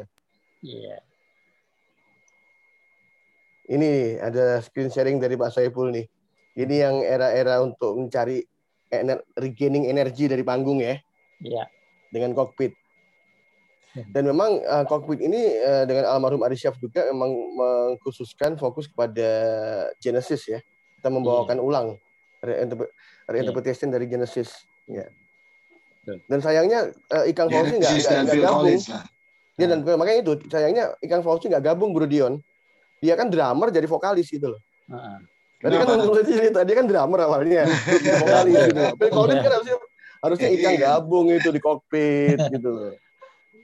iya 0.60 0.98
Ini 3.70 3.78
nih, 3.78 4.18
ada 4.18 4.58
screen 4.66 4.90
sharing 4.90 5.22
dari 5.22 5.38
Pak 5.38 5.54
Saiful 5.54 5.94
nih. 5.94 6.02
Ini 6.58 6.74
yang 6.90 6.96
era-era 7.06 7.62
untuk 7.62 7.94
mencari 8.02 8.42
ener- 8.90 9.22
regaining 9.38 9.86
energi 9.86 10.26
dari 10.26 10.42
panggung 10.42 10.82
ya. 10.82 10.98
iya 11.38 11.70
dengan 12.10 12.34
kokpit. 12.34 12.74
Dan 13.90 14.22
memang 14.22 14.62
uh, 14.62 14.86
kokpit 14.86 15.18
ini 15.18 15.58
uh, 15.58 15.82
dengan 15.82 16.06
almarhum 16.06 16.46
Ari 16.46 16.54
Syaf 16.54 16.78
juga 16.78 17.10
memang 17.10 17.26
mengkhususkan 17.58 18.54
fokus 18.54 18.86
kepada 18.86 19.26
Genesis 19.98 20.46
ya. 20.46 20.62
Kita 20.94 21.10
membawakan 21.10 21.58
ulang 21.58 21.98
reinterpre- 22.38 22.92
reinterpretation 23.26 23.90
dari 23.90 24.06
Genesis. 24.06 24.62
Ya. 24.86 25.10
Dan 26.06 26.38
sayangnya 26.38 26.94
uh, 27.10 27.24
Ikang 27.26 27.50
Fauzi 27.50 27.82
nggak 27.82 28.30
gabung. 28.38 28.78
Dia 29.58 29.66
dan 29.66 29.82
makanya 29.84 30.18
itu 30.22 30.32
sayangnya 30.46 30.94
Ikang 31.02 31.26
Fauzi 31.26 31.50
nggak 31.50 31.74
gabung 31.74 31.90
Bro 31.90 32.06
Dion. 32.06 32.38
Dia 33.02 33.18
kan 33.18 33.26
drummer 33.26 33.74
jadi 33.74 33.90
vokalis 33.90 34.30
gitu 34.30 34.54
loh. 34.54 34.60
Heeh. 34.86 35.18
Tadi 35.60 35.76
kan 35.76 35.84
Kenapa? 35.84 36.00
menurut 36.00 36.24
cerita 36.24 36.60
dia 36.64 36.72
kan 36.72 36.86
drummer 36.88 37.20
awalnya, 37.20 37.68
vokalis 38.24 38.56
gitu. 38.72 38.80
Collins 39.12 39.40
kan 39.44 39.52
harusnya 39.60 39.76
harusnya 40.24 40.48
Ikang 40.56 40.74
Iya. 40.78 40.84
gabung 40.96 41.26
itu 41.28 41.48
di 41.52 41.60
kokpit 41.60 42.38
gitu 42.48 42.68
loh. 42.70 42.92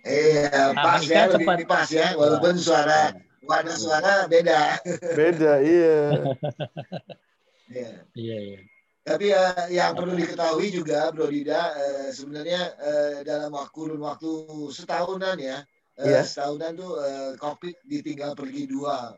Iya, 0.07 0.71
pas 0.73 1.03
Amerika 1.03 1.11
ya, 1.11 1.23
lebih 1.27 1.35
sempat- 1.35 1.57
lebih 1.59 1.67
pas 1.67 1.89
ya, 1.91 2.07
walaupun 2.15 2.55
suara 2.57 3.01
warna 3.43 3.75
suara 3.75 4.13
beda. 4.27 4.79
Beda, 5.13 5.53
iya. 5.61 5.97
Iya. 7.67 7.91
iya 8.15 8.37
iya 8.39 8.59
Tapi 9.03 9.27
eh, 9.31 9.67
yang 9.75 9.95
perlu 9.95 10.15
diketahui 10.15 10.71
juga, 10.71 11.11
Bro 11.11 11.27
Dida, 11.27 11.75
eh, 11.75 12.09
sebenarnya 12.11 12.63
eh, 12.79 13.17
dalam 13.23 13.51
waktu 13.51 13.75
kurun 13.75 13.99
waktu 13.99 14.31
setahunan 14.71 15.35
ya, 15.35 15.67
eh, 15.95 16.07
Iya. 16.07 16.23
setahunan 16.23 16.75
tuh 16.75 16.93
eh, 16.99 17.31
kokpit 17.35 17.75
ditinggal 17.83 18.35
pergi 18.35 18.67
dua, 18.67 19.15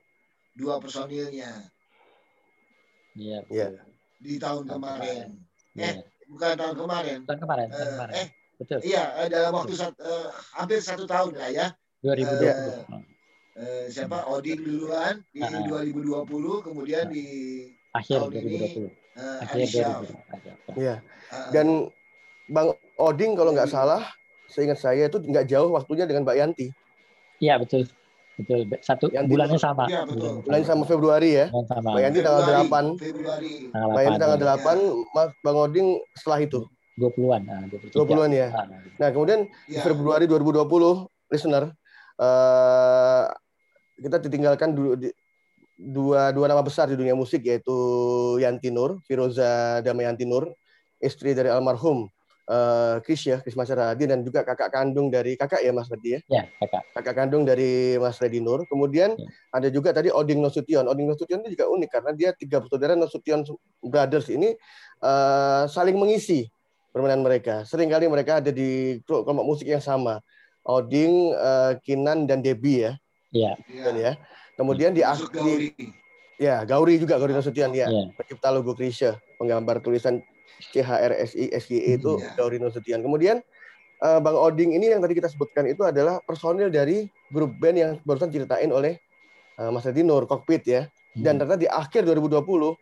dua 0.52 0.80
personilnya 0.80 1.68
iya 3.14 3.44
Iya. 3.46 3.68
betul. 3.76 3.92
di 4.18 4.34
tahun 4.36 4.64
kemarin. 4.66 5.26
Iya. 5.72 5.92
Bukan 6.26 6.52
tahun 6.56 6.76
kemarin. 6.76 7.18
tahun 7.24 7.40
kemarin 7.40 7.66
tahun 7.68 7.80
Eh, 7.80 7.88
kemarin 7.92 8.14
eh, 8.16 8.26
betul 8.58 8.78
iya, 8.82 9.02
dalam 9.26 9.54
waktu 9.54 9.72
sat- 9.72 9.96
eh, 9.96 10.26
hampir 10.52 10.78
satu 10.78 11.04
tahun 11.04 11.32
lah 11.32 11.48
ya. 11.48 11.66
2020 12.00 12.42
Iya. 12.42 12.54
Heeh. 12.54 13.02
Eh, 13.54 13.84
siapa 13.88 14.22
Odin 14.28 14.58
duluan 14.58 15.18
di 15.28 15.40
Ah. 15.40 15.50
2020, 15.62 16.22
kemudian 16.60 17.06
di 17.06 17.26
akhir 17.90 18.18
Tahun 18.20 18.30
ini, 18.30 18.38
2020 18.38 18.86
eh, 19.16 19.38
akhir 19.40 19.56
Alicia. 19.56 19.86
2020 19.96 20.76
Iya. 20.76 20.94
Eh, 21.00 21.48
Dan 21.50 21.66
Bang 22.48 22.68
Oding 22.96 23.34
kalau 23.34 23.50
nggak 23.50 23.66
salah, 23.66 24.02
seingat 24.46 24.78
saya 24.78 25.06
itu 25.06 25.18
nggak 25.18 25.46
jauh 25.46 25.70
waktunya 25.70 26.02
dengan 26.02 26.22
Mbak 26.22 26.36
Yanti. 26.36 26.66
iya 27.38 27.54
betul 27.54 27.86
betul 28.34 28.66
satu 28.80 29.06
Yang 29.10 29.26
bulannya 29.28 29.58
sama 29.58 29.86
Iya, 29.86 30.02
betul. 30.02 30.42
Bulan 30.42 30.62
sama 30.64 30.82
Februari 30.84 31.30
ya. 31.36 31.46
Sama 31.66 31.88
Mbak 31.88 32.00
Yanti 32.00 32.18
tanggal 32.20 32.42
Februari, 32.42 32.62
8. 32.64 32.86
Februari. 32.96 33.52
tanggal 33.68 33.88
Mbak 33.88 34.02
Yanti 34.02 34.18
tanggal 34.18 34.38
8 34.38 34.78
8, 34.96 35.12
Mas 35.12 35.30
Bang 35.40 35.56
Oding 35.58 35.88
setelah 36.14 36.40
itu. 36.40 36.60
20-an 36.98 37.40
nah, 37.46 37.62
23. 37.70 37.94
20-an 37.94 38.30
ya. 38.34 38.48
Ah, 38.50 38.66
Nah, 38.98 39.08
kemudian 39.14 39.46
di 39.64 39.78
Ya. 39.78 39.82
Februari 39.86 40.26
2020, 40.26 41.06
listener, 41.30 41.70
eh, 42.18 43.24
kita 43.98 44.18
ditinggalkan 44.18 44.74
du- 44.74 44.98
di- 44.98 45.14
dua 45.78 46.34
dua 46.34 46.50
nama 46.50 46.58
besar 46.58 46.90
di 46.90 46.98
dunia 46.98 47.14
musik 47.14 47.46
yaitu 47.46 47.70
Yanti 48.42 48.74
Nur, 48.74 48.98
Firoza 49.06 49.78
Damayanti 49.78 50.26
Nur, 50.26 50.50
istri 50.98 51.32
dari 51.32 51.46
almarhum 51.48 52.10
eh 52.48 52.96
Chris 53.04 53.28
ya, 53.28 53.44
Chris 53.44 53.52
Masyaradi 53.52 54.08
dan 54.08 54.24
juga 54.24 54.40
kakak 54.40 54.72
kandung 54.72 55.12
dari 55.12 55.36
kakak 55.36 55.60
ya 55.60 55.68
Mas 55.68 55.84
Redi 55.92 56.16
ya. 56.16 56.20
ya 56.32 56.42
kakak 56.58 56.82
kakak 56.96 57.14
kandung 57.14 57.44
dari 57.44 58.00
Mas 58.00 58.16
Redi 58.16 58.40
Nur. 58.40 58.64
Kemudian 58.64 59.14
Ya. 59.14 59.28
ada 59.52 59.68
juga 59.68 59.92
tadi 59.92 60.08
Oding 60.08 60.40
Nasution. 60.40 60.88
Oding 60.88 61.12
Nasution 61.12 61.44
itu 61.44 61.52
juga 61.54 61.68
unik 61.68 61.90
karena 61.92 62.10
dia 62.16 62.32
tiga 62.32 62.64
bersaudara 62.64 62.96
Nasution 62.96 63.44
Brothers 63.84 64.32
ini 64.32 64.56
eh, 64.98 65.62
saling 65.68 65.94
mengisi 65.94 66.48
permainan 66.90 67.20
mereka. 67.20 67.62
Seringkali 67.64 68.08
mereka 68.08 68.40
ada 68.40 68.50
di 68.50 68.98
kelompok 69.04 69.44
musik 69.44 69.68
yang 69.68 69.82
sama. 69.82 70.20
Oding, 70.62 71.32
eh, 71.32 71.72
Kinan 71.80 72.28
dan 72.28 72.44
Debbie 72.44 72.84
ya, 72.84 72.92
iya 73.32 73.52
Iya. 73.72 73.90
ya. 73.96 74.12
Kemudian 74.52 74.92
di, 74.92 75.00
Gauri. 75.00 75.72
ya 76.36 76.60
Gauri 76.62 77.00
juga 77.00 77.16
Gauri 77.16 77.32
Nasution 77.32 77.72
ya, 77.72 77.88
iya 77.88 78.12
pencipta 78.12 78.52
logo 78.52 78.76
Krisya, 78.76 79.16
penggambar 79.40 79.80
tulisan 79.80 80.20
CHRSI 80.68 81.48
SGE 81.56 81.96
itu 81.96 82.20
Iya. 82.20 82.36
Gauri 82.36 82.60
Nasution. 82.60 83.00
Kemudian 83.00 83.40
eh, 83.98 84.18
Bang 84.20 84.36
Oding 84.36 84.76
ini 84.76 84.92
yang 84.92 85.00
tadi 85.00 85.16
kita 85.16 85.26
sebutkan 85.26 85.64
itu 85.66 85.82
adalah 85.82 86.20
personil 86.22 86.68
dari 86.68 87.08
grup 87.32 87.56
band 87.56 87.76
yang 87.78 87.90
barusan 88.04 88.28
ceritain 88.28 88.68
oleh 88.68 89.00
eh, 89.58 89.70
Mas 89.72 89.88
Edi 89.88 90.04
Nur, 90.04 90.28
Cockpit 90.28 90.62
ya. 90.68 90.82
Dan 91.16 91.40
Hmm. 91.40 91.48
ternyata 91.48 91.58
di 91.58 91.66
akhir 91.66 92.04
2020 92.04 92.76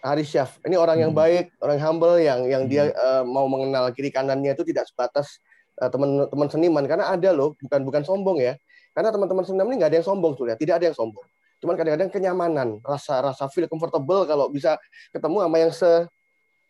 Ari 0.00 0.24
Syaf, 0.24 0.56
ini 0.64 0.80
orang 0.80 0.96
yang 0.98 1.12
Hmm. 1.12 1.20
baik, 1.20 1.52
orang 1.60 1.78
humble 1.78 2.16
yang 2.16 2.40
yang 2.48 2.64
dia 2.64 2.88
eh, 2.88 3.22
mau 3.22 3.44
mengenal 3.46 3.92
kiri 3.92 4.08
kanannya 4.08 4.56
itu 4.56 4.64
tidak 4.64 4.88
sebatas 4.88 5.40
eh, 5.76 5.88
teman-teman 5.88 6.48
seniman 6.48 6.84
karena 6.84 7.08
ada 7.08 7.30
loh, 7.32 7.56
bukan 7.60 7.80
bukan 7.84 8.02
sombong 8.04 8.40
ya. 8.40 8.56
Karena 8.90 9.12
teman-teman 9.12 9.44
seniman 9.44 9.68
ini 9.70 9.76
nggak 9.80 9.90
ada 9.92 9.98
yang 10.00 10.08
sombong 10.08 10.32
tuh 10.34 10.48
ya, 10.48 10.56
tidak 10.56 10.80
ada 10.80 10.92
yang 10.92 10.96
sombong. 10.96 11.24
Cuman 11.60 11.76
kadang-kadang 11.76 12.08
kenyamanan, 12.08 12.68
rasa 12.80 13.20
rasa 13.20 13.44
feel 13.52 13.68
comfortable 13.68 14.24
kalau 14.24 14.48
bisa 14.48 14.80
ketemu 15.12 15.44
sama 15.44 15.56
yang 15.60 15.72
se 15.72 15.92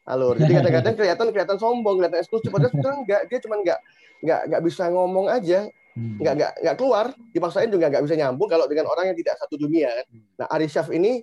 alur. 0.03 0.35
Jadi 0.35 0.53
kadang-kadang 0.59 0.95
kelihatan 0.99 1.26
kelihatan 1.31 1.59
sombong, 1.62 2.03
kelihatan 2.03 2.18
eksklusif 2.18 2.51
padahal 2.51 2.74
sebenarnya 2.74 2.99
enggak, 3.07 3.20
dia 3.31 3.39
cuman 3.47 3.59
nggak 3.62 3.78
nggak 4.20 4.41
nggak 4.51 4.62
bisa 4.66 4.83
ngomong 4.91 5.26
aja, 5.31 5.70
Hmm. 5.91 6.18
nggak 6.22 6.35
nggak 6.39 6.53
nggak 6.62 6.76
keluar, 6.78 7.07
dipaksain 7.31 7.70
juga 7.70 7.87
nggak 7.91 8.03
bisa 8.07 8.14
nyambung 8.14 8.47
kalau 8.47 8.66
dengan 8.70 8.87
orang 8.91 9.11
yang 9.11 9.16
tidak 9.18 9.35
satu 9.39 9.55
dunia 9.59 9.91
kan. 9.91 10.07
Nah, 10.39 10.47
Ari 10.51 10.66
Syaf 10.66 10.91
ini 10.91 11.22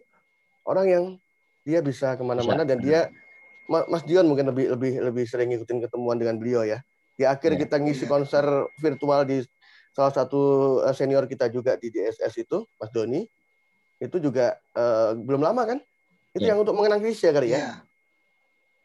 orang 0.64 0.86
yang 0.88 1.04
dia 1.68 1.80
bisa 1.82 2.16
ke 2.16 2.24
mana-mana 2.24 2.64
dan 2.64 2.80
dia 2.80 3.12
Ma- 3.68 3.84
Mas 3.86 4.00
Dion 4.02 4.24
mungkin 4.24 4.48
lebih 4.48 4.72
lebih 4.72 5.04
lebih 5.04 5.28
sering 5.28 5.52
ngikutin 5.52 5.84
ketemuan 5.84 6.16
dengan 6.16 6.40
beliau 6.40 6.64
ya. 6.64 6.80
Di 7.14 7.28
akhir 7.28 7.52
Ya. 7.52 7.60
kita 7.60 7.76
ngisi 7.76 8.08
Iya. 8.08 8.10
konser 8.10 8.46
virtual 8.78 9.28
di 9.28 9.44
salah 9.92 10.16
satu 10.16 10.40
eh, 10.82 10.96
senior 10.96 11.28
kita 11.28 11.52
juga 11.52 11.76
di 11.76 11.92
DSS 11.92 12.40
itu, 12.40 12.64
Mas 12.74 12.88
Doni. 12.88 13.28
Itu 14.00 14.18
juga 14.18 14.56
eh, 14.72 15.12
belum 15.14 15.44
lama 15.44 15.68
kan? 15.68 15.80
Itu 16.32 16.40
Ya. 16.42 16.56
yang 16.56 16.64
untuk 16.64 16.72
mengenang 16.74 17.04
Krisya 17.04 17.36
kali 17.36 17.52
ya. 17.52 17.60
Iya. 17.60 17.72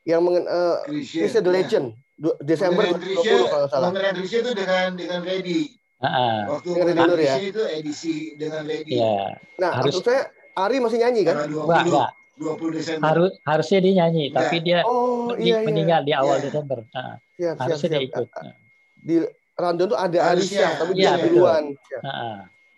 Yang 0.09 0.20
mengen 0.20 0.45
eh, 0.45 0.76
Krisya. 0.83 1.20
The 1.30 1.39
Iya. 1.41 1.53
Legend 1.53 1.87
Du- 2.14 2.39
Desember 2.41 2.83
Krisya, 2.93 3.22
2020 3.39 3.47
kalau 3.49 3.66
salah. 3.68 3.89
mengenai 3.89 4.14
Krisya 4.16 4.39
itu 4.41 4.53
dengan 4.53 4.89
dengan 4.93 5.20
Ready. 5.22 5.61
Ah. 5.99 6.43
Waktu 6.51 6.68
Dengan 6.74 7.07
Ready 7.09 7.22
ya? 7.22 7.35
Itu 7.39 7.62
edisi 7.64 8.14
dengan 8.35 8.66
Ready. 8.66 8.99
Iya, 8.99 9.39
Nah, 9.57 9.70
Harus- 9.72 9.95
maksud 9.95 10.03
saya 10.03 10.26
Ari 10.53 10.83
masih 10.83 10.99
nyanyi 10.99 11.22
kan? 11.22 11.39
Enggak 11.39 11.51
20, 11.55 11.87
enggak 11.87 12.11
20 12.35 12.72
Desember. 12.72 13.05
harus 13.05 13.30
harusnya 13.43 13.78
dia 13.80 13.93
nyanyi 13.99 14.24
Enggak. 14.26 14.41
tapi 14.43 14.57
dia 14.59 14.78
Oh, 14.83 15.30
di- 15.30 15.45
iya 15.45 15.57
iya. 15.57 15.66
meninggal 15.66 16.01
di 16.01 16.12
awal 16.12 16.37
Iya. 16.37 16.45
Desember. 16.45 16.78
Ah, 16.91 17.16
Siap, 17.30 17.37
siap, 17.37 17.57
harusnya 17.59 17.89
dia 17.89 17.99
siap. 17.99 18.09
ikut. 18.09 18.28
Ah, 18.35 18.55
Di 18.97 19.16
rundown 19.55 19.89
tuh 19.89 19.99
ada. 19.99 20.18
Syaf, 20.37 20.72
tapi 20.78 20.93
Iya, 20.93 20.97
dia 20.97 21.11
betul. 21.18 21.28
duluan. 21.35 21.64
Iya. 21.70 22.01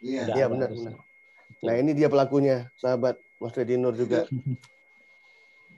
Iya, 0.00 0.20
ada 0.26 0.46
benar, 0.48 0.68
harusnya. 0.68 0.92
Nah, 1.60 1.74
ini 1.74 1.90
dia 1.92 2.08
pelakunya, 2.08 2.56
sahabat 2.76 3.16
Mas 3.38 3.52
Redi 3.52 3.74
Nur 3.74 3.94
juga. 3.94 4.26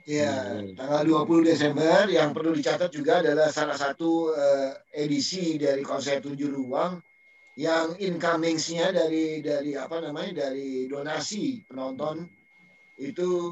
Iya, 0.07 0.31
tanggal 0.71 1.03
20 1.03 1.43
Desember 1.43 2.07
yang 2.07 2.31
perlu 2.31 2.55
dicatat 2.55 2.87
juga 2.87 3.19
adalah 3.19 3.51
salah 3.51 3.75
satu 3.75 4.31
eh, 4.31 4.71
edisi 4.95 5.59
dari 5.59 5.83
konser 5.83 6.23
tujuh 6.23 6.47
ruang 6.47 7.03
yang 7.59 7.91
incoming-nya 7.99 8.95
dari 8.95 9.43
dari 9.43 9.75
apa 9.75 9.99
namanya 9.99 10.47
dari 10.47 10.87
donasi 10.87 11.59
penonton 11.61 12.23
itu 12.95 13.51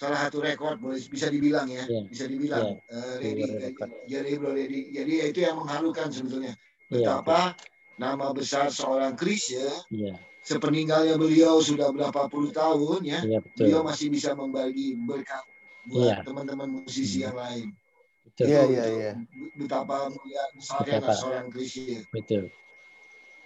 salah 0.00 0.16
satu 0.24 0.40
rekor 0.40 0.80
boleh 0.80 0.96
bisa 0.96 1.28
dibilang 1.28 1.68
ya 1.68 1.84
Iya. 1.84 2.02
bisa 2.08 2.24
dibilang 2.24 2.80
eh, 2.88 3.14
ready 3.20 3.44
Iya, 3.44 3.56
rekor. 3.60 3.88
jadi 4.08 4.32
ready 4.40 4.80
jadi 4.90 5.12
itu 5.28 5.40
yang 5.44 5.60
mengharukan 5.60 6.08
sebetulnya 6.08 6.56
Iya, 6.88 7.20
betapa 7.20 7.52
nama 8.00 8.32
besar 8.32 8.72
seorang 8.72 9.12
Chris 9.12 9.52
ya 9.52 9.68
Iya, 9.92 10.16
sepeninggalnya 10.40 11.20
beliau 11.20 11.60
sudah 11.60 11.92
berapa 11.92 12.32
puluh 12.32 12.48
tahun 12.48 13.04
ya 13.04 13.20
iya 13.20 13.38
betul. 13.44 13.60
beliau 13.60 13.84
masih 13.84 14.08
bisa 14.08 14.32
membagi 14.32 14.96
berkat 14.96 15.44
buat 15.84 16.00
Iya. 16.00 16.16
teman-teman 16.24 16.80
musisi 16.80 17.20
yang 17.20 17.36
lain 17.36 17.76
Betul. 18.24 18.46
Iya, 18.48 18.62
iya, 18.66 18.84
iya. 18.88 19.12
betapa 19.52 20.08
mulia 20.08 20.44
besarnya 20.56 20.96
Betapa. 20.96 21.12
seorang 21.12 21.46
Chris 21.52 21.76
ya 21.76 22.00
Betul. 22.08 22.48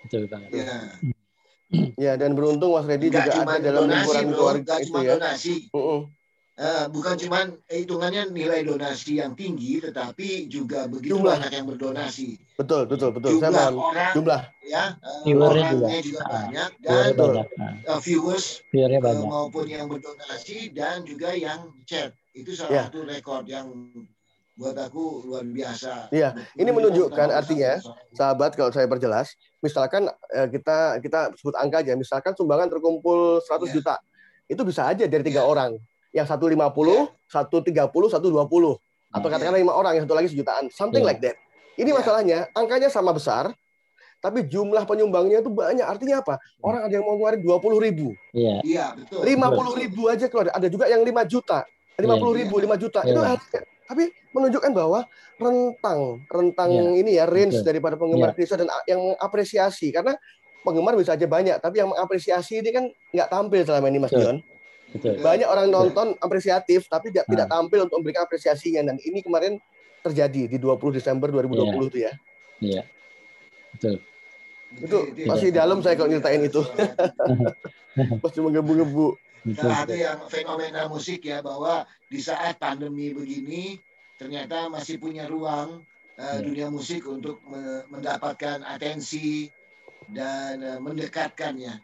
Betul 0.07 0.23
banget. 0.31 0.51
Ya. 0.55 0.79
Ya, 1.99 2.13
dan 2.15 2.37
beruntung 2.39 2.71
Mas 2.71 2.87
Redi 2.87 3.09
Nggak 3.11 3.27
juga 3.27 3.43
ada 3.51 3.59
dalam 3.59 3.89
donasi, 3.89 3.97
lingkuran 3.99 4.25
bro. 4.29 4.37
keluarga 4.37 4.75
itu 4.79 4.87
cuma 4.87 5.01
ya. 5.01 5.11
donasi. 5.17 5.55
Mm-mm. 5.73 6.01
Eh, 6.55 6.87
bukan 6.87 7.19
cuma 7.19 7.39
hitungannya 7.67 8.31
nilai 8.31 8.63
donasi 8.63 9.19
yang 9.19 9.35
tinggi, 9.35 9.83
tetapi 9.83 10.47
juga 10.47 10.87
begitu 10.87 11.19
Jumlah. 11.19 11.43
banyak 11.43 11.51
yang 11.51 11.67
berdonasi. 11.67 12.39
Betul, 12.55 12.87
betul, 12.87 13.11
betul. 13.11 13.31
Saya 13.33 13.51
Jumlah 13.51 13.59
paham. 13.67 13.75
orang 13.83 14.13
Jumlah. 14.15 14.41
ya, 14.63 14.85
eh, 14.95 15.21
Viewernya 15.27 15.43
juga. 15.67 15.83
orangnya 15.83 16.01
juga 16.01 16.21
Ah, 16.21 16.31
banyak 16.31 16.71
dan 16.79 16.95
banyak. 17.13 17.47
Eh, 17.83 17.99
viewers 18.01 18.47
viewernya 18.71 19.01
banyak. 19.03 19.27
maupun 19.27 19.67
yang 19.67 19.87
berdonasi 19.91 20.71
dan 20.71 21.03
juga 21.03 21.35
yang 21.35 21.59
chat. 21.83 22.15
Itu 22.31 22.55
salah 22.55 22.71
Ya. 22.73 22.83
satu 22.87 23.03
rekor 23.03 23.43
yang 23.45 23.67
buat 24.55 24.79
aku 24.79 25.27
luar 25.27 25.43
biasa. 25.43 26.07
Iya, 26.09 26.39
ini 26.55 26.71
menunjukkan 26.71 27.29
artinya, 27.29 27.83
Sahabat, 28.13 28.55
kalau 28.55 28.71
saya 28.71 28.87
perjelas, 28.87 29.35
misalkan 29.59 30.07
eh, 30.31 30.47
kita 30.49 31.03
kita 31.03 31.35
sebut 31.35 31.59
angka 31.59 31.83
aja, 31.83 31.99
misalkan 31.99 32.31
sumbangan 32.33 32.71
terkumpul 32.71 33.43
100 33.43 33.67
Iya. 33.67 33.75
juta, 33.75 33.95
itu 34.47 34.63
bisa 34.63 34.87
aja 34.87 35.03
dari 35.05 35.23
tiga 35.25 35.43
Iya. 35.43 35.51
orang, 35.51 35.71
yang 36.15 36.25
satu 36.25 36.47
50, 36.47 37.11
satu 37.27 37.59
30, 37.59 38.07
satu 38.07 38.31
20, 38.31 38.79
atau 39.11 39.27
Iya. 39.27 39.35
katakanlah 39.35 39.59
lima 39.59 39.75
orang, 39.75 39.99
yang 39.99 40.05
satu 40.07 40.15
lagi 40.15 40.31
sejutaan, 40.31 40.71
something 40.71 41.03
Iya. 41.03 41.11
like 41.11 41.21
that. 41.21 41.37
Ini 41.75 41.91
Iya. 41.91 41.99
masalahnya, 41.99 42.39
angkanya 42.55 42.87
sama 42.87 43.11
besar, 43.11 43.51
tapi 44.23 44.47
jumlah 44.47 44.87
penyumbangnya 44.87 45.43
itu 45.43 45.51
banyak. 45.51 45.83
Artinya 45.83 46.23
apa? 46.23 46.39
Orang 46.63 46.87
ada 46.87 46.95
yang 46.95 47.03
mau 47.03 47.19
ngeluarin 47.19 47.43
20 47.43 47.83
ribu, 47.83 48.15
Iya, 48.31 48.63
Iya, 48.63 48.87
betul. 48.95 49.27
50 49.27 49.75
ribu 49.75 50.07
aja 50.07 50.31
keluar. 50.31 50.55
Ada 50.55 50.71
juga 50.71 50.87
yang 50.87 51.03
5 51.03 51.27
juta, 51.27 51.67
50 51.99 52.33
ribu, 52.33 52.55
5 52.63 52.79
juta. 52.79 53.03
Itu 53.03 53.19
Iya. 53.19 53.35
harga. 53.35 53.61
Tapi 53.85 54.09
menunjukkan 54.33 54.71
bahwa 54.73 55.05
rentang, 55.37 56.01
rentang 56.31 56.71
Iya, 56.73 56.91
ini 56.97 57.11
ya 57.19 57.27
range 57.29 57.61
betul. 57.61 57.69
daripada 57.69 57.95
penggemar 57.99 58.33
Iya. 58.33 58.37
Kristen 58.39 58.59
dan 58.65 58.71
a- 58.73 58.87
yang 58.89 59.03
mengapresiasi. 59.03 59.93
Karena 59.93 60.17
penggemar 60.65 60.97
bisa 60.97 61.13
aja 61.13 61.27
banyak, 61.29 61.61
tapi 61.61 61.85
yang 61.85 61.93
mengapresiasi 61.93 62.65
ini 62.65 62.71
kan 62.73 62.85
nggak 63.13 63.29
tampil 63.29 63.61
selama 63.67 63.87
ini 63.93 63.99
Mas 64.01 64.09
Betul. 64.09 64.23
Dion. 64.25 64.37
Betul. 64.95 65.19
Banyak 65.19 65.45
orang 65.45 65.67
nonton 65.69 66.15
apresiatif, 66.19 66.87
tapi 66.87 67.11
tidak, 67.11 67.27
Nah. 67.27 67.33
tidak 67.35 67.47
tampil 67.51 67.79
untuk 67.85 67.97
memberikan 67.99 68.23
apresiasinya. 68.25 68.81
Dan 68.85 68.97
ini 69.03 69.21
kemarin 69.21 69.59
terjadi 70.01 70.47
di 70.47 70.57
20 70.57 70.95
Desember 70.95 71.29
2020 71.29 71.91
itu 71.91 71.99
ya. 72.01 72.13
Iya. 72.63 72.83
Betul. 73.75 73.99
Itu 74.75 74.99
masih 75.27 75.51
dalam 75.51 75.83
saya 75.83 75.95
kalau 75.95 76.11
nyeritain 76.11 76.43
itu. 76.43 76.63
Pasti 78.23 78.39
menggebu-gebu. 78.43 79.15
Salah 79.55 79.85
satu 79.85 79.93
yang 79.93 80.19
fenomena 80.27 80.89
musik 80.89 81.21
ya 81.23 81.45
bahwa 81.45 81.85
di 82.09 82.17
saat 82.17 82.57
pandemi 82.57 83.13
begini 83.13 83.77
ternyata 84.17 84.73
masih 84.73 84.97
punya 84.97 85.27
ruang 85.27 85.83
Ya. 86.15 86.39
dunia 86.39 86.71
musik 86.71 87.03
untuk 87.11 87.43
me- 87.43 87.83
mendapatkan 87.91 88.63
atensi 88.63 89.51
dan 90.07 90.63
eh, 90.63 90.79
mendekatkannya. 90.79 91.83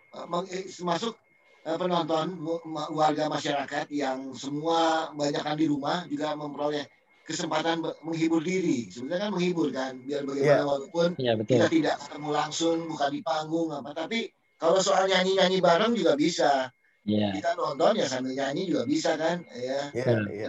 Termasuk 0.71 1.19
eh, 1.19 1.30
penonton 1.77 2.27
mu- 2.35 2.65
ma- 2.65 2.89
warga 2.89 3.27
masyarakat 3.27 3.87
yang 3.91 4.33
semua 4.33 5.11
banyakkan 5.13 5.55
di 5.55 5.67
rumah 5.67 6.07
juga 6.07 6.33
memperoleh 6.33 6.89
kesempatan 7.21 7.79
menghibur 8.01 8.41
diri. 8.41 8.89
Sebenarnya 8.89 9.21
kan 9.21 9.31
menghibur 9.31 9.69
kan 9.71 9.93
biar 10.01 10.23
bagaimana 10.25 10.51
Ya. 10.57 10.65
walaupun 10.65 11.09
Iya, 11.15 11.33
betul. 11.37 11.53
kita 11.55 11.67
tidak 11.69 11.95
ketemu 12.01 12.29
langsung 12.33 12.77
bukan 12.89 13.11
di 13.11 13.21
panggung 13.21 13.69
apa 13.71 13.91
tapi 13.93 14.19
kalau 14.57 14.81
soal 14.81 15.07
nyanyi-nyanyi 15.07 15.59
bareng 15.59 15.95
juga 15.95 16.19
bisa 16.19 16.75
Iya. 17.03 17.31
kita 17.33 17.55
nonton 17.55 17.95
ya 17.95 18.07
sambil 18.07 18.35
nyanyi 18.35 18.67
juga 18.67 18.83
bisa 18.83 19.15
kan 19.15 19.41
ya 19.53 19.79
Ya, 19.91 20.05
Betul. 20.05 20.23
iya. 20.29 20.49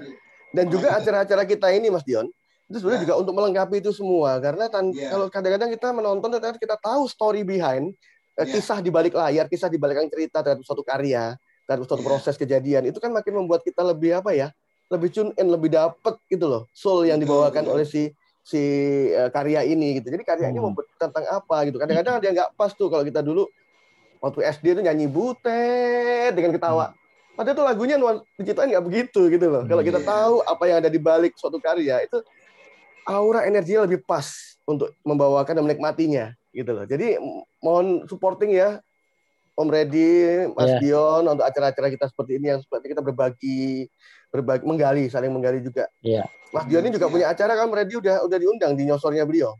Dan 0.51 0.65
juga 0.67 0.87
acara-acara 0.93 1.43
kita 1.45 1.71
ini 1.71 1.87
Mas 1.87 2.03
Dion, 2.03 2.27
itu 2.65 2.75
sebenarnya 2.75 2.99
Ya. 2.99 3.05
juga 3.05 3.15
untuk 3.19 3.33
melengkapi 3.33 3.79
itu 3.79 3.91
semua. 3.91 4.35
Karena 4.37 4.67
tan- 4.67 4.91
Ya. 4.91 5.07
kalau 5.07 5.27
kadang-kadang 5.27 5.69
kita 5.69 5.87
menonton 5.91 6.27
ternyata 6.29 6.57
kita 6.57 6.75
tahu 6.75 7.07
story 7.07 7.41
behind, 7.41 7.95
eh, 8.37 8.45
Ya. 8.47 8.51
kisah 8.57 8.79
di 8.79 8.89
balik 8.89 9.13
layar, 9.13 9.45
kisah 9.47 9.67
di 9.67 9.75
balik 9.75 9.99
cerita 10.07 10.39
terhadap 10.39 10.63
suatu 10.63 10.83
karya, 10.83 11.35
terhadap 11.67 11.83
suatu 11.87 12.03
Ya. 12.03 12.07
proses 12.07 12.35
kejadian, 12.35 12.87
itu 12.87 12.97
kan 12.97 13.11
makin 13.11 13.43
membuat 13.43 13.61
kita 13.63 13.83
lebih 13.83 14.15
apa 14.17 14.31
ya, 14.31 14.51
lebih 14.91 15.11
tune 15.11 15.31
in, 15.35 15.47
lebih 15.47 15.71
dapet 15.71 16.15
gitu 16.27 16.45
loh, 16.47 16.63
soul 16.71 17.07
yang 17.07 17.19
dibawakan 17.19 17.63
betul. 17.67 17.73
oleh 17.75 17.85
si 17.87 18.11
si 18.41 18.59
eh, 19.13 19.29
karya 19.29 19.61
ini 19.63 20.01
gitu. 20.01 20.09
Jadi 20.09 20.23
karya 20.25 20.47
ini 20.49 20.57
Hmm. 20.57 20.73
membuat 20.73 20.89
tentang 20.97 21.25
apa 21.29 21.57
gitu. 21.69 21.77
Kadang-kadang 21.77 22.13
ada 22.19 22.25
yang 22.25 22.35
nggak 22.35 22.51
pas 22.57 22.71
tuh 22.73 22.89
kalau 22.89 23.05
kita 23.05 23.21
dulu 23.21 23.45
waktu 24.17 24.39
SD 24.49 24.65
itu 24.73 24.81
nyanyi 24.81 25.05
butet 25.05 26.33
dengan 26.33 26.53
ketawa. 26.57 26.93
Padahal 27.37 27.55
itu 27.55 27.63
lagunya 27.63 27.95
diciptain 28.35 28.69
nggak 28.73 28.85
begitu 28.85 29.21
gitu 29.29 29.45
loh. 29.47 29.63
Kalau 29.69 29.81
kita 29.85 30.01
Iya. 30.01 30.09
tahu 30.09 30.35
apa 30.43 30.63
yang 30.67 30.77
ada 30.83 30.89
di 30.89 30.99
balik 30.99 31.37
suatu 31.37 31.61
karya 31.61 32.01
itu 32.03 32.17
aura 33.05 33.45
energinya 33.45 33.85
lebih 33.85 34.01
pas 34.05 34.57
untuk 34.65 34.93
membawakan 35.01 35.57
dan 35.57 35.63
menikmatinya 35.65 36.33
gitu 36.51 36.71
loh. 36.71 36.85
Jadi 36.85 37.15
mohon 37.59 38.05
supporting 38.07 38.51
ya 38.55 38.79
Om 39.55 39.67
Reddy, 39.67 40.47
Mas 40.55 40.77
Iya. 40.77 40.79
Dion 40.79 41.23
untuk 41.27 41.43
acara-acara 41.43 41.91
kita 41.91 42.07
seperti 42.07 42.39
ini 42.39 42.55
yang 42.55 42.59
seperti 42.63 42.95
kita 42.95 43.03
berbagi 43.03 43.85
berbagi 44.31 44.63
menggali 44.63 45.11
saling 45.11 45.31
menggali 45.31 45.59
juga. 45.59 45.91
Iya. 45.99 46.23
Mas 46.55 46.65
Dion 46.67 46.87
ini 46.87 46.95
juga 46.95 47.07
Iya. 47.07 47.13
punya 47.13 47.25
acara 47.31 47.53
kan 47.55 47.67
Om 47.67 47.75
Reddy 47.75 47.95
udah 47.99 48.15
udah 48.25 48.37
diundang 48.39 48.73
di 48.79 48.83
nyosornya 48.87 49.27
beliau. 49.27 49.51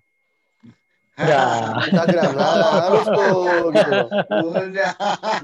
Udah. 1.19 1.75
Instagram 1.85 2.31
lah 2.33 2.53
harus 2.87 3.05
tuh 3.05 3.43
gitu. 3.75 3.91
loh. 3.91 4.07
udah 4.47 4.91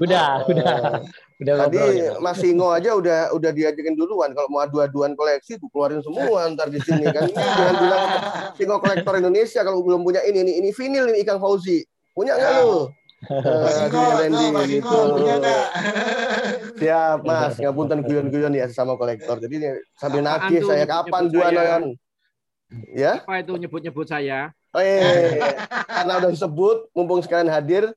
Udah, 0.00 0.30
udah. 0.48 0.74
Udah 1.38 1.54
Tadi 1.54 1.78
ngobrol 1.78 1.94
gitu. 1.94 2.18
Mas 2.18 2.36
Singo 2.42 2.68
aja 2.74 2.90
udah 2.98 3.30
udah 3.30 3.50
diajakin 3.54 3.94
duluan 3.94 4.34
kalau 4.34 4.50
mau 4.50 4.66
adu-aduan 4.66 5.14
koleksi 5.14 5.54
tuh 5.54 5.70
keluarin 5.70 6.02
semua 6.02 6.50
ntar 6.50 6.66
di 6.66 6.82
sini 6.82 7.06
kan. 7.06 7.30
Ini 7.30 7.38
jangan 7.38 7.74
bilang 7.78 8.04
Singo 8.58 8.76
kolektor 8.82 9.14
Indonesia 9.14 9.60
kalau 9.62 9.78
belum 9.86 10.02
punya 10.02 10.26
ini 10.26 10.42
ini 10.42 10.52
ini 10.58 10.70
vinil 10.74 11.14
ini 11.14 11.22
Ikang 11.22 11.38
Fauzi. 11.38 11.86
Punya 12.10 12.34
nggak 12.34 12.52
lu? 12.66 12.90
Mas 13.30 13.76
Eh, 13.86 14.30
Mas 14.54 14.66
gitu. 14.70 14.98
punya 15.14 15.34
nggak? 15.42 15.66
Siap 16.78 17.18
Mas, 17.26 17.54
ngapunten 17.58 17.98
guyon-guyon 18.06 18.54
ya 18.54 18.66
sesama 18.70 18.94
kolektor. 18.94 19.42
Jadi 19.42 19.54
ini 19.58 19.68
sambil 19.98 20.22
nagih 20.22 20.62
saya 20.62 20.86
kapan 20.86 21.30
gua 21.30 21.50
nonton. 21.50 21.98
Ya? 22.94 23.22
Apa 23.22 23.42
itu 23.42 23.54
nyebut-nyebut 23.58 24.06
saya? 24.06 24.54
Eh, 24.76 25.40
karena 25.96 26.12
udah 26.20 26.30
disebut, 26.30 26.92
mumpung 26.92 27.24
sekalian 27.24 27.48
hadir, 27.48 27.88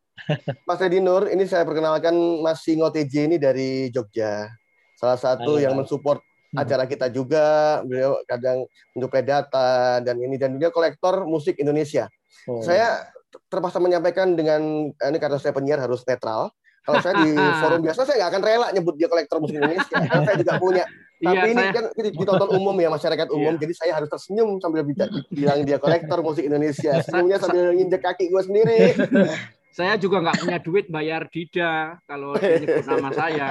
Mas 0.63 0.79
Redi 0.79 1.03
Nur, 1.03 1.27
ini 1.27 1.43
saya 1.43 1.67
perkenalkan 1.67 2.15
Mas 2.39 2.63
Singo 2.63 2.87
TJ 2.87 3.27
ini 3.27 3.37
dari 3.41 3.91
Jogja. 3.91 4.47
Salah 4.95 5.19
satu 5.19 5.57
Halo, 5.57 5.63
yang 5.63 5.73
mensupport 5.75 6.21
Hmm. 6.51 6.67
acara 6.67 6.83
kita 6.83 7.07
juga. 7.07 7.79
Beliau 7.87 8.19
kadang 8.27 8.67
menyuplai 8.91 9.23
data 9.23 10.03
dan 10.03 10.15
ini 10.19 10.35
dan 10.35 10.51
juga 10.55 10.69
kolektor 10.69 11.23
musik 11.23 11.55
Indonesia. 11.57 12.11
Oh. 12.47 12.59
Saya 12.59 13.07
terpaksa 13.47 13.79
menyampaikan 13.79 14.35
dengan 14.35 14.91
ini 14.91 15.17
karena 15.19 15.39
saya 15.39 15.55
penyiar 15.55 15.79
harus 15.79 16.03
netral. 16.03 16.51
Kalau 16.83 16.99
saya 16.99 17.23
di 17.23 17.31
forum 17.63 17.81
biasa 17.87 18.03
saya 18.03 18.15
nggak 18.19 18.31
akan 18.35 18.43
rela 18.43 18.67
nyebut 18.75 18.99
dia 18.99 19.07
kolektor 19.07 19.39
musik 19.39 19.55
Indonesia. 19.55 19.95
Karena 19.95 20.23
saya 20.27 20.37
juga 20.37 20.53
punya. 20.59 20.85
Tapi 21.21 21.37
Iya, 21.37 21.41
ini 21.47 21.61
saya- 21.61 21.73
kan 21.77 21.85
ditonton 21.93 22.49
umum 22.51 22.73
ya 22.75 22.89
masyarakat 22.89 23.27
umum, 23.29 23.53
Iya. 23.53 23.61
jadi 23.61 23.73
saya 23.77 23.91
harus 23.93 24.09
tersenyum 24.09 24.57
sambil 24.57 24.81
bilang 25.29 25.61
dia 25.61 25.77
kolektor 25.77 26.17
musik 26.19 26.41
Indonesia. 26.41 26.97
Senyumnya 27.05 27.37
sambil 27.37 27.77
nginjek 27.77 28.01
kaki 28.01 28.25
gue 28.27 28.41
sendiri. 28.41 28.79
Saya 29.71 29.95
juga 29.95 30.19
nggak 30.19 30.43
punya 30.43 30.59
duit 30.59 30.85
bayar 30.87 31.31
Dida 31.31 31.95
kalau 32.03 32.35
dia 32.37 32.59
nyebut 32.59 32.83
nama 32.83 33.09
saya. 33.09 33.47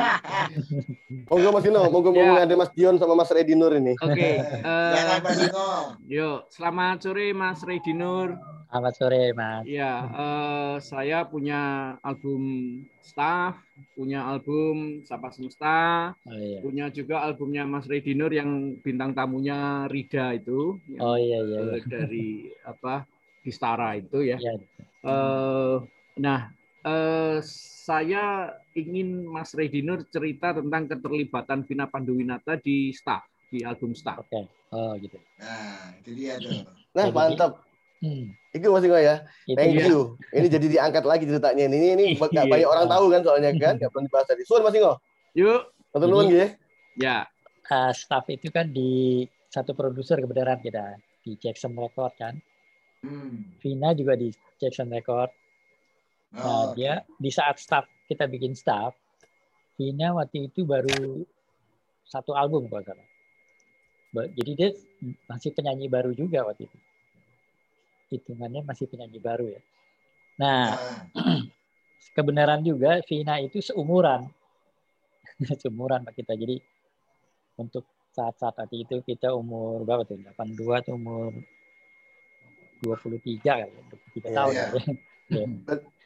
Monggo 1.27 1.49
Mas 1.51 1.65
Dino, 1.65 1.81
monggo 1.87 2.11
monggo 2.11 2.37
Ya. 2.37 2.45
ada 2.45 2.55
Mas 2.55 2.71
Dion 2.71 2.97
sama 2.97 3.15
Mas 3.15 3.29
Redi 3.29 3.57
Nur 3.57 3.73
ini. 3.73 3.97
Oke, 3.97 4.37
Mas 5.25 5.39
Iko. 5.41 5.69
yuk 6.05 6.45
selamat 6.49 6.97
sore 7.01 7.33
Mas 7.33 7.61
Redinur. 7.61 8.37
Selamat 8.71 8.95
sore, 8.95 9.23
Mas. 9.33 9.67
Ya, 9.67 9.95
eh, 10.07 10.75
saya 10.79 11.27
punya 11.27 11.59
album 12.01 12.43
staff, 13.01 13.59
punya 13.93 14.23
album 14.23 15.03
Sapa 15.03 15.33
Semesta, 15.33 16.15
Oh 16.23 16.37
iya. 16.37 16.63
punya 16.63 16.87
juga 16.87 17.19
albumnya 17.21 17.65
Mas 17.65 17.85
Redinur 17.85 18.31
yang 18.31 18.79
bintang 18.79 19.11
tamunya 19.11 19.91
Rida 19.91 20.37
itu, 20.37 20.79
yang, 20.87 21.03
Oh 21.03 21.17
iya 21.17 21.43
iya. 21.43 21.59
iya. 21.65 21.75
eh, 21.75 21.83
dari 21.83 22.29
apa 22.63 23.09
Kistara 23.41 23.97
itu 23.97 24.23
ya. 24.23 24.39
Iya. 24.39 24.55
Eh, 25.03 25.77
nah, 26.21 26.53
eh, 26.85 27.41
saya 27.81 28.25
ingin 28.73 29.25
Mas 29.27 29.51
Redinur 29.51 30.05
cerita 30.07 30.53
tentang 30.53 30.87
keterlibatan 30.87 31.65
Vina 31.65 31.89
Panduwinata 31.89 32.55
di 32.55 32.93
staff, 32.93 33.25
di 33.49 33.65
album 33.65 33.97
staff. 33.97 34.21
Oke. 34.23 34.47
Oh 34.71 34.95
gitu. 34.95 35.19
Nah, 35.41 35.97
itu 35.99 36.11
dia 36.15 36.39
tuh. 36.39 36.63
Nah, 36.95 37.11
mantap. 37.11 37.65
Hmm, 38.01 38.33
Itu 38.49 38.73
Mas 38.73 38.81
Ingo 38.81 38.97
ya. 38.97 39.29
itu 39.45 39.59
Thank 39.61 39.77
dia. 39.77 39.87
you. 39.93 40.17
Ini 40.33 40.47
jadi 40.49 40.67
diangkat 40.73 41.05
lagi 41.05 41.25
ceritanya. 41.29 41.69
Ini 41.69 41.77
ini 41.99 42.05
nggak 42.17 42.33
Iya. 42.33 42.49
banyak 42.49 42.69
orang 42.71 42.87
tahu 42.89 43.05
kan 43.13 43.21
soalnya 43.21 43.51
kan. 43.59 43.75
Nggak 43.77 43.91
perlu 43.93 44.05
dibahas 44.09 44.27
tadi. 44.31 44.43
Suan 44.49 44.63
Mas 44.65 44.73
Ingo. 44.73 44.97
Yuk, 45.37 45.61
Satu 45.91 46.07
nuwun 46.07 46.31
Jadi- 46.31 46.39
ya. 46.39 46.49
ya. 46.97 47.17
Uh, 47.71 47.93
staff 47.93 48.25
itu 48.27 48.49
kan 48.49 48.67
di 48.67 49.23
satu 49.47 49.75
produser 49.75 50.19
kebenaran 50.19 50.59
kita 50.59 50.97
di 51.23 51.35
Jackson 51.37 51.75
Record 51.75 52.15
kan. 52.17 52.35
Hmm. 53.03 53.47
Vina 53.61 53.91
juga 53.93 54.15
di 54.15 54.31
Jackson 54.57 54.89
Record. 54.89 55.31
Nah, 56.31 56.47
Oh, 56.47 56.65
dia 56.79 57.03
di 57.19 57.31
saat 57.31 57.59
staff 57.59 57.91
kita 58.07 58.31
bikin 58.31 58.55
staff, 58.55 58.95
Vina 59.75 60.15
waktu 60.15 60.47
itu 60.47 60.63
baru 60.63 61.27
satu 62.07 62.35
album 62.39 62.71
kalau 62.71 62.85
salah. 62.87 63.09
Jadi 64.35 64.51
dia 64.55 64.71
masih 65.31 65.51
penyanyi 65.55 65.87
baru 65.91 66.15
juga 66.15 66.47
waktu 66.47 66.67
itu. 66.67 66.79
Hitungannya 68.11 68.63
masih 68.67 68.87
penyanyi 68.91 69.19
baru 69.23 69.47
ya. 69.55 69.61
Nah, 70.39 70.75
ah, 71.15 71.41
kebenaran 72.17 72.63
juga 72.63 73.03
Vina 73.07 73.39
itu 73.43 73.59
seumuran. 73.63 74.27
seumuran 75.63 76.07
Pak 76.07 76.15
kita. 76.15 76.35
Jadi 76.35 76.59
untuk 77.59 77.87
saat-saat 78.11 78.59
tadi 78.59 78.83
itu 78.83 79.03
kita 79.07 79.31
umur 79.35 79.83
berapa 79.87 80.03
tuh? 80.07 80.19
82 80.19 80.87
tuh 80.87 80.95
umur 80.99 81.31
23 82.83 83.39
kali 83.39 83.63
ya, 83.63 83.67
23 83.71 84.27
Iya, 84.27 84.31
tahun. 84.35 84.55
iya. 84.55 84.67
ya. 84.75 84.95
Ya. 85.31 85.47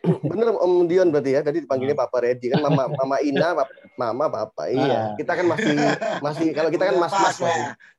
Bener 0.04 0.52
Om 0.52 0.84
Dion 0.84 1.08
berarti 1.08 1.32
ya. 1.32 1.40
Tadi 1.40 1.64
dipanggilnya 1.64 1.96
Papa 1.96 2.20
Reddy 2.20 2.52
kan 2.52 2.60
Mama 2.60 2.92
Mama 2.92 3.16
Ina, 3.24 3.56
Mama 3.96 4.24
Papa. 4.28 4.68
Iya. 4.68 4.84
Ah. 4.84 5.06
Kita 5.16 5.32
kan 5.32 5.46
masih 5.48 5.76
masih 6.20 6.46
kalau 6.52 6.68
kita 6.68 6.84
kan 6.92 6.96
pas 7.00 7.12
lah 7.12 7.22
masih. 7.32 7.48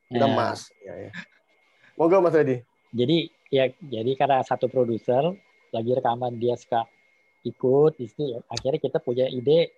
Kita 0.06 0.26
Nah, 0.30 0.38
mas. 0.38 0.70
Ya, 0.86 0.94
ya. 1.10 1.12
Monggo 1.98 2.22
Mas 2.22 2.38
Reddy. 2.38 2.62
Jadi 2.94 3.34
ya 3.50 3.74
jadi 3.82 4.12
karena 4.14 4.46
satu 4.46 4.70
produser 4.70 5.34
lagi 5.74 5.92
rekaman 5.92 6.38
dia 6.38 6.54
suka 6.56 6.86
ikut 7.42 7.98
di 7.98 8.06
situ 8.06 8.38
ya. 8.38 8.40
Akhirnya 8.54 8.80
kita 8.80 9.02
punya 9.02 9.26
ide 9.26 9.74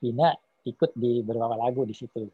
Vina 0.00 0.36
ikut 0.68 0.92
di 0.92 1.24
beberapa 1.24 1.56
lagu 1.56 1.88
di 1.88 1.96
situ. 1.96 2.28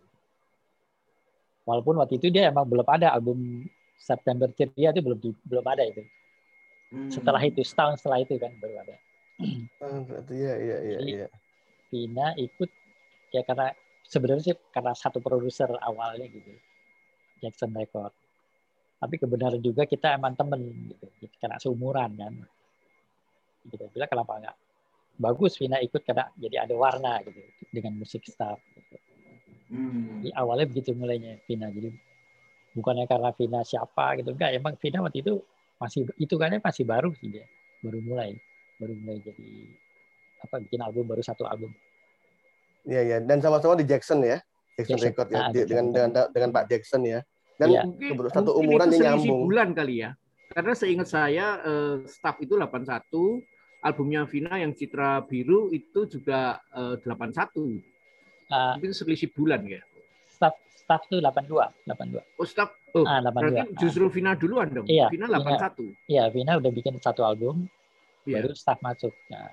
Walaupun 1.67 1.99
waktu 1.99 2.19
itu 2.19 2.31
dia 2.31 2.51
emang 2.51 2.67
belum 2.67 2.87
ada 2.87 3.11
album 3.15 3.67
September 3.99 4.47
Ceria 4.55 4.95
itu 4.95 5.03
belum 5.03 5.19
belum 5.47 5.67
ada 5.67 5.83
itu. 5.83 6.03
Hmm. 6.87 7.11
Setelah 7.11 7.43
itu 7.43 7.61
setahun 7.67 7.99
setelah 7.99 8.23
itu 8.23 8.39
kan 8.39 8.55
baru 8.63 8.75
ada. 8.79 8.97
Berarti 10.09 10.35
Iya 10.35 10.55
iya 10.57 10.77
iya 10.81 10.97
Jadi- 11.03 11.15
iya. 11.19 11.29
Vina 11.87 12.27
ikut 12.35 12.71
ya 13.31 13.43
karena 13.47 13.71
sebenarnya 14.03 14.43
sih 14.43 14.57
karena 14.71 14.91
satu 14.95 15.23
produser 15.23 15.71
awalnya 15.83 16.27
gitu 16.27 16.51
Jackson 17.39 17.71
Record 17.71 18.11
tapi 18.97 19.21
kebenaran 19.21 19.63
juga 19.63 19.87
kita 19.87 20.19
emang 20.19 20.35
temen 20.35 20.63
gitu 20.91 21.07
Jadi 21.23 21.37
karena 21.39 21.57
seumuran 21.63 22.11
kan 22.19 22.35
kita 23.71 23.87
bilang 23.95 24.11
kenapa 24.11 24.33
nggak 24.41 24.57
bagus 25.17 25.59
Vina 25.59 25.79
ikut 25.79 26.03
karena 26.03 26.27
jadi 26.35 26.67
ada 26.67 26.75
warna 26.75 27.23
gitu 27.23 27.39
dengan 27.71 27.99
musik 27.99 28.27
staff 28.27 28.59
gitu. 28.75 28.97
Hmm. 29.71 30.23
Jadi 30.27 30.31
awalnya 30.35 30.67
begitu 30.67 30.91
mulainya 30.91 31.39
Vina 31.47 31.71
jadi 31.71 31.91
bukannya 32.75 33.07
karena 33.07 33.31
Vina 33.31 33.61
siapa 33.63 34.19
gitu 34.19 34.35
enggak 34.35 34.59
emang 34.59 34.75
Vina 34.79 35.07
waktu 35.07 35.23
itu 35.23 35.39
masih 35.77 36.09
itu 36.17 36.35
kan 36.35 36.57
masih 36.57 36.85
baru 36.85 37.13
sih 37.17 37.29
dia 37.29 37.45
baru 37.81 38.01
mulai 38.01 38.33
baru 38.77 38.97
mulai 38.97 39.21
jadi 39.21 39.49
apa 40.41 40.61
bikin 40.61 40.81
album 40.81 41.05
baru 41.07 41.21
satu 41.21 41.45
album 41.45 41.73
Iya 42.87 43.03
iya. 43.03 43.19
Dan 43.19 43.43
sama-sama 43.43 43.75
di 43.75 43.83
Jackson 43.83 44.23
ya. 44.23 44.39
Jackson, 44.79 44.95
Jackson. 44.95 45.11
Record 45.11 45.29
ya. 45.29 45.37
Ah, 45.37 45.49
Di- 45.51 45.59
Jackson. 45.59 45.67
dengan 45.67 45.85
dengan 45.91 46.11
dengan 46.31 46.51
Pak 46.55 46.65
Jackson 46.71 47.03
ya. 47.03 47.19
Dan 47.59 47.67
Iya. 47.67 47.83
Mungkin, 47.83 48.11
satu 48.31 48.51
mungkin 48.55 48.63
umuran 48.63 48.87
itu 48.87 48.97
yang 49.03 49.19
nyambung. 49.19 49.41
bulan 49.43 49.69
kali 49.75 49.95
ya. 50.07 50.11
Karena 50.47 50.71
seingat 50.71 51.09
saya 51.11 51.47
eh, 51.67 51.95
staff 52.07 52.39
itu 52.39 52.55
81, 52.55 53.43
albumnya 53.83 54.23
Vina 54.23 54.55
yang 54.55 54.71
Citra 54.71 55.19
Biru 55.27 55.75
itu 55.75 56.07
juga 56.07 56.63
eh, 56.71 56.95
81. 57.03 57.83
Ah, 58.47 58.79
Mungkin 58.79 58.95
selisih 58.95 59.35
bulan 59.35 59.67
ya. 59.67 59.83
Staff 60.37 60.55
staff 60.77 61.03
tuh 61.09 61.19
82 61.19 61.49
82 61.89 62.21
Oh, 62.37 62.45
staff. 62.45 62.71
Oh, 62.93 63.03
ah 63.03 63.19
82 63.19 63.33
berarti 63.33 63.61
Ah, 63.65 63.69
justru 63.77 64.05
Vina 64.07 64.33
duluan 64.33 64.69
dong. 64.71 64.85
Iya, 64.87 65.09
Vina 65.09 65.27
Vina. 65.27 65.57
81. 65.67 65.97
iya 66.07 66.25
Vina 66.29 66.53
udah 66.55 66.71
bikin 66.71 66.95
satu 66.99 67.23
album 67.23 67.65
Iya. 68.23 68.43
baru 68.43 68.53
staff 68.53 68.79
masuk 68.81 69.17
nah. 69.27 69.49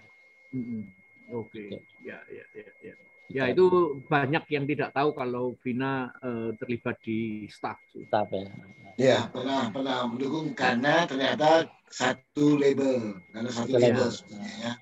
Oke. 1.32 1.64
Oke. 1.72 1.82
Ya, 2.04 2.20
ya, 2.28 2.46
ya, 2.52 2.68
ya. 2.84 2.94
kita 3.24 3.34
Ya 3.34 3.44
itu 3.50 3.66
banyak 4.06 4.44
yang 4.48 4.66
tidak 4.68 4.90
tahu 4.92 5.10
kalau 5.12 5.56
Vina 5.58 5.92
eh, 6.20 6.52
terlibat 6.56 7.00
di 7.00 7.20
staff. 7.48 7.80
staff 7.90 8.28
ya 8.30 8.46
Ya, 8.94 9.20
pernah 9.28 9.74
pernah 9.74 10.06
mendukung 10.06 10.54
karena 10.54 11.02
ternyata 11.04 11.66
satu 11.88 12.58
label, 12.58 13.18
karena 13.30 13.50
satu 13.50 13.66
Satu 13.68 13.74
label 13.76 13.90
label. 13.90 14.10
sebenarnya 14.12 14.58
ya. 14.60 14.74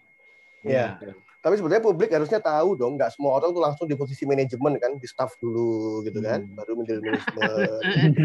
Iya. 0.61 0.87
Tapi 1.41 1.57
sebenarnya 1.57 1.81
publik 1.81 2.07
harusnya 2.07 2.37
tahu 2.37 2.75
dong, 2.75 2.95
nggak 2.95 3.11
semua 3.11 3.35
orang 3.35 3.49
tuh 3.49 3.59
langsung 3.59 3.85
di 3.85 3.93
posisi 3.93 4.23
manajemen 4.23 4.77
kan, 4.77 4.95
di 4.95 5.03
staff 5.03 5.35
dulu 5.37 5.99
gitu 6.03 6.19
kan, 6.19 6.39
Hmm. 6.39 6.53
baru 6.53 6.71
menjadi 6.75 6.99
manajemen. 7.03 7.67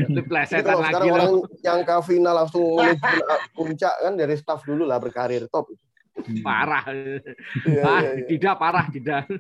Itu 0.06 0.20
Jadi 0.20 0.60
kalau 0.60 0.78
lagi 0.78 0.92
sekarang 0.92 1.08
loh. 1.08 1.14
orang 1.16 1.30
yang 1.62 1.78
Kavina 1.82 2.30
langsung 2.30 2.76
manajemen 2.76 3.22
ah, 3.26 3.38
puncak 3.50 3.94
kan 3.96 4.12
dari 4.14 4.34
staff 4.36 4.60
dulu 4.62 4.84
lah 4.84 4.98
berkarir 4.98 5.46
top. 5.48 5.66
Hmm. 6.14 6.40
Parah. 6.40 6.84
Iya, 6.88 7.82
ah, 7.82 7.98
iya, 8.00 8.10
iya. 8.14 8.24
tidak 8.26 8.54
parah, 8.56 8.86
tidak. 8.88 9.26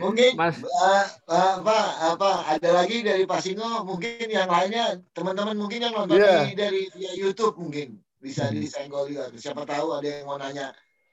Mungkin 0.00 0.32
Mas, 0.32 0.56
eh, 0.60 1.04
apa 1.28 1.76
apa 2.08 2.28
ada 2.48 2.68
lagi 2.72 3.02
dari 3.02 3.24
Pak 3.24 3.40
Singo 3.42 3.82
mungkin 3.82 4.24
yang 4.24 4.46
lainnya 4.46 4.96
teman-teman 5.10 5.54
mungkin 5.54 5.82
yang 5.82 5.92
nonton 5.92 6.14
Iya. 6.14 6.46
di- 6.46 6.54
dari 6.54 6.80
via 6.90 7.12
YouTube 7.14 7.58
mungkin 7.58 7.98
bisa 8.16 8.46
Hmm. 8.46 8.54
disenggol 8.54 9.08
juga. 9.08 9.28
Siapa 9.34 9.66
tahu 9.66 9.86
ada 9.92 10.06
yang 10.06 10.24
mau 10.24 10.36
nanya 10.36 10.70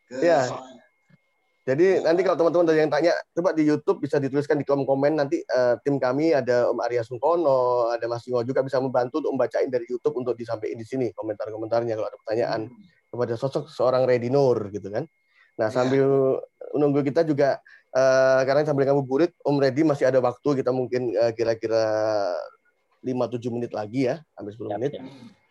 ke 0.07 0.23
Iya. 0.23 0.47
soal 0.47 0.65
Jadi 1.67 1.99
nanti 1.99 2.23
kalau 2.23 2.39
teman-teman 2.39 2.63
ada 2.63 2.79
yang 2.79 2.87
tanya, 2.87 3.11
coba 3.35 3.51
di 3.51 3.67
YouTube 3.67 3.99
bisa 3.99 4.23
dituliskan 4.23 4.55
di 4.55 4.63
kolom 4.63 4.87
komen 4.87 5.19
nanti 5.19 5.43
eh, 5.43 5.75
tim 5.83 5.99
kami 5.99 6.31
ada 6.31 6.71
Om 6.71 6.79
Arya 6.79 7.03
Sungkono, 7.03 7.91
ada 7.91 8.07
Mas 8.07 8.23
Singo 8.23 8.39
juga 8.47 8.63
bisa 8.63 8.79
membantu 8.79 9.19
untuk 9.19 9.35
membacain 9.35 9.67
dari 9.67 9.83
YouTube 9.83 10.15
untuk 10.15 10.39
disampaikan 10.39 10.79
di 10.79 10.87
sini 10.87 11.11
komentar-komentarnya 11.11 11.99
kalau 11.99 12.07
ada 12.07 12.15
pertanyaan 12.23 12.71
kepada 13.11 13.35
sosok 13.35 13.67
seorang 13.67 14.07
Reddy 14.07 14.31
Nur 14.31 14.71
gitu 14.71 14.87
kan. 14.87 15.11
Nah 15.59 15.67
Iya. 15.67 15.75
sambil 15.75 16.07
menunggu 16.71 17.03
kita 17.03 17.27
juga 17.27 17.59
eh, 17.91 18.41
karena 18.47 18.63
sambil 18.63 18.87
kamu 18.87 19.03
burit, 19.03 19.35
Om 19.43 19.59
Reddy 19.59 19.83
masih 19.83 20.07
ada 20.07 20.23
waktu 20.23 20.63
kita 20.63 20.71
mungkin 20.71 21.19
eh, 21.19 21.35
kira-kira 21.35 21.83
5-7 23.03 23.43
menit 23.51 23.75
lagi 23.75 24.07
ya, 24.07 24.23
hampir 24.39 24.55
10 24.55 24.71
Siap, 24.71 24.79
menit. 24.79 24.91
siap. 24.95 25.03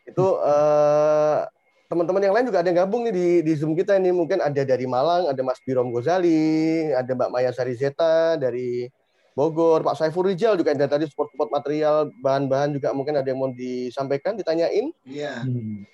Itu 0.08 0.26
eh, 0.40 1.38
teman-teman 1.86 2.22
yang 2.22 2.34
lain 2.34 2.46
juga 2.50 2.60
ada 2.62 2.68
yang 2.70 2.78
gabung 2.86 3.06
nih 3.06 3.14
di, 3.14 3.26
di 3.46 3.52
Zoom 3.54 3.74
kita 3.74 3.96
ini. 3.98 4.10
Mungkin 4.10 4.42
ada 4.42 4.62
dari 4.62 4.86
Malang, 4.86 5.30
ada 5.30 5.40
Mas 5.42 5.58
Birom 5.62 5.90
Gozali, 5.94 6.90
ada 6.90 7.08
Mbak 7.14 7.30
Maya 7.30 7.50
Sarizeta 7.54 8.34
dari 8.34 8.90
Bogor, 9.36 9.84
Pak 9.84 10.00
Saiful 10.00 10.32
Rijal 10.32 10.56
juga 10.56 10.72
ada 10.72 10.88
tadi 10.88 11.04
support-support 11.04 11.52
material, 11.52 12.08
bahan-bahan 12.24 12.72
juga 12.72 12.96
mungkin 12.96 13.20
ada 13.20 13.28
yang 13.28 13.36
mau 13.36 13.52
disampaikan, 13.52 14.32
ditanyain. 14.32 14.88
Iya. 15.04 15.44
Hmm. 15.44 15.84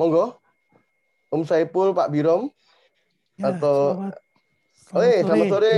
Monggo. 0.00 0.40
Om 1.28 1.44
Saiful, 1.44 1.92
Pak 1.92 2.08
Birom. 2.08 2.48
Ya, 3.36 3.52
Atau- 3.52 3.98
selamat, 3.98 4.16
Oi, 4.94 5.12
selamat 5.26 5.46
sore. 5.50 5.76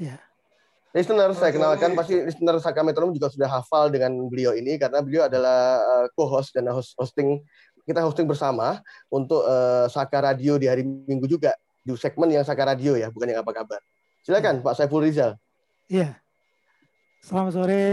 Ya. 0.00 0.16
Listener, 0.94 1.30
saya 1.34 1.50
Selamat 1.50 1.54
kenalkan 1.54 1.90
sore. 1.90 1.98
pasti 1.98 2.14
listener 2.22 2.56
Saka 2.62 2.80
Metro 2.86 3.10
juga 3.10 3.26
sudah 3.26 3.50
hafal 3.50 3.90
dengan 3.90 4.14
beliau 4.30 4.54
ini 4.54 4.78
karena 4.78 5.02
beliau 5.02 5.26
adalah 5.26 5.82
eh, 5.82 6.06
co-host 6.14 6.54
dan 6.54 6.70
host 6.70 6.94
hosting 6.94 7.42
kita 7.84 8.00
hosting 8.00 8.24
bersama 8.24 8.80
untuk 9.12 9.44
eh, 9.44 9.86
Saka 9.92 10.32
Radio 10.32 10.56
di 10.56 10.66
hari 10.68 10.82
Minggu 10.84 11.28
juga 11.28 11.52
di 11.84 11.92
segmen 12.00 12.32
yang 12.32 12.44
Saka 12.44 12.64
Radio 12.64 12.96
ya, 12.96 13.12
bukan 13.12 13.28
yang 13.28 13.44
apa 13.44 13.52
kabar. 13.52 13.80
Silakan 14.24 14.64
Pak 14.64 14.72
Saiful 14.72 15.04
Rizal. 15.04 15.36
Iya. 15.84 16.16
Selamat 17.20 17.52
sore 17.56 17.84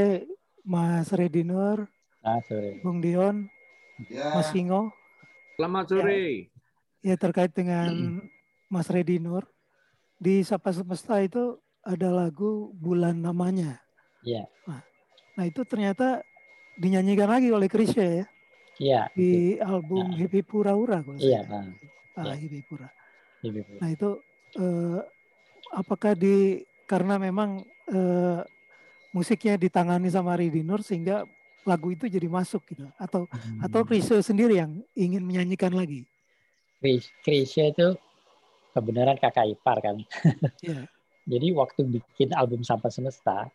Mas 0.64 1.08
Reddy 1.12 1.44
Nur, 1.44 1.88
ah 2.24 2.40
sorry 2.48 2.80
Bung 2.84 3.00
Dion, 3.00 3.48
Ya. 4.12 4.32
Mas 4.36 4.52
Singo. 4.52 4.92
selamat 5.56 5.86
sore. 5.92 6.52
Ya 7.04 7.16
terkait 7.16 7.52
dengan 7.52 8.20
Mas 8.68 8.88
Reddy 8.92 9.20
Nur. 9.20 9.48
Di 10.22 10.46
Sapa 10.46 10.70
Semesta 10.72 11.18
itu 11.20 11.58
ada 11.82 12.14
lagu 12.14 12.72
Bulan 12.78 13.20
namanya. 13.24 13.82
Iya. 14.22 14.46
Nah 15.36 15.46
itu 15.48 15.66
ternyata 15.66 16.22
dinyanyikan 16.78 17.28
lagi 17.32 17.50
oleh 17.50 17.66
Krisya 17.66 18.24
ya 18.24 18.26
iya 18.82 19.06
di 19.14 19.62
album 19.62 20.18
Hippie 20.18 20.42
Pura 20.42 20.74
Ura 20.74 21.06
kalau 21.06 21.22
iya 21.22 21.46
saya. 21.46 21.70
nah, 22.18 22.34
Ah, 22.34 22.36
Hippie 22.36 22.66
Pura. 22.66 22.90
Nah 23.78 23.90
itu 23.90 24.10
eh, 24.58 25.00
apakah 25.72 26.12
di 26.12 26.60
karena 26.84 27.16
memang 27.16 27.62
eh, 27.88 28.42
musiknya 29.14 29.56
ditangani 29.56 30.10
sama 30.10 30.34
Reddy 30.34 30.66
Nur 30.66 30.82
sehingga 30.82 31.24
lagu 31.62 31.94
itu 31.94 32.10
jadi 32.10 32.26
masuk 32.26 32.66
gitu 32.68 32.90
atau 32.98 33.30
Hmm. 33.30 33.62
atau 33.62 33.86
Krisya 33.86 34.20
sendiri 34.20 34.58
yang 34.58 34.82
ingin 34.92 35.22
menyanyikan 35.22 35.72
lagi. 35.72 36.10
Krisya 37.22 37.70
itu 37.70 37.94
kebenaran 38.74 39.16
kakak 39.16 39.46
ipar 39.52 39.78
kan. 39.78 39.96
Iya. 40.66 40.90
Jadi 41.22 41.48
waktu 41.54 41.82
bikin 41.86 42.34
album 42.34 42.66
Sampah 42.66 42.90
Semesta, 42.90 43.46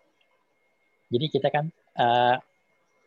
jadi 1.10 1.26
kita 1.26 1.50
kan 1.50 1.66
eh, 1.98 2.36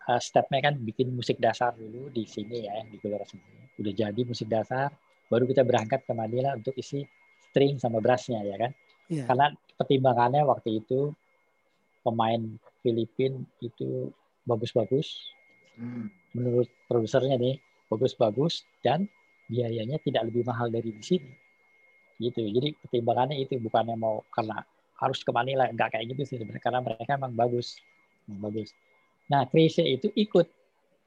eh, 0.09 0.21
stepnya 0.21 0.59
kan 0.71 0.73
bikin 0.81 1.13
musik 1.13 1.37
dasar 1.37 1.77
dulu 1.77 2.09
di 2.09 2.25
sini 2.25 2.65
ya 2.65 2.81
di 2.83 2.97
Gelora 2.97 3.25
sini. 3.29 3.41
Udah 3.79 3.93
jadi 3.93 4.21
musik 4.25 4.49
dasar, 4.49 4.91
baru 5.29 5.45
kita 5.45 5.63
berangkat 5.63 6.03
ke 6.03 6.13
Manila 6.17 6.57
untuk 6.57 6.73
isi 6.75 7.05
string 7.49 7.77
sama 7.77 8.01
brassnya 8.01 8.41
ya 8.43 8.57
kan. 8.57 8.71
Iya. 9.09 9.23
Karena 9.29 9.47
pertimbangannya 9.79 10.43
waktu 10.43 10.83
itu 10.83 11.13
pemain 12.03 12.41
Filipin 12.81 13.45
itu 13.61 14.09
bagus-bagus 14.47 15.37
Hmm. 15.79 16.11
menurut 16.35 16.67
produsernya 16.91 17.39
nih 17.39 17.55
bagus-bagus 17.87 18.67
dan 18.83 19.07
biayanya 19.47 19.95
tidak 20.03 20.27
lebih 20.27 20.43
mahal 20.43 20.67
dari 20.67 20.91
di 20.91 20.99
sini 20.99 21.31
gitu 22.19 22.43
jadi 22.43 22.75
pertimbangannya 22.83 23.39
itu 23.39 23.55
bukannya 23.63 23.95
mau 23.95 24.19
karena 24.35 24.59
harus 24.99 25.23
ke 25.23 25.31
Manila 25.31 25.71
nggak 25.71 25.95
kayak 25.95 26.05
gitu 26.11 26.21
sih 26.27 26.35
sebenarnya 26.35 26.59
karena 26.59 26.79
mereka 26.83 27.15
emang 27.15 27.31
bagus 27.31 27.79
Emang 28.27 28.51
bagus 28.51 28.75
nah 29.29 29.45
Krisya 29.45 29.85
itu 29.85 30.09
ikut. 30.17 30.49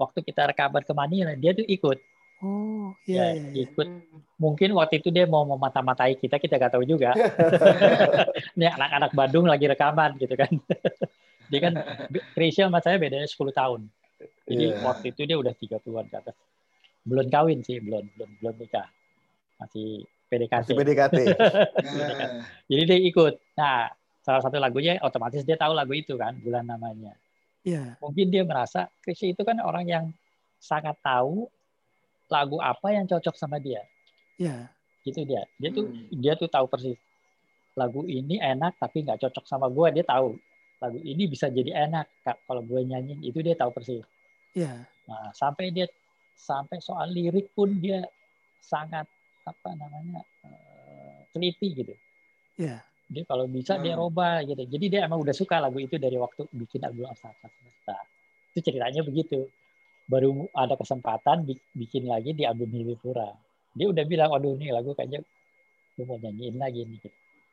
Waktu 0.01 0.19
kita 0.25 0.51
rekaman 0.51 0.83
ke 0.83 0.93
Manila 0.97 1.35
dia 1.37 1.53
tuh 1.53 1.67
ikut. 1.69 1.99
Oh, 2.43 2.91
ya, 3.07 3.31
iya, 3.31 3.39
iya, 3.39 3.49
iya. 3.55 3.63
ikut. 3.71 3.87
Mungkin 4.35 4.75
waktu 4.75 4.99
itu 4.99 5.15
dia 5.15 5.31
mau 5.31 5.47
memata-matai 5.47 6.19
kita 6.19 6.43
kita 6.43 6.59
nggak 6.59 6.75
tahu 6.75 6.83
juga. 6.83 7.15
Ini 8.59 8.67
anak-anak 8.67 9.15
Bandung 9.15 9.47
lagi 9.47 9.71
rekaman 9.71 10.19
gitu 10.19 10.35
kan. 10.35 10.51
Dia 11.53 11.61
kan 11.69 11.75
Krisya 12.33 12.67
sama 12.67 12.81
saya 12.81 12.97
bedanya 12.97 13.29
10 13.29 13.37
tahun. 13.53 13.85
Jadi 14.49 14.73
Iya. 14.73 14.81
waktu 14.83 15.13
itu 15.13 15.23
dia 15.29 15.37
udah 15.37 15.53
30-an 15.53 16.09
ke 16.09 16.17
atas. 16.17 16.37
Belum 17.05 17.29
kawin 17.29 17.61
sih 17.61 17.77
belum 17.77 18.09
belum 18.17 18.31
belum 18.41 18.55
nikah. 18.57 18.89
Masih 19.61 20.03
PDKT 20.33 20.73
Masih 20.73 20.77
PDKT. 20.81 21.19
Jadi 22.73 22.83
dia 22.89 22.99
ikut. 23.05 23.37
Nah 23.55 23.93
salah 24.25 24.41
satu 24.41 24.57
lagunya 24.57 24.97
otomatis 25.05 25.45
dia 25.45 25.61
tahu 25.61 25.77
lagu 25.77 25.93
itu 25.93 26.17
kan 26.17 26.33
bulan 26.41 26.65
namanya 26.67 27.13
Iya. 27.63 27.95
mungkin 27.99 28.27
dia 28.29 28.43
merasa 28.43 28.91
Krisya 29.01 29.33
itu 29.33 29.43
kan 29.43 29.59
orang 29.63 29.87
yang 29.87 30.05
sangat 30.59 30.99
tahu 30.99 31.47
lagu 32.27 32.59
apa 32.59 32.91
yang 32.91 33.07
cocok 33.07 33.35
sama 33.35 33.59
dia 33.59 33.83
Iya. 34.37 34.67
gitu 35.03 35.23
dia 35.23 35.47
dia 35.59 35.71
tuh 35.71 35.87
Hmm. 35.87 36.07
dia 36.11 36.35
tuh 36.35 36.47
tahu 36.47 36.67
persis 36.67 36.99
lagu 37.73 38.05
ini 38.05 38.37
enak 38.37 38.77
tapi 38.77 39.03
nggak 39.03 39.23
cocok 39.23 39.45
sama 39.47 39.71
gue 39.71 39.89
dia 39.95 40.05
tahu 40.05 40.35
lagu 40.83 40.99
ini 40.99 41.25
bisa 41.25 41.47
jadi 41.47 41.87
enak 41.87 42.07
Kak, 42.21 42.43
kalau 42.45 42.61
gue 42.61 42.83
nyanyi 42.83 43.17
itu 43.23 43.39
dia 43.41 43.55
tahu 43.55 43.71
persis 43.71 44.03
Iya. 44.53 44.83
nah 45.07 45.31
sampai 45.33 45.71
dia 45.71 45.87
sampai 46.35 46.83
soal 46.83 47.11
lirik 47.11 47.55
pun 47.55 47.79
dia 47.79 48.03
sangat 48.59 49.07
apa 49.43 49.71
namanya 49.75 50.23
eh, 50.47 51.27
teliti 51.31 51.69
gitu 51.75 51.95
Iya. 52.59 52.83
Dia 53.13 53.25
kalau 53.29 53.45
bisa 53.45 53.77
dia 53.77 53.93
Hmm. 53.95 54.09
robah 54.09 54.41
gitu 54.43 54.65
jadi 54.65 54.85
dia 54.89 55.01
emang 55.05 55.21
udah 55.21 55.37
suka 55.37 55.61
lagu 55.61 55.77
itu 55.77 56.01
dari 56.01 56.17
waktu 56.17 56.49
bikin 56.51 56.81
album 56.83 57.07
Asaka 57.07 57.47
Semesta 57.47 57.97
itu 58.51 58.59
ceritanya 58.65 59.05
begitu 59.05 59.47
baru 60.09 60.49
ada 60.51 60.75
kesempatan 60.75 61.45
bi- 61.45 61.61
bikin 61.77 62.09
lagi 62.09 62.33
di 62.33 62.43
album 62.43 62.73
Hibipura 62.73 63.29
dia 63.73 63.87
udah 63.87 64.05
bilang 64.05 64.33
waduh 64.33 64.57
nih 64.57 64.73
lagu 64.73 64.97
kayaknya 64.97 65.21
gue 65.93 66.05
mau 66.09 66.17
nyanyiin 66.17 66.57
lagi 66.57 66.89
nih 66.89 66.97
gitu. 66.99 67.09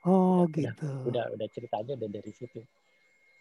Oh, 0.08 0.48
Udah, 0.48 0.72
gitu. 0.72 0.88
udah 1.12 1.26
udah 1.36 1.48
ceritanya 1.52 1.92
udah 1.94 2.08
dari 2.10 2.32
situ 2.32 2.64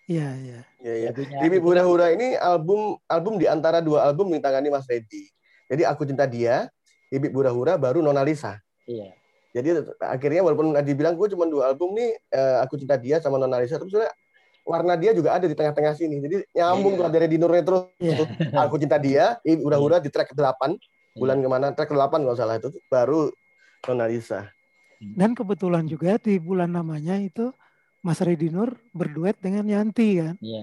Iya, 0.08 0.28
iya. 0.40 0.60
Iya, 0.80 0.94
iya. 1.04 1.10
Bibi 1.44 1.60
itu 1.60 1.68
Hura 1.68 1.84
Hura 1.84 2.08
ini 2.08 2.32
album 2.34 2.96
album 3.04 3.36
di 3.36 3.44
antara 3.44 3.84
dua 3.84 4.08
album 4.08 4.32
yang 4.32 4.40
ditangani 4.40 4.72
Mas 4.72 4.88
Reddy. 4.88 5.28
Jadi 5.68 5.84
Aku 5.84 6.08
Cinta 6.08 6.24
Dia, 6.24 6.64
Bibi 7.12 7.28
Hura 7.28 7.52
Hura 7.52 7.76
baru 7.76 8.00
Nona 8.00 8.24
Lisa. 8.24 8.56
iya 8.88 9.12
Jadi 9.58 9.68
akhirnya 10.00 10.40
walaupun 10.46 10.72
Adi 10.78 10.92
bilang 10.94 11.18
gue 11.18 11.28
cuma 11.34 11.44
dua 11.50 11.74
album 11.74 11.98
nih, 11.98 12.14
eh, 12.30 12.56
Aku 12.62 12.78
Cinta 12.78 12.94
Dia 12.94 13.18
sama 13.18 13.36
Nona 13.42 13.58
Lisa, 13.58 13.76
tapi 13.76 13.90
sebenarnya 13.90 14.14
warna 14.68 14.94
dia 15.00 15.16
juga 15.16 15.32
ada 15.34 15.48
di 15.48 15.56
tengah-tengah 15.56 15.96
sini. 15.96 16.20
Jadi 16.20 16.44
nyambung 16.52 16.94
Iya. 16.94 17.00
tuh 17.00 17.12
dari 17.12 17.26
Dino 17.26 17.46
Retro 17.48 17.78
Iya. 17.96 18.14
tuh. 18.22 18.28
Aku 18.68 18.76
Cinta 18.76 19.00
Dia, 19.00 19.40
Hura 19.42 19.98
di 19.98 20.12
track 20.12 20.36
ke-8, 20.36 20.76
bulan 21.16 21.40
ke 21.40 21.48
mana, 21.48 21.72
track 21.72 21.88
ke-8 21.90 22.20
kalau 22.22 22.36
salah 22.36 22.60
itu, 22.60 22.68
baru 22.86 23.32
Nona 23.88 24.06
Lisa. 24.06 24.48
Dan 24.98 25.32
kebetulan 25.32 25.86
juga 25.86 26.18
di 26.18 26.36
bulan 26.42 26.74
namanya 26.74 27.16
itu 27.16 27.54
Mas 28.02 28.18
Reddy 28.18 28.50
Nur 28.50 28.76
berduet 28.90 29.38
dengan 29.38 29.64
Yanti 29.66 30.18
kan. 30.18 30.34
iya 30.38 30.62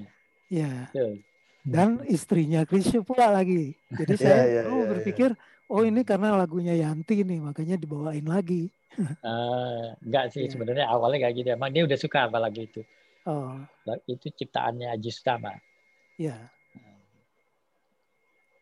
Iya. 0.52 0.72
betul 0.93 1.24
Dan 1.66 2.06
istrinya 2.06 2.62
Krisya 2.62 3.02
pula 3.02 3.34
lagi. 3.34 3.74
Jadi 3.89 4.14
Iya, 4.14 4.22
saya 4.22 4.41
iya, 4.46 4.62
oh, 4.70 4.86
iya, 4.86 4.89
berpikir, 4.93 5.30
oh 5.68 5.82
ini 5.82 6.01
karena 6.01 6.38
lagunya 6.38 6.74
Yanti 6.78 7.22
nih, 7.22 7.41
makanya 7.41 7.76
dibawain 7.76 8.26
lagi. 8.26 8.70
Eh, 8.95 9.86
enggak 10.07 10.32
sih 10.32 10.47
Iya. 10.47 10.51
sebenarnya 10.55 10.86
awalnya 10.88 11.28
kayak 11.28 11.36
gitu 11.36 11.49
emang 11.51 11.68
dia 11.76 11.84
udah 11.84 11.99
suka 11.99 12.32
sama 12.32 12.39
lagu 12.39 12.63
itu 12.63 12.80
Oh, 13.28 13.59
itu 14.07 14.32
ciptaannya 14.32 14.88
Aji 14.88 15.11
Sutama 15.11 15.51
iya. 16.16 16.47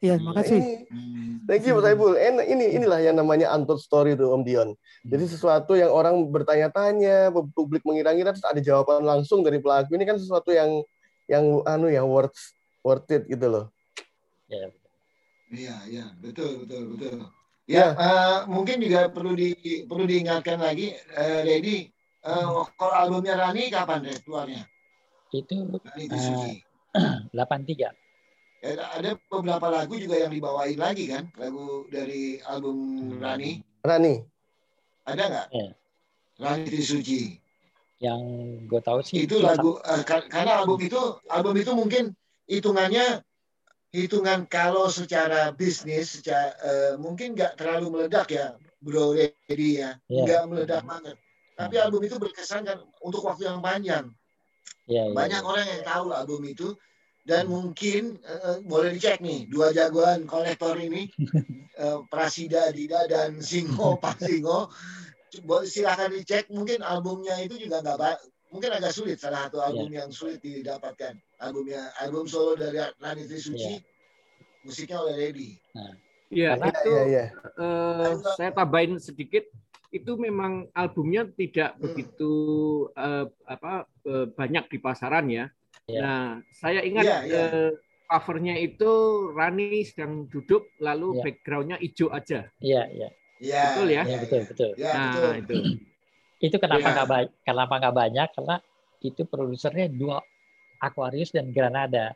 Iya, 0.01 0.19
Iya. 0.19 0.25
makasih. 0.25 0.57
Ini, 0.59 0.73
hmm. 0.91 1.33
thank 1.47 1.63
you 1.63 1.77
Mas 1.79 1.85
Saiful. 1.87 2.17
En- 2.19 2.43
ini 2.43 2.75
inilah 2.75 2.99
yang 2.99 3.15
namanya 3.15 3.53
untold 3.55 3.79
story 3.79 4.19
tuh 4.19 4.35
Om 4.35 4.43
Dion. 4.43 4.69
Jadi 5.05 5.31
sesuatu 5.31 5.79
yang 5.79 5.95
orang 5.95 6.27
bertanya-tanya, 6.27 7.31
publik 7.55 7.87
mengira-ngira 7.87 8.35
terus 8.35 8.43
ada 8.43 8.59
jawaban 8.59 9.07
langsung 9.07 9.45
dari 9.47 9.63
pelaku. 9.63 9.95
Ini 9.95 10.03
kan 10.03 10.19
sesuatu 10.19 10.51
yang 10.51 10.83
yang 11.31 11.63
anu 11.63 11.87
ya 11.87 12.03
worth 12.03 12.35
worth 12.83 13.07
it 13.15 13.23
gitu 13.31 13.47
loh. 13.47 13.65
ya 14.51 14.67
Iya, 15.53 15.75
iya, 15.85 16.05
betul, 16.17 16.65
betul, 16.65 16.97
betul. 16.97 17.17
Ya. 17.69 17.77
Ya, 17.77 17.87
eh, 17.95 18.37
mungkin 18.49 18.81
juga 18.81 19.07
perlu 19.07 19.37
di 19.37 19.53
perlu 19.87 20.03
diingatkan 20.03 20.59
lagi, 20.59 20.91
eh, 20.97 21.39
Reddy, 21.45 21.87
eh, 22.25 22.45
kalau 22.75 22.93
albumnya 22.93 23.37
Rani 23.39 23.69
kapan 23.69 24.03
deh 24.03 24.17
keluarnya? 24.25 24.65
itu 25.33 25.65
Rani 25.81 26.05
Trisuci. 26.09 26.53
83 27.33 27.89
Eh, 28.61 28.77
ada 28.97 29.17
beberapa 29.29 29.67
lagu 29.69 29.97
juga 29.97 30.17
yang 30.19 30.33
dibawain 30.33 30.77
lagi 30.77 31.09
kan, 31.09 31.29
lagu 31.37 31.85
dari 31.89 32.37
album 32.43 32.77
Rani. 33.17 33.61
Rani. 33.81 34.15
Ada 35.05 35.23
nggak? 35.29 35.47
Iya. 35.53 35.69
Rani 36.41 36.63
Trisuci. 36.67 37.21
yang 38.03 38.19
gue 38.67 38.81
tahu 38.83 38.99
sih 38.99 39.23
Itu 39.23 39.39
lagu 39.39 39.79
kar- 40.03 40.27
karena 40.27 40.59
album 40.59 40.75
itu 40.83 40.99
album 41.31 41.55
itu 41.55 41.71
mungkin 41.71 42.03
hitungannya 42.51 43.23
hitungan 43.93 44.49
kalau 44.49 44.89
secara 44.89 45.53
bisnis 45.53 46.17
secara 46.19 46.57
eh, 46.65 46.93
mungkin 46.97 47.37
nggak 47.37 47.61
terlalu 47.61 47.93
meledak 47.93 48.27
ya, 48.33 48.57
Bro 48.81 49.13
Reddy 49.13 49.79
ya, 49.79 49.95
Iya. 50.09 50.23
nggak 50.25 50.43
meledak 50.49 50.81
banget. 50.83 51.15
Tapi 51.53 51.77
album 51.77 52.01
itu 52.01 52.17
berkesan 52.17 52.65
kan 52.65 52.81
untuk 53.05 53.21
waktu 53.21 53.45
yang 53.45 53.61
panjang. 53.61 54.09
ya, 54.89 55.05
ya, 55.07 55.13
Banyak 55.13 55.41
ya. 55.45 55.47
orang 55.47 55.65
yang 55.69 55.83
tahu 55.85 56.05
album 56.11 56.41
itu 56.49 56.73
dan 57.23 57.47
mungkin 57.47 58.19
eh, 58.19 58.59
boleh 58.67 58.97
dicek 58.97 59.23
nih 59.23 59.47
dua 59.47 59.71
jagoan 59.71 60.27
kolektor 60.27 60.75
ini 60.75 61.07
eh, 61.83 61.99
Prasida 62.11 62.67
Dida 62.73 63.07
dan 63.07 63.39
Singo 63.39 63.95
Pak 64.03 64.19
Singo 64.19 64.67
silahkan 65.65 66.11
dicek 66.11 66.51
mungkin 66.51 66.83
albumnya 66.83 67.39
itu 67.39 67.55
juga 67.57 67.79
nggak 67.79 68.19
mungkin 68.53 68.69
agak 68.69 68.93
sulit 68.93 69.17
salah 69.17 69.49
satu 69.49 69.63
album 69.63 69.89
yang 69.89 70.13
sulit 70.13 70.37
didapatkan 70.43 71.17
albumnya 71.43 71.91
album 71.99 72.23
solo 72.23 72.55
dari 72.55 72.79
Rani 72.79 73.23
Trisuci 73.23 73.73
musiknya 74.63 74.97
oleh 74.97 75.15
Reddy 75.19 75.51
Iya, 76.33 76.57
Karena- 76.57 76.73
itu 76.73 76.89
Iya, 76.89 77.03
iya. 77.05 77.25
eh, 77.61 78.09
saya 78.33 78.49
tambahin 78.49 78.97
sedikit 78.97 79.45
itu 79.93 80.11
memang 80.17 80.65
albumnya 80.73 81.29
tidak 81.29 81.77
Hmm. 81.77 81.81
begitu 81.85 82.31
eh, 82.91 83.25
apa 83.45 83.85
eh, 84.01 84.25
banyak 84.27 84.65
di 84.65 84.77
pasaran 84.77 85.29
ya. 85.29 85.45
Iya. 85.85 85.99
Nah, 86.01 86.25
saya 86.49 86.81
ingat 86.81 87.05
Iya, 87.05 87.17
iya. 87.21 87.37
eh, 87.37 87.71
covernya 88.03 88.55
itu 88.57 88.91
Rani 89.31 89.85
sedang 89.85 90.25
duduk 90.25 90.73
lalu 90.79 91.13
Iya. 91.13 91.21
backgroundnya 91.21 91.77
hijau 91.77 92.09
aja. 92.09 92.49
iya 92.57 92.81
iya 92.89 93.09
ya 93.37 93.61
Betul 93.75 93.87
ya? 93.91 94.01
Iya, 94.01 94.17
betul 94.17 94.41
betul 94.47 94.69
ya 94.73 94.89
nah, 94.89 95.11
betul 95.13 95.33
itu. 95.37 95.53
itu 96.41 96.55
kenapa 96.57 96.81
Iya. 96.81 96.93
nggak 96.95 97.09
banyak 97.09 97.31
kenapa 97.43 97.73
nggak 97.77 97.95
banyak 97.95 98.27
karena 98.33 98.55
itu 99.01 99.21
produsernya 99.23 99.85
dua 99.87 100.17
Aquarius 100.84 101.31
dan 101.31 101.49
Granada 101.49 102.11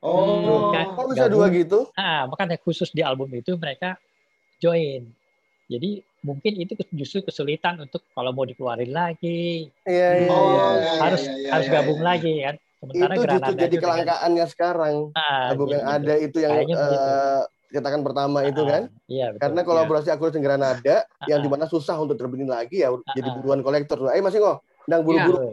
oh 0.00 0.70
Bukan. 0.70 0.84
Kok 0.94 1.06
bisa 1.12 1.26
dua 1.26 1.46
gitu? 1.50 1.90
ah 1.94 2.24
makanya 2.24 2.56
khusus 2.56 2.88
di 2.88 3.00
album 3.00 3.28
itu 3.30 3.52
mereka 3.54 4.00
join 4.56 5.04
jadi 5.68 6.00
mungkin 6.18 6.52
itu 6.56 6.72
justru 6.90 7.20
kesulitan 7.20 7.78
untuk 7.78 8.02
kalau 8.10 8.32
mau 8.32 8.42
dikeluarin 8.42 8.90
lagi 8.90 9.68
Iya, 9.84 10.08
iya, 10.18 10.28
Oh, 10.28 10.48
iya. 10.48 10.48
iya, 10.48 10.66
iya, 10.74 10.92
harus 10.98 11.22
iya, 11.22 11.34
iya, 11.36 11.50
harus 11.52 11.66
iya, 11.66 11.74
gabung 11.74 12.00
iya. 12.00 12.06
lagi 12.06 12.32
kan 12.40 12.54
sementara 12.78 12.96
Itu 13.08 13.18
justru 13.18 13.26
Granada 13.28 13.52
jadi 13.54 13.66
itu 13.68 13.74
dengan- 13.74 13.90
kelangkaannya 13.92 14.46
sekarang. 14.48 14.94
Ah, 15.12 15.44
Album 15.48 15.66
jadi 15.66 15.74
yang 15.74 15.82
gitu. 15.82 15.94
ada 15.98 16.14
itu 16.16 16.38
yang 16.38 16.52
Kayaknya 16.52 16.76
begitu. 16.78 17.10
eh, 17.10 17.42
katakan 17.68 18.00
pertama 18.00 18.38
itu 18.42 18.60
Ah, 18.60 18.68
kan. 18.68 18.82
iya 19.06 19.26
betul. 19.28 19.40
Karena 19.40 19.60
kolaborasi 19.62 20.08
Aquarius 20.08 20.34
dan 20.34 20.42
Granada 20.42 20.96
yang 21.26 21.38
Ah. 21.38 21.44
di 21.44 21.48
mana 21.48 21.64
susah 21.66 21.96
untuk 21.96 22.14
terbenih 22.14 22.48
lagi 22.48 22.76
ya 22.78 22.88
jadi 23.12 23.28
Ah. 23.28 23.34
buruan 23.36 23.60
kolektor. 23.60 23.98
Ayo 24.06 24.20
Mas 24.20 24.32
Ingo, 24.32 24.54
ndang 24.86 25.02
buru-buru. 25.02 25.36
Betul. 25.36 25.52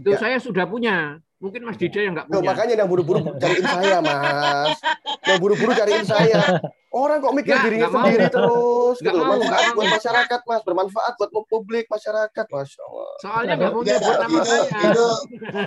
Itu 0.00 0.10
Ya. 0.10 0.18
saya 0.18 0.36
sudah 0.38 0.64
punya 0.64 1.20
Mungkin 1.36 1.60
Mas 1.62 1.76
Dida 1.76 2.00
yang 2.00 2.16
nggak 2.16 2.26
Loh, 2.26 2.40
punya. 2.40 2.48
makanya 2.48 2.74
yang 2.74 2.88
buru-buru 2.88 3.20
cariin 3.36 3.60
saya, 3.62 3.96
Mas. 4.00 4.80
Yang 5.22 5.38
buru-buru 5.38 5.72
cariin 5.74 6.06
saya. 6.06 6.40
Orang 6.88 7.20
kok 7.20 7.28
mikir 7.30 7.52
Nggak, 7.52 7.64
dirinya 7.66 7.80
nggak 7.82 7.92
mau. 7.92 8.00
sendiri 8.02 8.26
terus. 8.26 8.96
Nggak 8.96 9.04
Gitu 9.04 9.12
loh. 9.12 9.20
mau, 9.22 9.36
Manfaat 9.36 9.52
nggak 9.60 9.76
buat 9.76 9.84
mau. 9.84 9.94
masyarakat, 10.00 10.40
Mas. 10.42 10.62
Bermanfaat 10.64 11.12
buat 11.14 11.30
publik 11.46 11.84
masyarakat. 11.86 12.44
Masya 12.48 12.80
Allah. 12.82 13.08
Soalnya 13.18 13.36
Ada- 13.36 13.52
nggak 13.54 13.68
mau 13.68 13.80
Enggak, 13.84 13.98
nyebut 14.00 14.16
nama 14.16 14.32
itu, 14.32 14.48
saya. 14.48 14.88
itu 14.88 15.06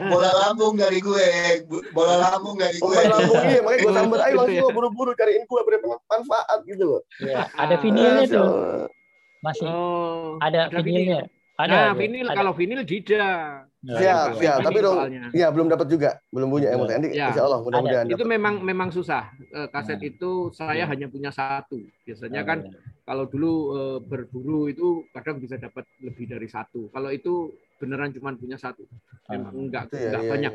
bola 0.10 0.32
lambung 0.42 0.74
dari 0.74 1.00
gue. 1.00 1.28
Bola 1.92 2.16
lambung 2.18 2.56
dari 2.58 2.76
gue. 2.76 2.90
Pemain 2.90 3.10
lambung 3.12 3.38
iya, 3.46 3.60
makanya 3.62 3.78
gue 3.80 3.94
sambar. 3.94 4.18
Ayo 4.20 4.26
Gitu 4.26 4.40
langsung 4.40 4.58
ya. 4.58 4.64
lo 4.66 4.74
buru-buru 4.74 5.12
cariin 5.14 5.44
gue 5.46 5.62
bermanfaat 5.62 6.60
gitu 6.66 6.84
loh. 6.88 7.02
Ya, 7.22 7.46
ada 7.54 7.76
vinilnya 7.78 8.26
tuh 8.26 8.50
masih 9.40 9.70
Oh, 9.70 10.42
ada, 10.42 10.66
vinilnya. 10.74 11.30
Ada. 11.56 11.70
Nah, 11.70 11.84
ada. 11.86 11.94
vinil 11.94 12.26
Ada. 12.26 12.36
kalau 12.36 12.52
vinil 12.52 12.82
Dida. 12.82 13.28
Siap. 13.80 14.36
Vinil 14.36 14.60
Tapi 14.60 14.80
dong, 14.84 14.98
ya 15.32 15.48
belum 15.48 15.72
dapat 15.72 15.88
juga. 15.88 16.20
Belum 16.28 16.52
punya 16.52 16.76
yang 16.76 16.84
nanti. 16.84 17.16
Ya. 17.16 17.32
Insya 17.32 17.48
Allah, 17.48 17.64
mudah-mudahan. 17.64 18.12
Itu 18.12 18.28
memang 18.28 18.60
memang 18.60 18.92
susah. 18.92 19.32
Eh, 19.40 19.72
Kaset 19.72 19.96
Nah. 19.96 20.10
itu 20.10 20.32
saya 20.52 20.84
Iya. 20.84 20.86
hanya 20.86 21.08
punya 21.08 21.32
satu. 21.32 21.80
Biasanya 22.04 22.44
Nah, 22.44 22.46
kan 22.46 22.60
ya. 22.68 22.76
kalau 23.08 23.24
dulu 23.24 23.52
eh, 23.72 24.00
berburu 24.04 24.68
itu 24.68 25.08
kadang 25.16 25.40
bisa 25.40 25.56
dapat 25.56 25.88
lebih 26.04 26.28
dari 26.28 26.46
satu. 26.46 26.92
Kalau 26.92 27.08
itu 27.08 27.56
beneran 27.80 28.12
cuma 28.12 28.36
punya 28.36 28.60
satu. 28.60 28.84
Memang 29.32 29.48
Ah. 29.48 29.62
enggak 29.64 29.84
Itu 29.88 29.96
ya, 29.96 30.04
enggak 30.06 30.24
iya, 30.24 30.32
banyak. 30.36 30.54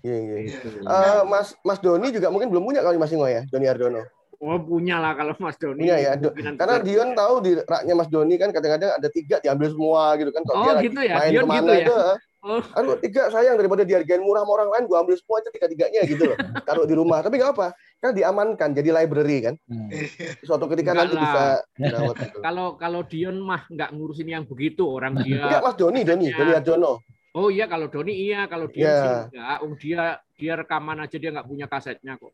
Iya, 0.00 0.16
iya. 0.18 0.36
Gitu. 0.50 0.68
Eh, 0.82 1.22
Mas 1.24 1.54
Mas 1.62 1.78
Doni 1.78 2.10
juga 2.10 2.34
mungkin 2.34 2.50
belum 2.50 2.64
punya 2.64 2.82
kali 2.82 2.98
Mas 2.98 3.14
Ingo 3.14 3.30
ya, 3.30 3.46
Doni 3.46 3.66
Ardono. 3.66 4.02
Oh 4.40 4.56
punya 4.56 4.96
lah 4.96 5.12
kalau 5.12 5.36
Mas 5.38 5.54
Doni. 5.54 5.84
Punya 5.84 6.00
ya, 6.00 6.12
Do- 6.16 6.32
Karena. 6.34 6.80
Dion 6.80 7.12
tahu 7.12 7.34
di 7.44 7.52
raknya 7.60 7.94
Mas 7.94 8.08
Doni 8.08 8.34
kan 8.34 8.50
kadang-kadang 8.50 8.96
ada 8.96 9.08
tiga 9.08 9.36
diambil 9.38 9.68
semua 9.68 10.16
gitu 10.16 10.32
kan. 10.32 10.42
Kalau 10.42 10.56
Oh, 10.56 10.66
dia 10.66 10.74
gitu 10.80 10.98
ya? 10.98 11.14
main 11.14 11.30
Dion 11.30 11.44
ke 11.44 11.46
mana 11.46 11.60
gitu 11.60 11.70
ya? 11.70 11.84
itu, 11.84 11.94
ah. 11.94 12.16
Aduh 12.42 12.96
tiga 12.96 13.28
sayang 13.28 13.60
daripada 13.60 13.84
dihargain 13.84 14.24
murah 14.24 14.42
sama 14.42 14.52
orang 14.56 14.68
lain, 14.72 14.84
gua 14.88 15.04
ambil 15.04 15.16
semua 15.16 15.44
aja 15.44 15.52
tiga-tiganya 15.52 16.00
gitu 16.08 16.22
loh. 16.24 16.36
Taruh 16.68 16.88
di 16.88 16.96
rumah. 16.96 17.20
Tapi 17.20 17.36
nggak 17.36 17.52
apa, 17.52 17.66
kan 18.00 18.16
diamankan 18.16 18.70
jadi 18.72 18.90
library 18.96 19.38
kan. 19.44 19.54
Hmm. 19.68 19.92
Suatu 20.40 20.64
ketika 20.72 20.96
Enggak 20.96 21.04
nanti 21.04 21.16
lah. 21.16 21.24
bisa 21.24 21.42
dirawat 21.76 22.16
gitu. 22.16 22.38
Kalau 22.48 22.66
kalau 22.80 23.00
Dion 23.04 23.36
mah 23.38 23.68
nggak 23.68 23.90
ngurusin 23.92 24.28
yang 24.28 24.44
begitu 24.48 24.88
orang 24.88 25.20
Enggak 25.20 25.52
dia. 25.52 25.60
Mas 25.60 25.76
Doni, 25.76 26.00
Doni, 26.00 26.26
Ya. 26.32 26.36
Doni 26.40 26.52
Ardono. 26.56 26.92
Oh 27.30 27.46
iya 27.46 27.70
kalau 27.70 27.86
Doni 27.86 28.10
iya 28.16 28.50
kalau 28.50 28.66
Dion 28.66 28.88
Ya. 28.88 28.96
sih 28.98 29.12
enggak. 29.36 29.56
Oh 29.62 29.72
dia 29.76 30.02
dia 30.34 30.52
rekaman 30.56 30.98
aja 31.04 31.16
dia 31.20 31.30
nggak 31.30 31.46
punya 31.46 31.66
kasetnya 31.68 32.16
kok. 32.16 32.32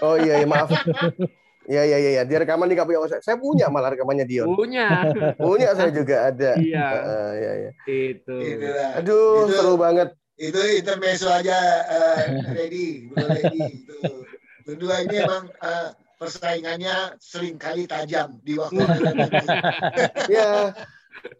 Oh 0.00 0.14
iya, 0.14 0.38
iya 0.40 0.46
maaf. 0.46 0.70
Iya 1.68 1.82
iya 1.84 1.96
iya, 2.00 2.10
iya. 2.16 2.22
dia 2.24 2.40
rekaman 2.40 2.64
nih 2.64 2.80
nggak 2.80 2.88
punya 2.88 3.00
saya. 3.06 3.20
Saya 3.20 3.36
punya 3.36 3.68
malah 3.68 3.92
rekamannya 3.92 4.24
Dion. 4.24 4.56
Punya. 4.56 4.88
Punya 5.36 5.76
saya 5.76 5.92
juga 5.92 6.32
ada. 6.32 6.56
iya 6.56 6.86
Heeh, 6.96 7.28
iya 7.36 7.52
iya. 7.54 7.70
itu. 7.86 8.34
Itulah. 8.40 8.90
Aduh, 8.98 9.44
Itu- 9.44 9.52
seru 9.54 9.74
banget. 9.76 10.08
itu 10.38 10.54
intermezzo 10.78 11.26
aja 11.26 11.58
eh, 11.90 12.22
ready 12.54 13.10
ready 13.10 13.58
itu 13.82 14.22
berdua 14.62 15.02
ini 15.02 15.18
emang 15.18 15.50
eh, 15.50 15.90
persaingannya 16.14 17.18
sering 17.18 17.58
kali 17.58 17.90
tajam 17.90 18.38
di 18.46 18.54
waktu 18.54 18.78
Ya. 20.30 20.70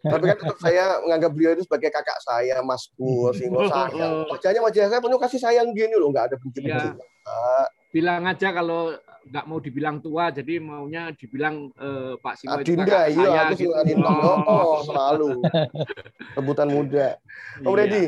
Tapi 0.03 0.23
kan 0.27 0.35
tetap 0.35 0.59
saya 0.59 0.99
menganggap 0.99 1.31
beliau 1.31 1.55
itu 1.55 1.63
sebagai 1.63 1.87
kakak 1.89 2.19
saya, 2.19 2.59
Mas 2.59 2.91
Pur, 2.99 3.31
Singo 3.31 3.63
sayang. 3.71 4.27
Wajahnya 4.35 4.59
wajah 4.59 4.91
saya 4.91 4.99
penuh 4.99 5.15
kasih 5.15 5.39
sayang 5.39 5.71
gini 5.71 5.95
loh, 5.95 6.11
nggak 6.11 6.25
ada 6.27 6.35
benci-benci. 6.35 6.87
Iya. 6.91 7.63
Bilang 7.95 8.27
aja 8.27 8.51
kalau 8.51 8.91
nggak 9.29 9.45
mau 9.45 9.61
dibilang 9.61 10.01
tua 10.01 10.33
jadi 10.33 10.57
maunya 10.57 11.13
dibilang 11.13 11.69
eh, 11.77 12.13
Pak 12.17 12.33
Simo 12.33 12.57
itu 12.57 12.73
Adinda, 12.73 12.85
kakak 12.89 13.05
iya, 13.13 13.21
saya 13.21 13.41
aku 13.45 13.53
gitu. 13.61 13.71
Nintong. 13.85 14.19
Oh, 14.25 14.37
oh, 14.49 14.77
selalu. 14.83 15.27
Rebutan 16.33 16.67
muda. 16.73 17.07
Om 17.69 17.69
Iya. 17.69 17.77
Reddy, 17.77 18.03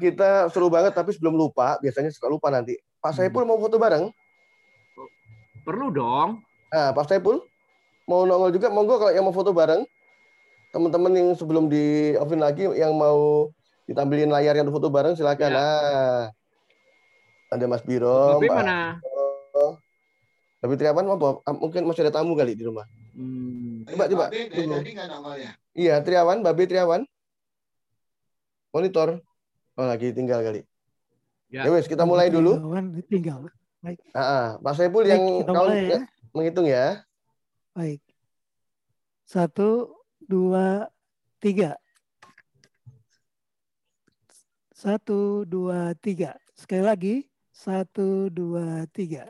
kita 0.00 0.48
seru 0.48 0.72
banget, 0.72 0.96
tapi 0.96 1.12
sebelum 1.12 1.36
lupa, 1.36 1.76
biasanya 1.84 2.08
suka 2.08 2.32
lupa 2.32 2.48
nanti. 2.48 2.80
Pak 3.04 3.12
Saipul 3.12 3.44
mau 3.44 3.60
foto 3.60 3.76
bareng? 3.76 4.08
Perlu 5.68 5.92
dong. 5.92 6.40
Nah, 6.72 6.96
Pak 6.96 7.04
Saipul 7.12 7.44
mau 8.08 8.24
nongol 8.24 8.56
juga, 8.56 8.72
monggo 8.72 8.96
kalau 8.96 9.12
yang 9.12 9.28
mau 9.28 9.36
foto 9.36 9.52
bareng. 9.52 9.84
Teman-teman 10.72 11.12
yang 11.14 11.28
sebelum 11.38 11.70
di 11.70 12.16
offin 12.18 12.42
lagi 12.42 12.66
yang 12.74 12.96
mau 12.98 13.46
ditampilin 13.86 14.32
layar 14.32 14.58
yang 14.58 14.66
foto 14.72 14.88
bareng 14.90 15.14
silakan. 15.14 15.54
Ya. 15.54 15.60
Nah, 15.60 16.20
ada 17.54 17.64
Mas 17.70 17.84
Biro, 17.86 18.42
Mbak 18.42 18.50
mana? 18.50 18.98
Tapi 20.64 20.80
Triawan 20.80 21.04
mau 21.04 21.20
apa? 21.20 21.44
Mungkin 21.60 21.84
masih 21.84 22.08
ada 22.08 22.24
tamu 22.24 22.32
kali 22.32 22.56
di 22.56 22.64
rumah. 22.64 22.88
Hmm. 23.12 23.84
Coba, 23.84 24.08
coba. 24.08 24.26
Babe 24.32 24.48
dari 24.48 24.96
nggak 24.96 25.36
ya 25.36 25.50
Iya, 25.76 25.94
Triawan, 26.00 26.40
Babe 26.40 26.64
Triawan. 26.64 27.04
Monitor. 28.72 29.20
Oh, 29.76 29.84
lagi 29.84 30.16
tinggal 30.16 30.40
kali. 30.40 30.64
Ya. 31.52 31.68
Ya 31.68 31.70
wes, 31.70 31.84
kita 31.84 32.08
mulai 32.08 32.32
dulu. 32.32 32.56
Kawan 32.56 32.96
tinggal. 33.12 33.44
Ah, 34.16 34.24
ah. 34.24 34.46
Pak 34.56 34.72
Saipul 34.72 35.04
Baik, 35.04 35.12
yang 35.12 35.22
kau 35.44 35.52
mulai 35.52 35.84
ya. 35.84 35.98
menghitung 36.32 36.64
ya. 36.64 37.04
Baik. 37.76 38.00
Satu, 39.28 39.92
dua, 40.24 40.88
tiga. 41.44 41.76
Satu, 44.72 45.44
dua, 45.44 45.92
tiga. 46.00 46.40
Sekali 46.56 46.80
lagi. 46.80 47.14
Satu, 47.52 48.32
dua, 48.32 48.88
tiga. 48.88 49.28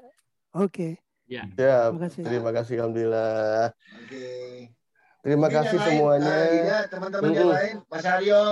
Oke. 0.54 1.03
Ya. 1.34 1.42
Ya, 1.58 1.90
Terima 1.90 2.00
kasih. 2.06 2.22
terima 2.22 2.50
kasih 2.54 2.74
alhamdulillah. 2.78 3.74
oke 3.98 4.26
Terima 5.24 5.46
Mungkin 5.48 5.56
kasih 5.58 5.78
yang 5.78 5.82
lain, 5.82 5.90
semuanya. 5.90 6.30
eh, 6.30 6.48
Dida, 6.52 6.78
teman-teman 6.92 7.30
yang 7.34 7.48
Mm-mm. 7.48 7.56
lain 7.58 7.74
Mas 7.90 8.04
Aryo 8.06 8.42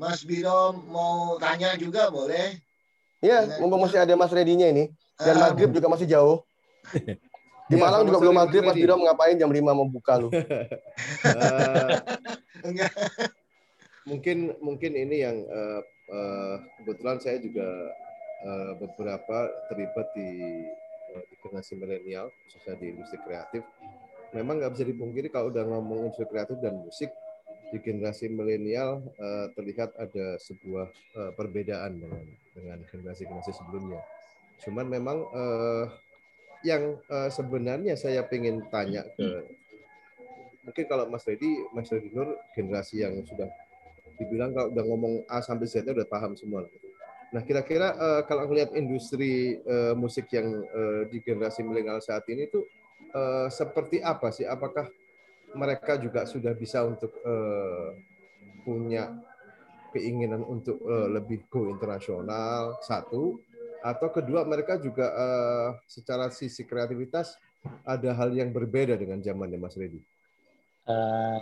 Mas 0.00 0.20
Biro 0.24 0.60
mau 0.88 1.36
tanya 1.36 1.76
juga 1.76 2.08
boleh 2.08 2.56
Ya, 3.20 3.36
mumpung 3.60 3.84
masih 3.84 4.02
ada 4.02 4.14
Mas 4.16 4.32
Redinya 4.32 4.66
ini. 4.66 4.90
Dan 5.20 5.36
Ah, 5.38 5.42
maghrib 5.46 5.70
juga 5.70 5.86
masih 5.92 6.08
jauh. 6.08 6.42
Di 7.70 7.76
Ya, 7.76 7.82
Malang 7.84 8.02
juga 8.08 8.18
belum 8.18 8.34
maghrib, 8.34 8.62
Mas. 8.66 8.74
Biro 8.74 8.94
ngapain 8.98 9.36
jam 9.38 9.50
5 9.52 9.70
mau 9.76 9.86
buka 9.86 10.16
lu. 10.18 10.30
Eh, 11.22 11.96
mungkin 14.06 14.38
mungkin 14.58 14.92
ini 14.92 15.16
yang 15.22 15.36
eh, 15.46 15.80
eh, 16.10 16.56
kebetulan 16.80 17.18
saya 17.22 17.38
juga 17.38 17.66
eh, 18.42 18.72
beberapa 18.78 19.38
terlibat 19.70 20.06
di 20.14 20.28
generasi 21.42 21.74
milenial 21.76 22.32
khususnya 22.44 22.74
di 22.78 22.92
industri 22.94 23.18
kreatif 23.22 23.62
memang 24.32 24.60
nggak 24.62 24.72
bisa 24.76 24.84
dipungkiri 24.88 25.28
kalau 25.28 25.52
udah 25.52 25.64
ngomong 25.66 26.08
industri 26.08 26.26
kreatif 26.28 26.56
dan 26.62 26.78
musik 26.80 27.10
di 27.72 27.80
generasi 27.80 28.28
milenial 28.28 29.00
eh, 29.16 29.46
terlihat 29.56 29.96
ada 29.96 30.36
sebuah 30.40 30.88
eh, 30.92 31.32
perbedaan 31.36 32.00
dengan 32.00 32.24
dengan 32.52 32.78
generasi-generasi 32.88 33.52
sebelumnya 33.52 34.00
cuman 34.60 34.86
memang 34.88 35.18
eh, 35.32 35.84
yang 36.62 36.96
eh, 36.98 37.30
sebenarnya 37.32 37.98
saya 37.98 38.24
ingin 38.28 38.64
tanya 38.70 39.02
ke 39.16 39.44
mungkin 40.62 40.84
kalau 40.86 41.04
Mas 41.10 41.26
Reddy, 41.26 41.66
Mas 41.74 41.90
Reddy 41.90 42.10
Nur 42.14 42.38
generasi 42.54 43.02
yang 43.02 43.18
sudah 43.26 43.50
dibilang 44.16 44.54
kalau 44.54 44.70
udah 44.70 44.84
ngomong 44.86 45.14
A 45.26 45.42
sampai 45.42 45.66
Z 45.66 45.82
udah 45.82 46.06
paham 46.06 46.38
semua. 46.38 46.66
Nah 47.32 47.40
kira-kira 47.40 47.96
eh, 47.96 48.22
kalau 48.28 48.44
ngelihat 48.44 48.76
industri 48.76 49.56
eh, 49.64 49.94
musik 49.96 50.28
yang 50.36 50.52
eh, 50.62 51.02
di 51.08 51.18
generasi 51.24 51.64
milenial 51.64 52.04
saat 52.04 52.28
ini 52.28 52.44
tuh 52.52 52.68
eh, 53.08 53.48
seperti 53.48 54.04
apa 54.04 54.28
sih? 54.28 54.44
Apakah 54.44 54.84
mereka 55.56 55.96
juga 55.96 56.28
sudah 56.28 56.52
bisa 56.52 56.84
untuk 56.84 57.12
eh, 57.24 57.88
punya 58.64 59.16
keinginan 59.96 60.44
untuk 60.44 60.76
eh, 60.84 61.08
lebih 61.08 61.48
go 61.48 61.72
internasional 61.72 62.76
satu 62.84 63.40
atau 63.80 64.08
kedua 64.12 64.44
mereka 64.44 64.76
juga 64.76 65.08
eh, 65.08 65.68
secara 65.88 66.28
sisi 66.28 66.68
kreativitas 66.68 67.40
ada 67.88 68.12
hal 68.12 68.28
yang 68.36 68.52
berbeda 68.52 68.92
dengan 69.00 69.24
zamannya 69.24 69.56
Mas 69.56 69.76
Reddy. 69.80 70.04
Eh, 70.84 71.38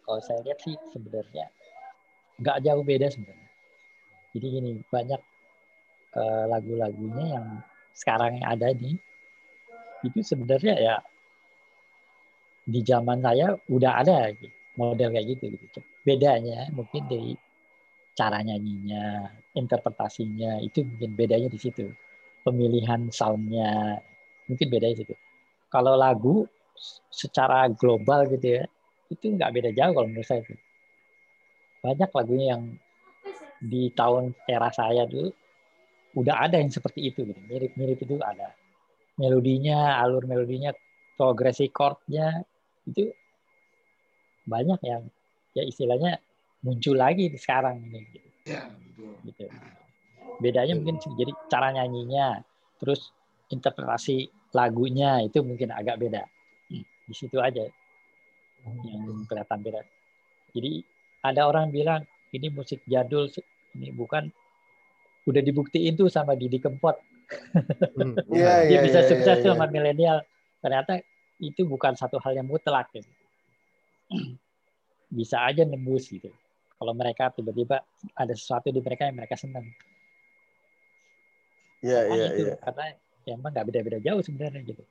kalau 0.00 0.20
saya 0.24 0.40
lihat 0.48 0.64
sih 0.64 0.80
sebenarnya 0.96 1.52
nggak 2.40 2.58
jauh 2.64 2.84
beda 2.88 3.12
sebenarnya. 3.12 3.39
Jadi 4.30 4.46
gini 4.46 4.70
banyak 4.86 5.20
eh, 6.16 6.44
lagu-lagunya 6.46 7.26
yang 7.38 7.46
sekarang 7.94 8.38
yang 8.38 8.46
ada 8.46 8.70
nih 8.72 8.96
itu 10.00 10.20
sebenarnya 10.24 10.74
ya 10.80 10.96
di 12.64 12.80
zaman 12.86 13.20
saya 13.20 13.52
udah 13.68 13.92
ada 14.00 14.30
gitu, 14.32 14.54
model 14.78 15.10
kayak 15.12 15.26
gitu 15.36 15.44
gitu. 15.58 15.80
Bedanya 16.06 16.70
mungkin 16.72 17.04
dari 17.10 17.34
cara 18.14 18.40
nyanyinya, 18.44 19.28
interpretasinya 19.56 20.62
itu 20.62 20.86
mungkin 20.86 21.10
bedanya 21.18 21.48
di 21.50 21.58
situ. 21.58 21.90
Pemilihan 22.40 23.12
soundnya 23.12 24.00
mungkin 24.48 24.66
bedanya 24.70 24.94
di 24.96 25.00
situ. 25.04 25.14
Kalau 25.68 25.98
lagu 25.98 26.46
secara 27.12 27.68
global 27.68 28.24
gitu 28.30 28.60
ya 28.60 28.64
itu 29.10 29.26
nggak 29.34 29.50
beda 29.52 29.70
jauh 29.74 29.92
kalau 29.92 30.08
menurut 30.08 30.28
saya. 30.28 30.40
tuh. 30.46 30.58
Banyak 31.80 32.10
lagunya 32.12 32.46
yang 32.56 32.62
di 33.60 33.92
tahun 33.92 34.32
era 34.48 34.72
saya 34.72 35.04
dulu 35.04 35.28
udah 36.16 36.48
ada 36.48 36.58
yang 36.58 36.72
seperti 36.72 37.12
itu 37.12 37.22
gitu. 37.22 37.40
Mirip-mirip 37.46 38.00
itu 38.02 38.16
ada. 38.18 38.50
Melodinya, 39.20 40.00
alur 40.00 40.24
melodinya, 40.24 40.72
progresi 41.14 41.68
chordnya 41.68 42.40
itu 42.88 43.12
banyak 44.48 44.80
yang 44.82 45.04
ya 45.52 45.62
istilahnya 45.62 46.18
muncul 46.64 46.96
lagi 46.96 47.28
sekarang 47.36 47.84
ini 47.84 48.00
gitu. 48.10 48.28
Ya, 48.48 48.66
betul. 48.72 49.12
gitu. 49.28 49.44
Bedanya 50.40 50.72
mungkin 50.72 50.96
jadi 50.96 51.32
cara 51.52 51.68
nyanyinya, 51.76 52.40
terus 52.80 53.12
interpretasi 53.52 54.32
lagunya 54.56 55.20
itu 55.20 55.44
mungkin 55.44 55.68
agak 55.70 56.00
beda. 56.00 56.24
Hmm, 56.72 56.84
Di 57.06 57.14
situ 57.14 57.36
aja 57.36 57.68
yang 58.64 59.24
kelihatan 59.28 59.60
beda. 59.60 59.80
Jadi 60.56 60.82
ada 61.20 61.44
orang 61.46 61.68
bilang 61.68 62.02
ini 62.32 62.48
musik 62.48 62.80
jadul, 62.88 63.28
ini 63.76 63.94
bukan 63.94 64.30
udah 65.28 65.42
dibuktiin 65.44 65.94
tuh 65.94 66.08
sama 66.08 66.34
Didi 66.34 66.58
Kempot. 66.58 66.96
Hmm. 67.94 68.18
Iya, 68.34 68.66
Dia 68.66 68.70
iya, 68.74 68.80
bisa 68.82 69.00
iya, 69.04 69.08
sukses 69.08 69.36
iya, 69.38 69.44
tuh 69.44 69.50
iya. 69.52 69.56
sama 69.58 69.66
milenial. 69.70 70.18
Ternyata 70.58 70.98
itu 71.38 71.62
bukan 71.64 71.94
satu 71.94 72.18
hal 72.18 72.34
yang 72.36 72.48
mutlak. 72.50 72.90
Gitu. 72.90 73.10
Bisa 75.18 75.42
aja 75.46 75.62
nembus 75.62 76.10
gitu. 76.10 76.30
Kalau 76.80 76.92
mereka 76.96 77.30
tiba-tiba 77.34 77.82
ada 78.16 78.32
sesuatu 78.32 78.72
di 78.72 78.80
mereka 78.80 79.06
yang 79.06 79.16
mereka 79.18 79.36
senang. 79.36 79.66
Iya, 81.80 82.00
iya, 82.12 82.26
itu, 82.28 82.42
iya. 82.44 82.54
karena 82.60 82.84
ya 83.24 83.32
emang 83.40 83.50
nggak 83.56 83.66
beda-beda 83.72 83.98
jauh 84.04 84.20
sebenarnya 84.20 84.60
gitu. 84.68 84.84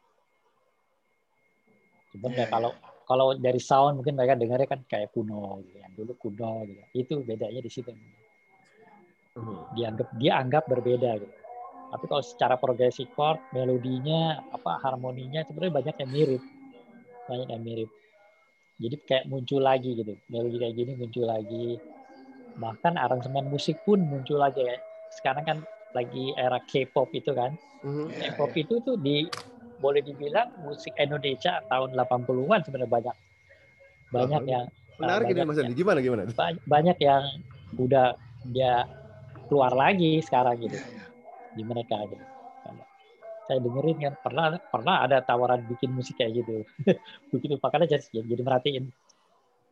Cuman 2.17 2.29
Iya, 2.33 2.45
ya 2.45 2.45
kalau 2.49 2.71
kalau 3.05 3.27
dari 3.37 3.61
sound 3.61 4.01
mungkin 4.01 4.17
mereka 4.17 4.37
dengarnya 4.37 4.69
kan 4.69 4.81
kayak 4.85 5.13
kuno 5.13 5.61
gitu. 5.65 5.77
Yang 5.81 5.93
dulu 5.97 6.13
kuno 6.17 6.51
gitu. 6.65 6.81
Itu 6.93 7.13
bedanya 7.25 7.61
di 7.61 7.71
situ. 7.71 7.89
Hmm. 7.89 8.28
Dianggap 9.73 10.07
dia 10.17 10.31
anggap 10.39 10.63
berbeda 10.65 11.11
gitu. 11.21 11.35
Tapi 11.89 12.05
kalau 12.05 12.21
secara 12.21 12.55
progresi 12.61 13.09
chord, 13.17 13.41
melodinya, 13.49 14.37
apa 14.53 14.77
harmoninya 14.85 15.41
sebenarnya 15.41 15.73
banyak 15.73 15.95
yang 16.05 16.11
mirip. 16.13 16.41
Banyak 17.25 17.47
yang 17.49 17.63
mirip. 17.65 17.89
Jadi 18.79 18.95
kayak 19.03 19.25
muncul 19.25 19.59
lagi 19.59 19.97
gitu. 19.97 20.13
Melodi 20.29 20.57
kayak 20.61 20.75
gini 20.77 20.91
muncul 20.93 21.25
lagi. 21.25 21.81
Bahkan 22.61 22.93
aransemen 22.95 23.49
musik 23.49 23.81
pun 23.81 23.99
muncul 24.05 24.37
lagi. 24.37 24.61
Kayak 24.61 24.81
Sekarang 25.09 25.43
kan 25.43 25.57
lagi 25.97 26.31
era 26.37 26.61
K-pop 26.61 27.09
itu 27.17 27.33
kan. 27.33 27.57
Mhm. 27.81 28.05
Iya, 28.13 28.37
K-pop 28.37 28.53
itu 28.53 28.75
tuh 28.85 28.95
di 28.95 29.25
boleh 29.79 30.03
dibilang 30.05 30.53
musik 30.61 30.93
Indonesia 30.99 31.63
tahun 31.65 31.95
80-an 31.95 32.61
sebenarnya 32.67 32.91
banyak 32.91 33.15
banyak 34.11 34.43
Wah, 34.43 34.51
yang 34.51 34.65
Menarik 34.99 35.31
ini 35.31 35.39
banyak 35.39 35.47
Mas 35.47 35.59
Andi. 35.63 35.73
Gimana 35.79 35.99
gimana? 36.03 36.21
ba- 36.35 36.63
banyak 36.67 36.97
yang 36.99 37.23
udah 37.79 38.07
dia 38.43 38.83
keluar 39.49 39.73
lagi 39.73 40.21
sekarang 40.21 40.61
gitu 40.61 40.77
di 41.49 41.65
mereka 41.65 41.97
gitu. 42.05 42.21
Saya 43.49 43.57
dengerin 43.65 43.97
kan 43.97 44.13
pernah 44.21 44.45
pernah 44.69 45.01
ada 45.01 45.25
tawaran 45.25 45.65
bikin 45.65 45.89
musik 45.89 46.21
kayak 46.21 46.45
gitu. 46.45 46.61
Begitu 47.33 47.57
makanya 47.57 47.97
jadi, 47.97 48.21
jadi 48.21 48.41
merhatiin. 48.45 48.85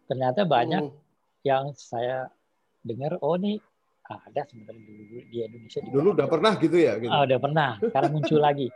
Ternyata 0.10 0.42
banyak 0.50 0.82
Mhm. 0.82 0.96
yang 1.46 1.66
saya 1.78 2.26
dengar 2.82 3.22
oh 3.22 3.38
nih 3.38 3.62
ada 4.08 4.42
sebenarnya 4.50 4.82
dulu 4.82 5.22
di 5.30 5.38
Indonesia 5.46 5.80
juga 5.84 5.94
Dulu 5.94 6.08
udah 6.18 6.28
pernah 6.32 6.54
gitu 6.58 6.78
ya? 6.80 6.98
Gitu. 6.98 7.12
Ah, 7.12 7.22
udah 7.28 7.38
pernah. 7.38 7.72
Sekarang 7.78 8.12
muncul 8.18 8.40
lagi. 8.42 8.68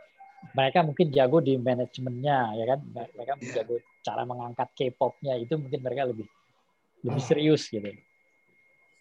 Mereka 0.42 0.78
mungkin 0.82 1.06
jago 1.10 1.38
di 1.38 1.54
manajemennya, 1.58 2.38
ya 2.58 2.64
kan? 2.66 2.78
Mereka 2.84 3.32
Iya. 3.40 3.52
jago 3.62 3.74
cara 4.02 4.22
mengangkat 4.22 4.68
K-popnya 4.76 5.34
itu 5.38 5.54
mungkin 5.58 5.80
mereka 5.82 6.02
lebih 6.06 6.26
lebih 7.02 7.18
Hmm. 7.18 7.30
serius 7.32 7.66
gitu. 7.66 7.90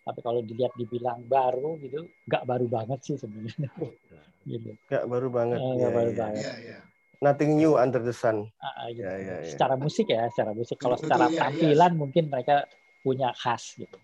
Tapi 0.01 0.19
kalau 0.25 0.41
dilihat 0.41 0.73
dibilang 0.73 1.21
baru 1.29 1.77
gitu, 1.77 2.09
nggak 2.25 2.43
baru 2.49 2.65
banget 2.65 2.99
sih 3.05 3.15
sebenarnya. 3.21 3.69
gitu. 4.49 4.73
Nggak 4.89 5.05
baru 5.05 5.27
banget. 5.29 5.59
Eh, 5.61 5.65
Iya, 5.65 5.73
nggak 5.77 5.93
baru 5.93 6.11
iya. 6.11 6.19
banget. 6.19 6.41
Iya, 6.41 6.53
iya. 6.65 6.79
Nothing 7.21 7.51
new 7.53 7.77
under 7.77 8.01
the 8.01 8.15
sun. 8.17 8.49
Ah, 8.57 8.89
gitu. 8.89 9.05
Iya, 9.05 9.13
iya, 9.21 9.35
iya. 9.45 9.51
Secara 9.53 9.77
musik 9.77 10.09
ya, 10.09 10.25
secara 10.33 10.51
musik. 10.57 10.77
Kalau 10.81 10.97
secara 10.97 11.29
iya, 11.29 11.37
iya. 11.37 11.41
tampilan 11.45 11.91
mungkin 11.93 12.23
mereka 12.33 12.65
punya 13.05 13.29
khas 13.37 13.77
gitu. 13.77 13.97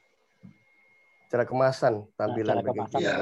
Cara 1.28 1.44
kemasan 1.44 2.08
Nah, 2.08 2.14
tampilan 2.16 2.56
cara 2.56 2.64
begitu. 2.64 2.80
kemasan 2.88 3.00
Iya. 3.04 3.16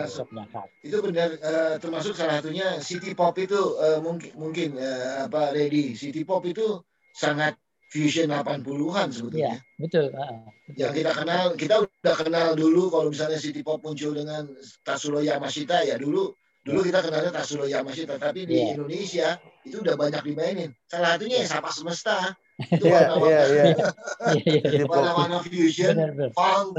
khas. 0.51 0.69
itu 0.85 0.97
benar 1.01 1.29
eh, 1.41 1.73
termasuk 1.81 2.13
salah 2.13 2.37
satunya 2.37 2.77
city 2.77 3.17
pop 3.17 3.33
itu 3.39 3.57
eh, 3.81 3.97
mungkin 3.97 4.31
mungkin 4.37 4.69
eh, 4.77 5.25
apa 5.25 5.49
ready 5.49 5.97
city 5.97 6.21
pop 6.21 6.45
itu 6.45 6.85
sangat 7.09 7.57
fusion 7.95 8.27
80-an 8.27 9.07
Iya, 9.07 9.15
sebetulnya. 9.15 9.53
betul. 9.79 10.05
ah, 10.11 10.19
ah, 10.19 10.43
betul. 10.67 10.75
Ya 10.75 10.87
kita 10.91 11.11
kenal 11.15 11.43
kita 11.55 11.75
udah 11.79 12.15
kenal 12.19 12.47
dulu 12.53 12.91
kalau 12.91 13.07
misalnya 13.07 13.39
city 13.39 13.63
pop 13.63 13.79
muncul 13.79 14.11
dengan 14.11 14.51
Tatsulo 14.83 15.23
Yamashita 15.23 15.79
ya 15.81 15.95
dulu 15.95 16.35
dulu 16.59 16.79
kita 16.83 16.99
kenalnya 16.99 17.31
Tatsulo 17.31 17.63
Yamashita 17.65 18.19
tapi 18.19 18.43
di 18.43 18.59
Iya. 18.59 18.75
Indonesia 18.75 19.27
itu 19.63 19.79
udah 19.79 19.95
banyak 19.95 20.21
dimainin. 20.21 20.75
Salah 20.85 21.15
satunya 21.15 21.39
ya 21.39 21.47
Sapa 21.47 21.71
Semesta. 21.71 22.35
Itu 22.57 22.83
Iya, 22.83 23.15
warna-warna 23.15 23.31
iya, 23.31 23.43
iya. 23.45 23.63
Iya, 23.63 24.43
iya, 24.43 24.59
iya. 24.73 24.83
warna-warna 24.85 25.37
fusion, 25.41 25.91
Benar, 25.91 26.11
benar. 26.15 26.31
funk, 26.31 26.69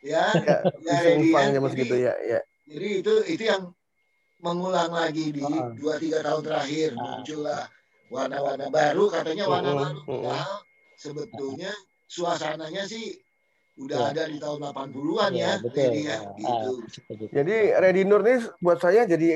ya. 0.00 0.24
Ya, 0.32 0.56
Ya, 0.80 0.96
Funk 1.16 1.24
ya. 1.24 1.40
zaman 1.50 1.68
Jadi- 1.68 1.72
segitu 1.76 1.94
ya, 1.98 2.12
ya. 2.22 2.40
Jadi 2.66 2.88
itu 3.00 3.12
itu 3.28 3.42
yang 3.44 3.62
mengulang 4.38 4.88
lagi 4.90 5.28
di 5.28 5.44
Ah. 5.44 5.68
dua 5.72 5.94
tiga 5.96 6.18
tahun 6.20 6.42
terakhir 6.42 6.88
Ah. 6.92 7.00
muncullah 7.20 7.62
warna-warna 8.10 8.66
baru 8.68 9.04
katanya 9.08 9.44
warna 9.46 9.70
baru. 9.72 10.00
Padahal 10.04 10.60
sebetulnya 10.98 11.70
suasananya 12.04 12.84
sih 12.84 13.14
udah 13.80 13.96
Ya. 13.96 14.12
ada 14.12 14.22
di 14.28 14.36
tahun 14.36 14.60
80-an 14.60 15.30
ya, 15.32 15.40
Iya, 15.40 15.52
betul. 15.64 15.80
Ready 15.88 16.00
ya, 16.04 16.18
Ah, 16.20 16.28
gitu. 16.36 16.70
itu. 17.08 17.24
Jadi 17.32 17.56
Ready 17.72 18.02
Nur 18.04 18.20
ini 18.20 18.34
buat 18.60 18.76
saya 18.76 19.08
jadi 19.08 19.28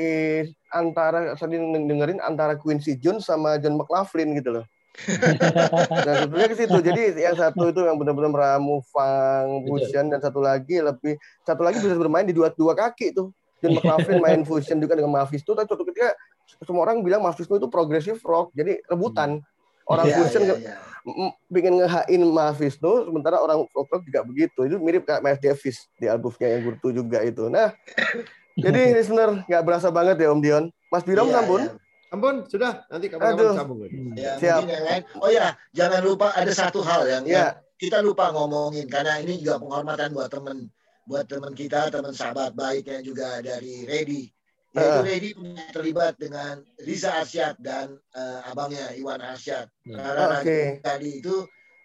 antara 0.68 1.32
saya 1.38 1.48
dengerin 1.56 2.20
antara 2.20 2.58
Quincy 2.58 3.00
Jones 3.00 3.24
sama 3.24 3.56
John 3.56 3.80
McLaughlin 3.80 4.36
gitu 4.36 4.60
loh. 4.60 4.66
Nah 6.06 6.14
sebetulnya 6.22 6.48
ke 6.50 6.56
situ. 6.56 6.76
Jadi 6.78 7.02
yang 7.18 7.34
satu 7.34 7.66
itu 7.66 7.80
yang 7.82 7.96
benar-benar 7.96 8.30
meramu 8.30 8.78
Betul. 8.84 9.64
fusion 9.66 10.06
dan 10.06 10.20
satu 10.20 10.38
lagi 10.38 10.78
lebih 10.78 11.16
satu 11.42 11.62
lagi 11.64 11.80
bisa 11.80 11.96
bermain 11.96 12.22
di 12.22 12.34
dua 12.36 12.52
dua 12.52 12.76
kaki 12.76 13.10
tuh. 13.10 13.32
John 13.58 13.74
McLaughlin 13.80 14.20
main 14.20 14.40
fusion 14.44 14.76
juga 14.78 14.94
dengan 14.94 15.10
Mephisto. 15.14 15.56
Tapi 15.56 15.66
suatu 15.66 15.82
ketika 15.88 16.12
semua 16.60 16.84
orang 16.84 17.00
bilang 17.00 17.20
Mephisto 17.20 17.52
itu 17.52 17.66
progressive 17.66 18.20
rock. 18.20 18.52
Jadi 18.52 18.80
rebutan. 18.84 19.40
Orang 19.84 20.08
Iya, 20.08 20.16
fusion 20.16 20.42
iya, 20.42 20.48
nge- 20.48 20.60
iya. 20.62 20.74
m- 21.04 21.36
bikin 21.46 21.72
ngehain 21.76 22.22
Mephisto, 22.24 23.04
sementara 23.04 23.36
orang 23.36 23.68
folk 23.68 23.84
rock 23.86 24.02
juga 24.02 24.20
begitu. 24.22 24.64
Itu 24.64 24.76
mirip 24.78 25.04
kayak 25.04 25.20
Miles 25.20 25.38
Davis 25.38 25.76
di 25.94 26.06
albumnya 26.06 26.48
yang 26.48 26.62
Gurtu 26.64 26.88
juga 26.90 27.20
itu. 27.20 27.46
Nah, 27.46 27.68
jadi 28.56 28.96
listener 28.96 29.44
nggak 29.44 29.62
berasa 29.62 29.88
banget 29.88 30.16
ya 30.18 30.30
Om 30.30 30.40
Dion. 30.40 30.64
Mas 30.88 31.02
Biram 31.02 31.26
Iya, 31.26 31.34
sampun. 31.36 31.60
iya. 31.62 31.72
Ampun, 32.08 32.34
sudah. 32.46 32.86
Nanti 32.86 33.10
kapan-kapan 33.10 33.58
sambung 33.58 33.78
lagi. 33.82 33.92
Hmm. 33.92 34.14
Ya, 34.14 34.32
Siap. 34.38 34.58
mungkin 34.62 34.70
yang 34.72 34.86
lain. 34.86 35.02
Oh 35.18 35.28
ya, 35.28 35.46
jangan 35.74 36.00
lupa 36.00 36.30
ada 36.30 36.52
satu 36.54 36.78
hal 36.80 37.02
yang, 37.04 37.22
yang 37.26 37.50
Ya, 37.50 37.58
kita 37.76 37.98
lupa 37.98 38.30
ngomongin 38.30 38.86
karena 38.86 39.18
ini 39.18 39.36
juga 39.36 39.58
penghormatan 39.58 40.14
buat 40.14 40.30
teman 40.30 40.70
buat 41.04 41.26
teman 41.26 41.52
kita, 41.52 41.90
teman 41.90 42.14
sahabat 42.14 42.54
baiknya 42.54 43.02
juga 43.02 43.42
dari 43.42 43.82
Ready. 43.84 44.30
Yaitu. 44.74 45.00
Ready 45.06 45.30
punya 45.38 45.64
terlibat 45.70 46.18
dengan 46.18 46.58
Riza 46.82 47.14
Arsyad 47.14 47.54
dan 47.62 47.94
eh, 47.94 48.40
abangnya 48.50 48.90
Iwan 48.98 49.22
Arsyad. 49.22 49.70
Ya. 49.86 49.94
Rara 50.02 50.42
Oke. 50.42 50.82
Ragadi 50.82 51.10
itu 51.22 51.36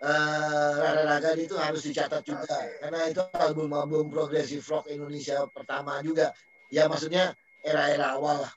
eh, 0.01 0.73
Rara 0.73 1.03
Ragadi 1.05 1.45
itu 1.45 1.53
harus 1.53 1.85
dicatat 1.85 2.25
juga 2.25 2.57
karena 2.81 3.05
itu 3.05 3.21
album-album 3.29 4.09
progressive 4.09 4.65
rock 4.65 4.89
Indonesia 4.89 5.45
pertama 5.53 6.01
juga. 6.01 6.33
Ya 6.73 6.89
maksudnya 6.89 7.37
era-era 7.61 8.17
awal 8.17 8.41
lah. 8.41 8.53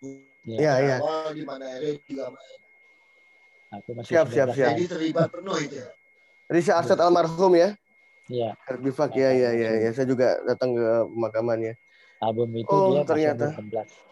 Ya. 0.48 0.59
Iya, 0.59 0.72
iya. 0.80 0.96
Awal 1.04 1.36
di 1.36 1.44
mana 1.44 1.66
Ready 1.76 2.00
juga 2.09 2.32
Nah, 3.72 3.80
itu 3.80 3.90
masih 3.96 4.10
Siap, 4.12 4.26
siap, 4.28 4.48
19 4.52 4.56
siap. 4.56 4.70
Ready 4.76 4.84
terlibat 4.88 5.28
penuh 5.32 5.56
itu. 5.60 5.80
Risa 6.48 6.72
Arsyad 6.80 7.00
almarhum 7.00 7.52
ya. 7.56 7.72
Iya, 8.32 8.56
Bifak 8.80 9.12
ya, 9.12 9.28
ya, 9.32 9.50
ya, 9.52 9.70
ya. 9.76 9.90
Saya 9.92 10.09
juga 10.09 10.40
datang 10.48 10.72
ke 10.72 10.88
pemakamannya. 11.12 11.76
album 12.22 12.54
itu 12.54 12.70
Oh, 12.70 12.94
dia 12.94 13.02
ternyata. 13.02 13.50
masih 13.50 13.60
umur 13.66 13.82
16. 13.82 14.11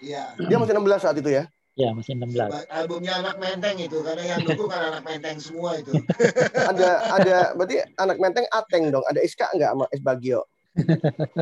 Iya. 0.00 0.32
Dia 0.40 0.56
masih 0.56 0.72
16 0.72 0.96
saat 0.98 1.16
itu 1.16 1.28
ya. 1.28 1.44
Ya, 1.78 1.94
masih 1.94 2.12
16. 2.18 2.66
albumnya 2.68 3.22
anak 3.22 3.36
menteng 3.38 3.78
itu 3.78 4.02
karena 4.02 4.24
yang 4.26 4.40
dukung 4.42 4.68
kan 4.68 4.90
anak 4.90 5.00
menteng 5.00 5.38
semua 5.38 5.78
itu 5.78 5.94
Ada 6.70 6.88
ada 7.14 7.36
berarti 7.54 7.80
anak 7.96 8.16
menteng 8.16 8.44
Ateng 8.50 8.90
dong. 8.90 9.04
Ada 9.06 9.20
Iska 9.20 9.48
enggak 9.54 9.70
sama 9.72 9.84
Es 9.88 10.02
Bagio? 10.02 10.44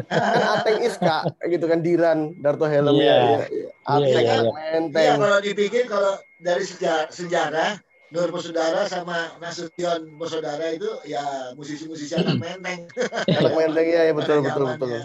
kan 0.09 0.43
Ateng 0.55 0.79
Iska 0.81 1.17
gitu 1.45 1.65
kan 1.65 1.81
Diran 1.81 2.19
Darto 2.39 2.65
Helm 2.65 2.95
Iya. 2.95 3.03
ya. 3.03 3.17
ya, 3.19 3.39
ya. 3.49 3.69
Ateng 3.85 4.05
Iya, 4.05 4.21
iya, 4.21 4.33
anak 4.37 4.45
iya 4.45 4.53
menteng. 4.55 5.17
kalau 5.19 5.39
dipikir 5.41 5.85
kalau 5.87 6.13
dari 6.39 6.65
sejarah, 6.65 7.07
sejarah 7.09 7.71
Nur 8.09 8.33
bersaudara 8.33 8.89
sama 8.89 9.37
Nasution 9.37 10.17
bersaudara 10.17 10.73
itu 10.73 10.89
ya 11.05 11.21
musisi-musisi 11.53 12.17
anak 12.17 12.37
menteng 12.37 12.89
Anak 13.29 13.53
menteng 13.53 13.85
ya, 13.87 14.01
ya 14.03 14.13
betul 14.13 14.41
betul 14.41 14.65
betul. 14.67 14.89
zamannya. 14.89 15.03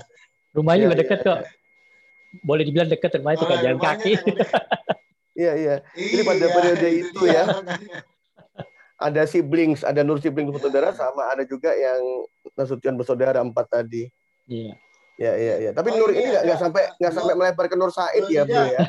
Rumahnya 0.53 0.77
Iya, 0.77 0.85
juga 0.85 0.95
deket 0.97 1.17
iya, 1.17 1.25
kok. 1.25 1.39
Boleh 2.39 2.63
dibilang 2.63 2.87
deket 2.87 3.13
rumahnya 3.13 3.37
itu 3.37 3.45
jalan 3.53 3.77
kaki. 3.77 4.11
udah- 4.17 4.49
Iya 5.35 5.51
iya. 5.55 5.75
Ini 5.91 6.21
pada 6.21 6.37
Iya, 6.39 6.49
periode 6.51 6.87
itu 6.95 7.19
dia 7.19 7.33
ya. 7.35 7.43
makanya. 7.47 7.99
Ada 8.95 9.25
siblings, 9.25 9.81
ada 9.81 9.99
Nur 9.99 10.17
siblings 10.17 10.47
bersaudara 10.47 10.89
sama 10.91 11.25
ada 11.27 11.41
juga 11.41 11.73
yang 11.73 11.99
Nasution 12.51 12.93
bersaudara 12.93 13.41
empat 13.41 13.65
tadi. 13.67 14.13
Iya. 14.45 14.77
Ya 15.15 15.31
iya 15.35 15.55
iya. 15.59 15.71
Tapi 15.71 15.89
Oh, 15.91 15.97
Nur 15.99 16.11
ini 16.11 16.25
nggak 16.27 16.45
ada. 16.47 16.55
sampai 16.55 16.85
nggak 16.95 17.11
sampai 17.11 17.33
melebar 17.33 17.65
ke 17.65 17.73
Nur 17.73 17.89
Said 17.89 18.13
Nur 18.19 18.29
ya 18.29 18.43
bro 18.43 18.61
ya. 18.63 18.79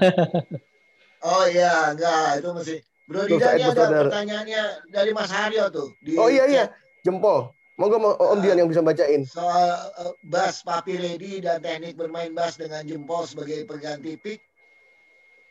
oh 1.26 1.44
iya 1.46 1.72
enggak 1.90 2.28
itu 2.38 2.48
masih 2.50 2.78
Bro 3.02 3.20
Nur 3.22 3.28
Dida 3.30 3.40
Said 3.42 3.54
ini 3.54 3.62
ada 3.62 3.68
bersaudara. 3.70 4.02
pertanyaannya 4.06 4.62
dari 4.86 5.10
Mas 5.10 5.30
Haryo 5.30 5.64
tuh 5.68 5.88
di 5.98 6.12
Oh 6.14 6.28
iya 6.28 6.44
iya. 6.46 6.64
Jempol. 7.00 7.52
Monggo 7.74 7.98
Mo- 7.98 8.18
Om 8.18 8.38
Dian 8.38 8.58
yang 8.62 8.70
bisa 8.70 8.86
bacain. 8.86 9.26
soal 9.26 9.90
eh, 9.98 10.14
bass 10.22 10.62
papi 10.62 10.94
ready 10.94 11.42
dan 11.42 11.58
teknik 11.58 11.98
bermain 11.98 12.30
bass 12.30 12.54
dengan 12.54 12.86
jempol 12.86 13.26
sebagai 13.26 13.66
pengganti 13.66 14.14
pick. 14.14 14.38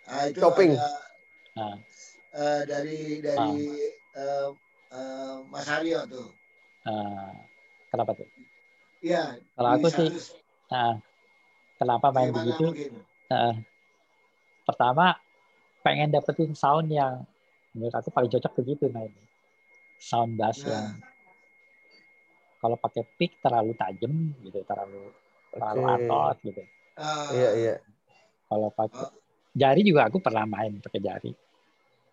Nah, 0.08 0.32
itu 0.32 0.40
Chopping. 0.40 0.72
ada 0.76 0.88
Nah, 1.54 1.76
eh, 2.34 2.62
dari 2.66 3.00
dari 3.20 3.52
eh, 4.16 4.50
eh, 4.96 5.36
Mas 5.52 5.68
Haryo 5.68 6.08
tuh. 6.08 6.32
eh, 6.88 7.32
kenapa 7.92 8.16
tuh? 8.16 8.28
Iya. 9.04 9.36
Kalau 9.54 9.70
aku 9.76 9.88
sih, 9.92 10.10
Nah, 10.72 10.98
kenapa 11.76 12.08
main 12.10 12.32
begitu? 12.32 12.72
Eh, 13.28 13.54
pertama 14.64 15.20
pengen 15.84 16.08
dapetin 16.08 16.56
sound 16.56 16.88
yang 16.88 17.28
menurut 17.76 17.94
aku 17.94 18.10
paling 18.16 18.32
cocok 18.32 18.64
begitu 18.64 18.88
main 18.88 19.12
sound 20.00 20.40
bass 20.40 20.64
Nah. 20.64 20.72
yang 20.72 20.88
kalau 22.64 22.80
pakai 22.80 23.04
pick 23.20 23.44
terlalu 23.44 23.76
tajam 23.76 24.16
gitu 24.40 24.64
terlalu 24.64 25.12
terlalu 25.52 25.82
Oke. 25.84 25.92
atot 25.92 26.38
gitu 26.48 26.64
Ah, 26.94 27.34
Iya, 27.34 27.50
iya. 27.58 27.76
kalau 28.48 28.70
pakai 28.72 29.10
jari 29.52 29.82
juga 29.84 30.08
aku 30.08 30.24
pernah 30.24 30.48
main 30.48 30.80
pakai 30.80 31.02
jari 31.04 31.32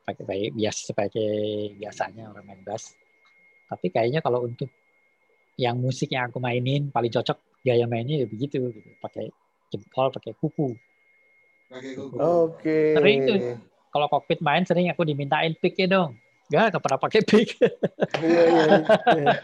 pakai 0.02 0.22
pakai 0.26 0.50
biasa 0.50 0.80
sebagai 0.90 1.30
biasanya 1.78 2.34
orang 2.34 2.44
main 2.50 2.62
bass 2.66 2.98
tapi 3.70 3.94
kayaknya 3.94 4.18
kalau 4.18 4.42
untuk 4.42 4.66
yang 5.54 5.78
musik 5.78 6.10
yang 6.10 6.32
aku 6.32 6.42
mainin 6.42 6.90
paling 6.90 7.12
cocok 7.12 7.38
gaya 7.62 7.84
mainnya 7.86 8.24
ya 8.24 8.26
begitu 8.26 8.72
gitu 8.72 8.90
pakai 8.98 9.28
jempol 9.70 10.10
pakai 10.10 10.32
kuku 10.34 10.74
pakai 11.70 11.92
kuku. 11.94 12.16
Oke. 12.18 12.98
Sering 12.98 13.18
tuh. 13.28 13.38
kalau 13.94 14.06
kokpit 14.10 14.40
main 14.42 14.64
sering 14.66 14.90
aku 14.90 15.06
dimintain 15.06 15.54
pick 15.60 15.76
ya 15.78 15.86
dong 15.86 16.16
Gak, 16.50 16.74
gak 16.74 16.82
pernah 16.82 16.98
pakai 16.98 17.20
pick. 17.22 17.48
Iya, 18.18 18.42
iya. 18.50 18.64
iya. 19.14 19.34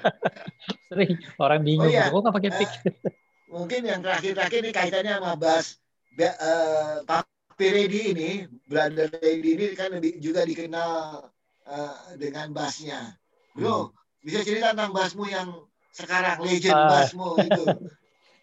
Sering 0.91 1.15
orang 1.39 1.63
bingung, 1.63 1.87
Oh, 1.87 1.95
iya. 1.95 2.11
kok 2.11 2.19
gak 2.19 2.35
pakai 2.35 2.53
pick? 2.59 2.71
Mungkin 3.47 3.81
yang 3.87 4.01
terakhir-terakhir 4.03 4.59
ini 4.67 4.73
kaitannya 4.75 5.15
sama 5.23 5.33
bass. 5.39 5.79
Ba- 6.19 6.35
eh, 6.35 6.95
Papi 7.07 7.67
Ready 7.71 8.01
ini, 8.11 8.31
Brother 8.67 9.07
Ready 9.23 9.51
ini 9.55 9.67
kan 9.79 9.95
lebih 9.95 10.19
juga 10.19 10.43
dikenal 10.43 11.23
eh, 11.63 11.95
dengan 12.19 12.51
bassnya. 12.51 13.15
Bro, 13.55 13.95
bisa 14.21 14.43
cerita 14.43 14.75
tentang 14.75 14.91
bassmu 14.91 15.31
yang 15.31 15.63
sekarang 15.95 16.43
legend 16.43 16.75
Ah. 16.75 16.91
bassmu 16.91 17.39
itu. 17.39 17.65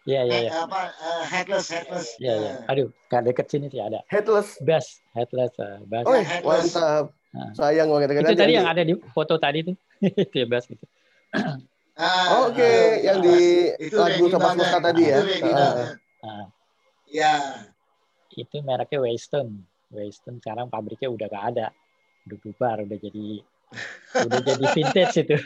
Iya, 0.04 0.20
iya, 0.28 0.36
iya. 0.36 0.68
apa 0.68 0.92
eh, 0.92 1.24
headless 1.32 1.72
headless. 1.72 2.12
Iya, 2.20 2.34
iya. 2.36 2.52
Eh, 2.60 2.70
Aduh, 2.76 2.92
gak 3.08 3.24
deket 3.24 3.48
sini 3.48 3.72
sih 3.72 3.80
ada. 3.80 4.04
Headless. 4.12 4.60
Bass, 4.60 5.00
headless, 5.16 5.56
uh, 5.56 5.80
bass. 5.88 6.04
Oh, 6.04 6.12
headless. 6.12 6.76
mantap. 6.76 7.08
Nah. 7.34 7.50
Sayang 7.50 7.90
banget. 7.90 8.14
itu 8.14 8.38
tadi 8.38 8.54
yang 8.54 8.68
ada 8.70 8.86
di 8.86 8.94
foto 9.10 9.34
tadi 9.42 9.66
tuh. 9.66 9.74
bass 10.50 10.70
gitu. 10.70 10.84
ah, 11.98 12.46
Oke, 12.46 12.62
ah, 12.62 12.94
yang 13.02 13.18
di 13.18 13.74
itu 13.82 13.96
lagu 13.98 14.30
banget. 14.30 14.62
Smesta 14.62 14.78
tadi 14.78 15.02
ya. 15.02 15.18
Itu 15.18 15.50
Ah. 16.24 16.48
Ya, 17.10 17.32
itu 18.32 18.56
mereknya 18.64 18.98
Weston. 19.04 19.60
Weston 19.92 20.40
sekarang 20.40 20.72
pabriknya 20.72 21.12
udah 21.12 21.26
gak 21.28 21.44
ada. 21.52 21.66
Udah 22.24 22.38
bubar, 22.40 22.76
udah 22.80 22.96
jadi 22.96 23.44
udah 24.24 24.40
jadi 24.48 24.64
vintage 24.72 25.14
itu. 25.20 25.36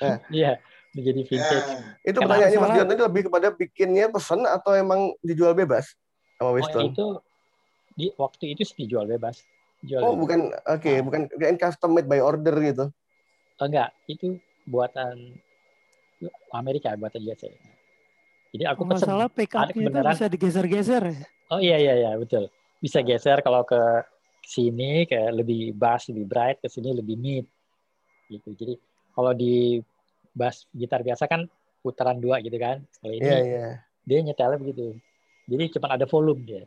Eh. 0.00 0.16
Iya, 0.40 0.56
udah 0.94 1.02
jadi 1.04 1.22
vintage. 1.26 1.68
ya. 1.68 1.78
Itu 2.00 2.18
pertanyaannya 2.24 2.58
Mas? 2.58 2.70
Dion 2.72 2.88
tadi 2.88 3.02
lebih 3.04 3.22
kepada 3.28 3.48
bikinnya 3.52 4.06
pesan 4.08 4.40
atau 4.48 4.72
emang 4.72 5.12
dijual 5.20 5.52
bebas 5.52 5.92
sama 6.40 6.48
Oh, 6.48 6.56
Weston? 6.56 6.82
itu 6.90 7.06
di 7.92 8.06
waktu 8.16 8.56
itu 8.56 8.62
sih 8.64 8.88
dijual 8.88 9.04
bebas. 9.04 9.44
Jual 9.86 10.02
Oh, 10.02 10.14
bukan 10.14 10.50
oke, 10.52 10.90
Ah. 10.90 11.00
bukan 11.00 11.20
kirain 11.28 11.56
custom 11.56 11.90
made 11.92 12.04
by 12.04 12.18
order 12.18 12.52
gitu. 12.60 12.90
Oh, 13.56 13.64
enggak, 13.64 13.94
itu 14.04 14.36
buatan 14.64 15.38
Amerika, 16.50 16.92
buatan 16.92 17.22
USA. 17.22 17.48
Jadi 18.50 18.64
aku 18.64 18.82
nggak 18.82 18.98
pesen. 18.98 19.08
salah 19.08 19.28
pick 19.28 19.50
ada 19.50 19.68
up-nya 19.68 19.74
itu 19.74 19.80
kebenaran. 19.86 20.12
bisa 20.12 20.26
digeser-geser 20.26 21.02
ya. 21.04 21.16
Oh 21.48 21.60
iya 21.60 21.76
iya 21.76 21.94
iya 21.96 22.10
betul. 22.14 22.48
Bisa 22.78 23.00
geser 23.00 23.38
kalau 23.40 23.62
ke 23.62 23.78
sini 24.42 25.04
kayak 25.04 25.36
lebih 25.36 25.70
bass, 25.72 26.08
lebih 26.08 26.24
bright, 26.24 26.58
ke 26.58 26.66
sini 26.66 26.90
lebih 26.90 27.14
mid. 27.14 27.46
Gitu. 28.26 28.48
Jadi 28.54 28.74
kalau 29.12 29.32
di 29.32 29.78
bass 30.32 30.64
gitar 30.70 31.00
biasa 31.00 31.24
kan 31.24 31.44
putaran 31.80 32.16
dua 32.16 32.40
gitu 32.40 32.56
kan. 32.56 32.80
Kalau 32.96 33.12
ini 33.12 33.22
Iya, 33.22 33.38
iya. 33.40 33.66
dia 34.02 34.18
nyetelnya 34.20 34.56
begitu. 34.56 34.96
Jadi 35.46 35.64
cuma 35.72 35.86
ada 35.90 36.04
volume 36.04 36.42
dia. 36.42 36.64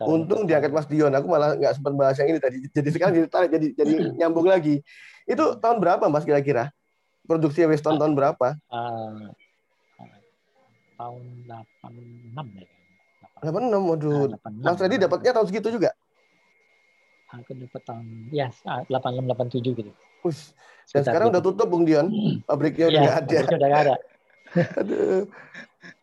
Oh, 0.00 0.14
Untung 0.16 0.48
diangkat 0.48 0.72
Mas 0.72 0.88
Dion. 0.88 1.12
Aku 1.12 1.28
malah 1.28 1.54
nggak 1.54 1.76
sempat 1.76 1.92
bahas 1.94 2.16
yang 2.20 2.34
ini 2.34 2.40
tadi. 2.40 2.58
Jadi 2.72 2.88
sekarang 2.90 3.12
jadi 3.20 3.28
tarik, 3.28 3.50
jadi 3.52 3.66
jadi 3.76 3.92
nyambung 4.16 4.48
lagi. 4.48 4.80
Itu 5.28 5.60
tahun 5.60 5.78
berapa 5.80 6.08
Mas 6.08 6.24
kira-kira? 6.24 6.72
Produksi 7.24 7.64
Weston 7.64 7.96
tahun 7.96 8.12
berapa? 8.12 8.56
Ah, 8.68 9.32
ah, 9.96 10.18
tahun 11.00 11.24
86 11.48 12.60
ya. 12.60 12.68
86. 13.40 13.90
Waduh. 13.92 14.28
Ah, 14.32 14.38
86. 14.40 14.64
Mas 14.64 14.78
Reddy 14.80 14.96
dapatnya 15.00 15.30
tahun 15.32 15.46
segitu 15.48 15.68
juga? 15.72 15.90
Aku 17.34 17.50
dapat 17.56 17.82
tahun 17.82 18.06
ya 18.30 18.48
86 18.86 19.26
87 19.26 19.78
gitu. 19.80 19.90
Us. 20.22 20.54
Dan 20.92 21.00
Sekitar 21.00 21.04
sekarang 21.08 21.26
gitu. 21.28 21.34
udah 21.34 21.42
tutup 21.42 21.66
Bung 21.72 21.84
Dion. 21.88 22.06
Pabriknya 22.44 22.92
udah 22.92 22.94
Iya, 22.94 23.00
nggak 23.02 23.18
ada. 23.18 23.38
udah 23.40 23.68
nggak 23.68 23.82
ada. 23.88 23.94
Aduh. 24.80 25.22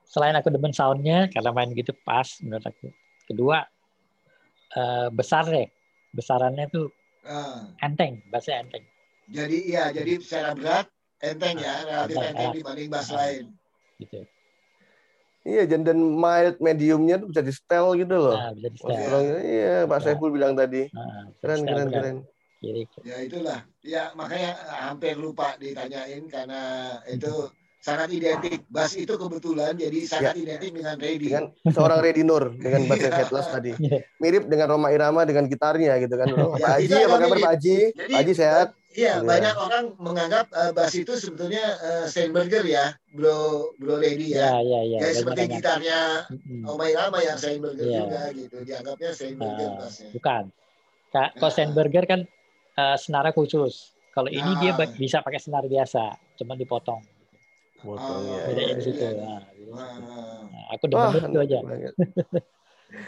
Selain 0.03 0.35
aku 0.35 0.51
demen 0.51 0.73
soundnya 0.75 1.31
karena 1.31 1.55
main 1.55 1.71
gitu 1.71 1.95
pas 2.03 2.27
menurut 2.43 2.65
aku. 2.67 2.91
Kedua 3.23 3.57
eh, 4.71 5.07
besar 5.11 5.45
deh. 5.45 5.67
Besarannya 6.11 6.67
tuh 6.67 6.87
Ah. 7.21 7.69
enteng, 7.79 8.17
bassnya 8.27 8.65
enteng. 8.65 8.81
Jadi 9.29 9.57
iya, 9.69 9.93
jadi 9.93 10.17
secara 10.17 10.57
berat 10.57 10.89
enteng 11.21 11.55
ya, 11.55 11.75
relatif 11.85 12.17
Enteng, 12.17 12.29
enteng 12.33 12.49
ya. 12.49 12.55
dibanding 12.57 12.87
bass 12.89 13.09
Ah. 13.09 13.15
lain. 13.21 13.43
Gitu. 14.01 14.19
Iya, 15.41 15.65
dan, 15.65 15.81
dan 15.81 15.97
mild 15.97 16.61
mediumnya 16.61 17.17
tuh 17.17 17.29
bisa 17.29 17.41
di 17.41 17.49
setel 17.49 17.97
gitu 17.97 18.13
loh. 18.13 18.37
Nah, 18.37 18.53
bisa 18.53 18.67
di 18.69 18.77
setel. 18.77 19.21
Iya, 19.41 19.75
Pak. 19.85 19.99
Saiful 20.01 20.29
bilang 20.29 20.53
tadi. 20.53 20.85
Nah, 20.93 21.29
Keren, 21.41 21.61
keren, 21.65 21.89
keren. 21.89 22.17
Kiri. 22.57 22.85
Ya 23.01 23.17
itulah. 23.21 23.59
Ya 23.81 24.13
makanya 24.13 24.53
hampir 24.85 25.17
lupa 25.17 25.57
ditanyain 25.57 26.29
karena 26.29 26.61
itu 27.09 27.49
sangat 27.81 28.07
identik. 28.09 28.61
Bass 28.67 28.93
itu 28.93 29.09
kebetulan 29.11 29.73
jadi 29.73 29.99
sangat 30.05 30.37
identik 30.37 30.71
dengan 30.71 30.95
ready. 30.95 31.27
Dengan 31.27 31.45
seorang 31.65 31.99
Reddy 31.99 32.21
Nur 32.21 32.53
dengan 32.53 32.85
bass 32.85 33.01
Iya. 33.01 33.09
headless 33.11 33.47
tadi. 33.49 33.71
Iya. 33.81 33.99
Mirip 34.17 34.45
dengan 34.45 34.67
Roma 34.69 34.89
Irama 34.89 35.25
dengan 35.25 35.45
gitarnya 35.45 35.97
gitu 35.97 36.13
kan. 36.13 36.27
Loh, 36.31 36.53
Ya, 36.55 36.61
Pak 36.61 36.71
Haji, 36.77 36.93
apa 36.95 37.17
kabar. 37.17 37.37
Pak 37.39 37.51
Haji? 37.51 37.77
Jadi, 37.91 38.13
Pak 38.13 38.19
Haji 38.21 38.33
sehat? 38.33 38.67
Iya, 38.91 39.13
Iya. 39.13 39.23
banyak 39.23 39.55
orang 39.57 39.85
menganggap 39.97 40.45
eh, 40.51 40.71
bass 40.71 40.93
itu 40.93 41.13
sebetulnya 41.15 41.63
eh, 41.75 42.05
Steinberger 42.05 42.63
ya, 42.63 42.85
Bro 43.09 43.37
Bro 43.75 43.97
Lady 43.97 44.31
Ya, 44.31 44.55
ya. 44.55 44.79
ya, 44.79 44.81
ya. 44.85 44.99
Ya 45.01 45.09
seperti 45.11 45.25
banyak-banyak. 45.41 45.57
gitarnya 45.57 45.99
Mm-mm. 46.29 46.61
Omai 46.67 46.91
Rama 46.91 47.17
yang 47.19 47.35
Steinberger 47.35 47.81
Iya. 47.83 48.01
juga 48.03 48.21
gitu. 48.31 48.55
Dianggapnya 48.61 49.09
Steinberger 49.11 49.67
Ah, 49.67 49.77
bassnya. 49.79 50.09
bukan. 50.11 50.43
Ka- 51.09 51.31
Kalau 51.33 51.41
Nah. 51.41 51.51
Steinberger 51.51 52.05
kan 52.05 52.21
eh, 52.71 52.97
senarnya 52.97 53.31
khusus. 53.31 53.73
Kalau 54.09 54.27
ini 54.27 54.51
dia 54.59 54.71
Nah. 54.71 54.77
ba- 54.77 54.93
bisa 54.93 55.19
pakai 55.19 55.39
senar 55.39 55.63
biasa, 55.65 56.03
cuma 56.35 56.53
dipotong. 56.53 56.99
Oh, 57.81 57.97
iya, 57.97 58.41
Bedanya 58.45 58.73
di 58.77 58.83
iya, 58.83 58.87
situ. 58.93 59.03
iya. 59.03 59.17
Nah. 59.17 59.41
Nah, 60.51 60.63
aku 60.75 60.83
Wah, 60.93 61.13
itu 61.15 61.39
aja. 61.39 61.57
banget. 61.65 61.93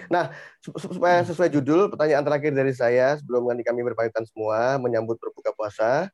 Nah, 0.07 0.31
su- 0.63 0.75
su- 0.79 0.95
supaya 0.95 1.19
sesuai 1.27 1.51
judul, 1.51 1.91
pertanyaan 1.91 2.23
terakhir 2.23 2.55
dari 2.55 2.71
saya 2.71 3.19
sebelum 3.19 3.51
nanti 3.51 3.67
kami 3.67 3.83
berpamitan 3.83 4.23
semua 4.23 4.79
menyambut 4.79 5.19
berbuka 5.19 5.51
puasa. 5.51 6.07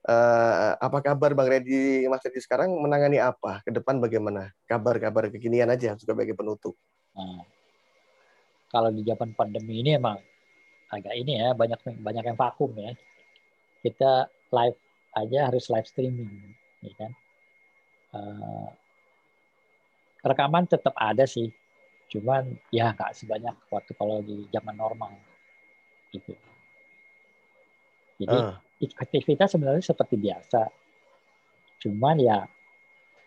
Eh, 0.00 0.72
apa 0.80 1.04
kabar 1.04 1.36
Bang 1.36 1.52
Reddy 1.52 2.08
Mas 2.08 2.24
Reddy 2.24 2.40
sekarang 2.40 2.72
menangani 2.72 3.20
apa? 3.20 3.60
Ke 3.60 3.68
depan 3.68 4.00
bagaimana? 4.00 4.48
Kabar-kabar 4.64 5.28
kekinian 5.28 5.68
aja 5.68 5.92
sebagai 6.00 6.32
penutup. 6.32 6.72
Nah, 7.12 7.44
kalau 8.72 8.88
di 8.88 9.04
zaman 9.04 9.36
pandemi 9.36 9.84
ini 9.84 10.00
emang 10.00 10.16
agak 10.88 11.12
ini 11.20 11.44
ya 11.44 11.52
banyak 11.52 12.00
banyak 12.00 12.24
yang 12.24 12.38
vakum 12.40 12.72
ya. 12.80 12.96
Kita 13.84 14.32
live 14.52 14.78
aja 15.12 15.38
harus 15.52 15.68
live 15.68 15.88
streaming, 15.88 16.32
ya 16.80 16.92
kan? 16.96 17.12
Eh, 18.10 18.68
rekaman 20.26 20.66
tetap 20.66 20.92
ada 20.98 21.22
sih, 21.24 21.46
cuman 22.10 22.42
ya 22.74 22.90
nggak 22.90 23.14
sebanyak 23.14 23.54
waktu 23.70 23.92
kalau 23.94 24.18
di 24.20 24.50
zaman 24.50 24.74
normal, 24.74 25.14
gitu. 26.10 26.34
Jadi 28.20 28.36
Ah, 28.36 28.58
aktivitas 29.00 29.54
sebenarnya 29.54 29.84
seperti 29.86 30.18
biasa, 30.18 30.66
cuman 31.86 32.16
ya 32.18 32.44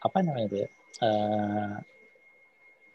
apa 0.03 0.17
namanya 0.19 0.45
itu 0.51 0.57
ya? 0.67 0.69
eh, 1.01 1.75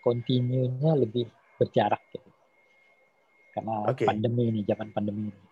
continue-nya 0.05 0.93
lebih 0.95 1.27
berjarak 1.59 2.05
gitu. 2.15 2.31
Karena 3.57 3.83
Oke. 3.91 4.07
pandemi 4.07 4.55
ini, 4.55 4.61
zaman 4.63 4.95
pandemi 4.95 5.27
ini. 5.27 5.43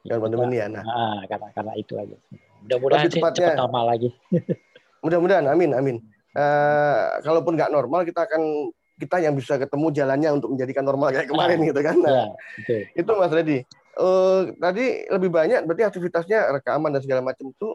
Kita- 0.00 0.16
pandemi 0.16 0.44
ini 0.48 0.56
ya, 0.56 0.66
nah. 0.72 0.84
Ah, 0.88 1.20
karena 1.28 1.52
karena 1.52 1.72
itu 1.76 1.92
aja. 2.00 2.16
Mudah-mudahan 2.64 3.12
cepat 3.12 3.36
normal 3.58 3.84
lagi. 3.92 4.08
mudah-mudahan, 5.00 5.44
amin, 5.48 5.70
amin. 5.72 5.96
Eh, 6.30 7.04
kalaupun 7.24 7.58
nggak 7.58 7.72
normal, 7.74 8.06
kita 8.06 8.24
akan 8.24 8.70
kita 9.00 9.16
yang 9.18 9.32
bisa 9.32 9.56
ketemu 9.56 9.90
jalannya 9.90 10.30
untuk 10.36 10.52
menjadikan 10.52 10.84
normal 10.84 11.10
kayak 11.10 11.26
kemarin 11.26 11.58
gitu 11.68 11.80
kan. 11.80 11.96
Nah, 11.98 12.12
Ya, 12.12 12.24
betul. 12.60 12.80
itu 12.94 13.10
Mas 13.16 13.32
Reddy. 13.32 13.58
Eh, 13.90 14.40
tadi 14.60 14.84
lebih 15.10 15.30
banyak 15.32 15.66
berarti 15.66 15.82
aktivitasnya 15.88 16.54
rekaman 16.60 16.94
dan 16.94 17.02
segala 17.02 17.24
macam 17.24 17.50
itu 17.50 17.68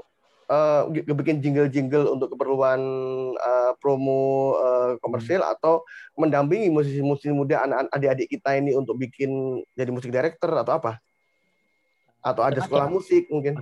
eh, 0.48 0.82
g- 1.02 1.04
bikin 1.12 1.44
jingle-jingle 1.44 2.08
untuk 2.14 2.38
keperluan 2.38 2.80
eh, 3.36 3.72
promo 3.82 4.56
eh, 4.56 4.92
komersil 5.04 5.42
atau 5.44 5.84
mendampingi 6.16 6.72
musisi-musisi 6.72 7.34
muda 7.36 7.66
anak 7.66 7.92
adik-adik 7.92 8.32
kita 8.32 8.56
ini 8.56 8.72
untuk 8.72 8.96
bikin 8.96 9.60
jadi 9.76 9.92
musik 9.92 10.14
director 10.14 10.54
atau 10.56 10.80
apa? 10.80 11.02
Atau 12.24 12.42
ada 12.42 12.58
sekolah 12.58 12.88
musik 12.88 13.28
mungkin? 13.28 13.60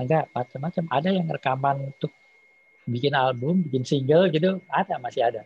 Enggak, 0.00 0.32
macam-macam. 0.32 0.84
Ada 0.88 1.08
yang 1.12 1.26
rekaman 1.28 1.76
untuk 1.92 2.10
bikin 2.90 3.14
album, 3.14 3.62
bikin 3.64 3.86
single 3.86 4.26
gitu, 4.28 4.58
ada, 4.68 4.98
masih 4.98 5.22
ada. 5.24 5.42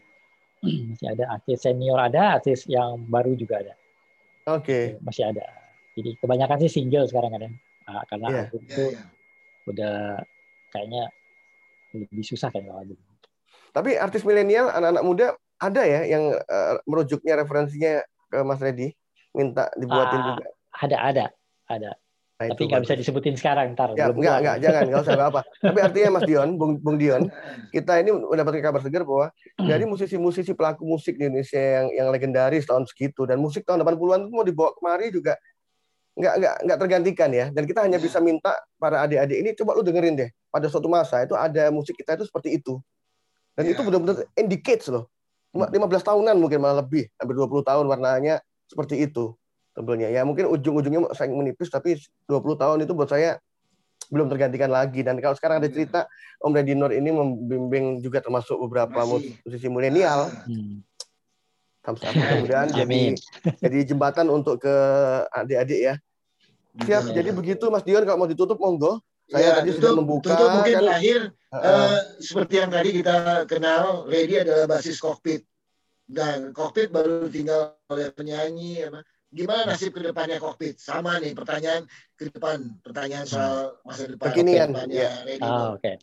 masih 0.90 1.12
ada 1.12 1.24
artis 1.30 1.60
senior 1.60 2.00
ada, 2.00 2.40
artis 2.40 2.64
yang 2.64 3.04
baru 3.06 3.36
juga 3.36 3.60
ada. 3.60 3.74
Oke. 4.48 4.96
Masih 5.04 5.28
ada. 5.28 5.44
Jadi 5.94 6.16
kebanyakan 6.18 6.58
sih 6.66 6.72
single 6.80 7.06
sekarang 7.06 7.30
kan 7.36 7.40
ya. 7.46 7.50
Karena 8.08 8.26
Iya. 8.32 8.40
album 8.48 8.62
itu 8.64 8.84
ya. 8.96 9.02
udah 9.64 9.96
kayaknya 10.72 11.02
lebih 11.94 12.24
susah 12.24 12.48
kan 12.50 12.64
kalau 12.64 12.80
album. 12.80 12.98
Tapi 13.70 13.98
artis 13.98 14.24
milenial, 14.24 14.70
anak-anak 14.70 15.04
muda 15.04 15.26
ada 15.58 15.82
ya 15.86 16.02
yang 16.08 16.34
eh, 16.34 16.74
merujuknya 16.88 17.38
referensinya 17.38 18.02
ke 18.30 18.38
Mas 18.42 18.58
Reddy, 18.58 18.90
minta 19.34 19.70
dibuatin 19.78 20.20
Ah, 20.20 20.26
juga. 20.34 20.44
Ada, 20.74 20.96
ada, 20.98 21.24
ada. 21.70 21.90
Nah, 22.34 22.50
Tapi 22.50 22.66
itu 22.66 22.70
nggak 22.74 22.82
bisa 22.82 22.94
disebutin 22.98 23.38
sekarang, 23.38 23.78
ntar. 23.78 23.94
Ya, 23.94 24.10
belum 24.10 24.18
enggak, 24.18 24.36
enggak, 24.42 24.56
jangan, 24.58 24.82
enggak 24.90 25.02
usah, 25.06 25.12
enggak 25.14 25.30
apa. 25.30 25.40
Tapi 25.70 25.78
artinya 25.78 26.08
Mas 26.18 26.24
Dion, 26.26 26.48
Bung, 26.58 26.72
Bung 26.82 26.96
Dion, 26.98 27.22
kita 27.70 27.92
ini 28.02 28.10
mendapatkan 28.10 28.58
kabar 28.58 28.80
segar 28.82 29.06
bahwa 29.06 29.30
dari 29.54 29.86
musisi-musisi 29.86 30.50
pelaku 30.58 30.82
musik 30.82 31.14
di 31.14 31.30
Indonesia 31.30 31.62
yang 31.62 31.86
yang 31.94 32.08
legendaris 32.10 32.66
tahun 32.66 32.90
segitu 32.90 33.22
dan 33.22 33.38
musik 33.38 33.62
tahun 33.62 33.86
80-an 33.86 34.26
itu 34.26 34.32
mau 34.34 34.42
dibawa 34.42 34.74
kemari 34.74 35.14
juga 35.14 35.38
enggak 36.18 36.34
enggak 36.42 36.54
enggak 36.66 36.78
tergantikan 36.82 37.30
ya. 37.30 37.46
Dan 37.54 37.62
kita 37.70 37.80
hanya 37.86 37.98
bisa 38.02 38.18
minta 38.18 38.58
para 38.82 39.06
adik-adik 39.06 39.38
ini 39.38 39.50
coba 39.54 39.78
lu 39.78 39.86
dengerin 39.86 40.14
deh. 40.18 40.30
Pada 40.50 40.66
suatu 40.66 40.90
masa 40.90 41.22
itu 41.22 41.38
ada 41.38 41.70
musik 41.70 41.94
kita 41.94 42.18
itu 42.18 42.26
seperti 42.26 42.58
itu. 42.58 42.82
Dan 43.54 43.70
Ya. 43.70 43.78
itu 43.78 43.86
benar-benar 43.86 44.26
indicates 44.34 44.90
loh. 44.90 45.06
Cuma 45.54 45.70
15 45.70 46.02
tahunan 46.02 46.34
mungkin 46.34 46.58
malah 46.58 46.82
lebih, 46.82 47.06
hampir 47.14 47.38
20 47.38 47.62
tahun 47.62 47.86
warnanya 47.86 48.42
seperti 48.66 49.06
itu 49.06 49.38
tampilnya. 49.74 50.08
Ya 50.08 50.22
mungkin 50.22 50.46
ujung-ujungnya 50.48 51.10
sayang 51.12 51.34
menipis 51.34 51.68
tapi 51.68 51.98
20 52.24 52.54
tahun 52.54 52.78
itu 52.80 52.94
buat 52.94 53.06
saya 53.06 53.36
belum 54.06 54.28
tergantikan 54.28 54.68
lagi 54.68 55.00
dan 55.00 55.16
kalau 55.16 55.32
sekarang 55.32 55.58
ada 55.58 55.66
cerita 55.66 56.04
Om 56.38 56.52
Reddy 56.52 56.72
Nur 56.72 56.92
ini 56.92 57.08
membimbing 57.08 57.98
juga 57.98 58.20
termasuk 58.20 58.60
beberapa 58.60 59.00
Masih. 59.00 59.32
musisi 59.42 59.66
milenial 59.66 60.28
Hmm. 60.44 60.84
mudah-mudahan 61.84 62.68
jadi 62.80 63.16
jadi 63.58 63.78
jembatan 63.86 64.28
untuk 64.28 64.60
ke 64.60 64.74
adik-adik 65.30 65.80
ya 65.82 65.94
siap 66.78 67.02
Iya. 67.06 67.12
jadi 67.14 67.30
begitu 67.32 67.64
Mas 67.68 67.80
Dion 67.82 68.04
kalau 68.04 68.18
mau 68.18 68.28
ditutup 68.28 68.56
monggo 68.56 69.00
saya 69.24 69.40
Ya, 69.42 69.52
tadi 69.56 69.72
tutup- 69.72 69.80
sudah 69.80 69.92
membuka 69.96 70.28
tutup 70.30 70.48
mungkin 70.52 70.74
kan 70.74 70.82
terakhir 70.84 71.20
Heeh. 71.48 71.64
eh, 71.64 71.98
seperti 72.20 72.54
yang 72.56 72.68
tadi 72.68 72.90
kita 72.92 73.16
kenal, 73.44 73.82
Lady 74.04 74.34
adalah 74.36 74.64
basis 74.66 74.98
kokpit 74.98 75.48
dan 76.04 76.52
kokpit 76.52 76.92
baru 76.92 77.24
tinggal 77.26 77.72
oleh 77.88 78.12
penyanyi. 78.12 78.84
apa. 78.84 79.00
Gimana 79.34 79.74
nasib 79.74 79.90
ke 79.90 79.98
depannya 79.98 80.38
kokpit? 80.38 80.78
Sama 80.78 81.18
nih 81.18 81.34
pertanyaan 81.34 81.90
ke 82.14 82.30
depan, 82.30 82.78
pertanyaan 82.86 83.26
soal 83.26 83.82
masa 83.82 84.06
depan. 84.06 84.30
Kekinian, 84.30 84.70
ya. 84.86 85.10
Ah, 85.42 85.74
oke. 85.74 85.98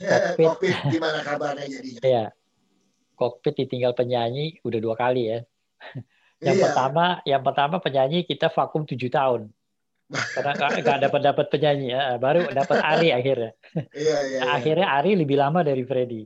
kokpit. 0.00 0.48
kokpit. 0.48 0.76
gimana 0.88 1.20
kabarnya 1.20 1.68
jadinya? 1.68 2.00
Iya. 2.00 2.24
Kokpit 3.14 3.54
ditinggal 3.60 3.92
penyanyi 3.92 4.58
udah 4.64 4.80
dua 4.80 4.96
kali 4.96 5.28
ya. 5.28 5.38
Yang 6.40 6.56
Iya. 6.56 6.64
pertama, 6.66 7.04
yang 7.28 7.42
pertama 7.44 7.76
penyanyi 7.84 8.24
kita 8.24 8.48
vakum 8.48 8.88
tujuh 8.88 9.12
tahun. 9.12 9.52
Karena 10.08 10.52
nggak 10.56 10.70
nggak 10.84 10.98
dapat 11.08 11.20
dapat 11.20 11.46
penyanyi, 11.52 11.92
ya. 11.92 12.16
baru 12.16 12.48
dapat 12.48 12.76
Ari 12.80 13.08
akhirnya. 13.12 13.52
Iya, 13.92 14.16
iya, 14.24 14.38
Nah, 14.40 14.48
iya. 14.48 14.56
akhirnya 14.56 14.88
Ari 14.88 15.12
lebih 15.20 15.36
lama 15.36 15.60
dari 15.60 15.84
Freddy. 15.84 16.24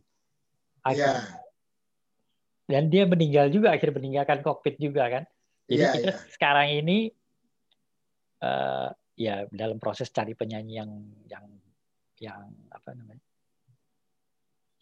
Iya, 0.88 1.20
Dan 2.68 2.88
dia 2.92 3.04
meninggal 3.08 3.48
juga, 3.52 3.72
akhirnya 3.72 3.96
meninggalkan 4.00 4.40
kokpit 4.44 4.76
juga 4.80 5.08
kan. 5.08 5.24
Jadi 5.68 5.84
iya, 5.84 5.90
kita 5.92 6.12
iya. 6.16 6.16
sekarang 6.32 6.68
ini 6.72 6.98
eh, 8.40 8.88
ya 9.20 9.36
dalam 9.52 9.76
proses 9.76 10.08
cari 10.08 10.32
penyanyi 10.32 10.74
yang 10.80 10.90
yang 11.28 11.46
yang 12.18 12.42
apa 12.72 12.96
namanya? 12.96 13.28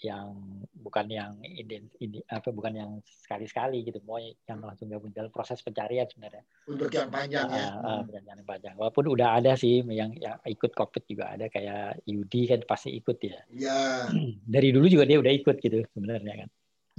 yang 0.05 0.37
bukan 0.77 1.09
yang 1.09 1.41
ini, 1.41 1.89
ini 2.05 2.21
apa 2.29 2.53
bukan 2.53 2.77
yang 2.77 2.91
sekali-sekali 3.01 3.81
gitu 3.81 4.05
mau 4.05 4.21
yang 4.21 4.61
langsung 4.61 4.93
gabung 4.93 5.09
dalam 5.09 5.33
proses 5.33 5.65
pencarian 5.65 6.05
sebenarnya 6.05 6.45
Untuk 6.69 6.93
yang 6.93 7.09
panjang 7.09 7.49
ya. 7.49 7.81
Ah, 7.81 7.81
ah, 7.81 8.01
perjalanan 8.05 8.45
panjang 8.45 8.75
walaupun 8.77 9.09
udah 9.09 9.41
ada 9.41 9.57
sih 9.57 9.81
yang 9.89 10.13
yang 10.21 10.37
ikut 10.45 10.77
kokpit 10.77 11.09
juga 11.09 11.33
ada 11.33 11.49
kayak 11.49 12.05
Yudi 12.05 12.45
kan 12.45 12.61
pasti 12.69 12.93
ikut 12.93 13.17
ya 13.25 13.41
Iya. 13.49 13.81
dari 14.55 14.69
dulu 14.69 14.85
juga 14.85 15.09
dia 15.09 15.17
udah 15.17 15.33
ikut 15.33 15.57
gitu 15.65 15.81
sebenarnya 15.97 16.45
kan 16.45 16.49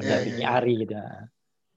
mendampingi 0.02 0.42
iya, 0.42 0.50
iya. 0.50 0.58
Ari 0.58 0.74
gitu 0.82 0.96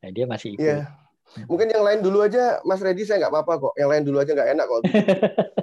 nah 0.01 0.11
dia 0.17 0.25
masih 0.25 0.51
ikut 0.57 0.81
Iya. 0.81 1.10
Mungkin 1.47 1.71
yang 1.71 1.87
lain 1.87 2.01
dulu 2.03 2.27
aja, 2.27 2.59
Mas 2.67 2.83
Reddy 2.83 3.07
saya 3.07 3.23
nggak 3.23 3.33
apa-apa 3.33 3.71
kok. 3.71 3.73
Yang 3.79 3.89
lain 3.95 4.03
dulu 4.03 4.17
aja 4.19 4.33
nggak 4.35 4.51
enak 4.55 4.67
kok. 4.67 4.81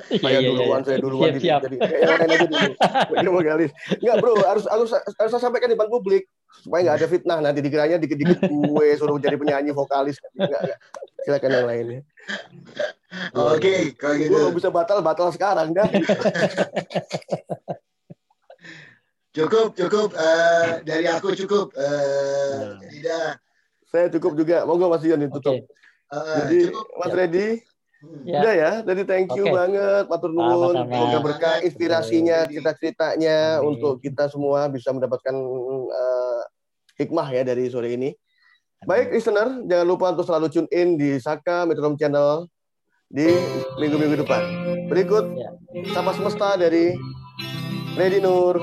Iya, 0.07 0.23
Saya 0.23 0.39
iya, 0.39 0.49
duluan, 0.53 0.79
iya. 0.79 0.87
saya 0.87 0.97
duluan. 1.03 1.27
Siap, 1.27 1.35
gitu. 1.35 1.43
siap. 1.43 1.61
Jadi 1.67 1.75
yang 1.83 2.11
lain 2.15 2.29
aja 2.31 2.45
dulu. 2.47 2.69
Ini 3.17 3.27
mau 3.27 3.41
galis. 3.43 3.71
Nggak 3.99 4.15
bro, 4.23 4.33
harus 4.39 4.65
harus 4.71 4.89
harus 4.95 5.31
saya 5.35 5.41
sampaikan 5.41 5.67
di 5.67 5.75
depan 5.75 5.89
publik 5.91 6.23
supaya 6.63 6.81
nggak 6.87 6.97
ada 7.01 7.07
fitnah 7.11 7.37
nanti 7.43 7.59
dikiranya 7.59 7.97
dikit-dikit 7.99 8.39
gue 8.47 8.85
suruh 8.95 9.19
jadi 9.19 9.35
penyanyi 9.35 9.75
vokalis. 9.75 10.15
Nggak, 10.37 10.47
nggak. 10.63 10.77
Silakan 11.27 11.51
yang 11.51 11.67
lainnya. 11.67 11.99
Oke, 13.35 13.91
kalau 13.99 14.15
gitu. 14.15 14.31
Gue 14.31 14.53
bisa 14.55 14.69
batal 14.71 15.03
batal 15.03 15.27
sekarang 15.35 15.75
dah. 15.75 15.87
Cukup, 19.35 19.77
cukup. 19.77 20.09
Eh, 20.17 20.81
dari 20.81 21.05
aku 21.05 21.29
cukup. 21.35 21.69
Eh, 21.77 22.57
Nah. 22.57 22.79
tidak. 22.89 23.31
Saya 23.97 24.13
cukup 24.13 24.37
juga. 24.37 24.61
Monggo 24.61 24.93
Mas 24.93 25.01
Dion 25.01 25.17
ditutup. 25.17 25.57
Oke. 25.57 25.73
Eh, 26.13 26.35
Jadi 26.37 26.57
cukup. 26.69 26.85
Mas 27.01 27.13
Reddy, 27.17 27.47
Hmm. 27.97 28.29
Ya. 28.29 28.45
udah 28.45 28.53
ya. 28.53 28.71
Jadi 28.85 29.01
thank 29.09 29.33
you 29.33 29.49
Oke. 29.49 29.57
banget, 29.57 30.05
matur 30.05 30.29
nuwun. 30.29 30.85
Semoga 30.85 31.17
berkah 31.17 31.55
inspirasinya, 31.65 32.45
Amin. 32.45 32.61
untuk 33.65 33.97
kita 33.97 34.29
semua 34.29 34.69
bisa 34.69 34.93
mendapatkan 34.93 35.33
eh, 35.89 36.41
hikmah 37.01 37.25
ya 37.33 37.41
dari 37.41 37.65
sore 37.65 37.97
ini. 37.97 38.13
Baik, 38.85 39.09
listener, 39.09 39.65
jangan 39.65 39.87
lupa 39.89 40.13
untuk 40.13 40.29
selalu 40.29 40.45
tune 40.53 40.69
in 40.69 40.93
di 40.93 41.17
Saka 41.17 41.65
Metronome 41.65 41.97
Channel 41.97 42.45
di 43.09 43.33
minggu-minggu 43.81 44.21
depan. 44.21 44.45
Berikut 44.85 45.33
Ya. 45.33 45.49
Sapa 45.89 46.13
Semesta 46.13 46.53
dari 46.53 46.93
Lady 47.97 48.21
Nur. 48.21 48.61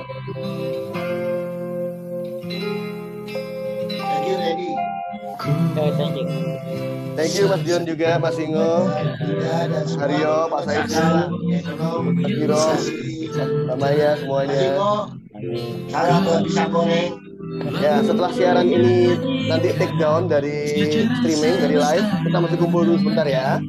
Thank 7.17 7.37
you. 7.37 7.45
Mas 7.49 7.61
Dion 7.63 7.85
juga, 7.85 8.17
Mas 8.19 8.37
Ingo, 8.41 8.89
Hario, 10.01 10.49
Pak 10.49 10.61
Saiful, 10.65 11.17
Mas 12.01 12.31
Giro, 12.33 12.65
Mbak 13.69 13.77
Maya 13.77 14.11
Mas 14.17 14.19
semuanya. 14.19 14.65
Ya, 17.79 18.01
setelah 18.03 18.33
siaran 18.33 18.67
ini 18.67 19.15
nanti 19.47 19.69
take 19.77 19.95
down 20.01 20.27
dari 20.27 20.91
streaming, 21.21 21.55
dari 21.61 21.77
live, 21.77 22.09
kita 22.25 22.39
masih 22.41 22.57
kumpul 22.59 22.83
dulu 22.83 22.99
sebentar 22.99 23.27
ya. 23.29 23.61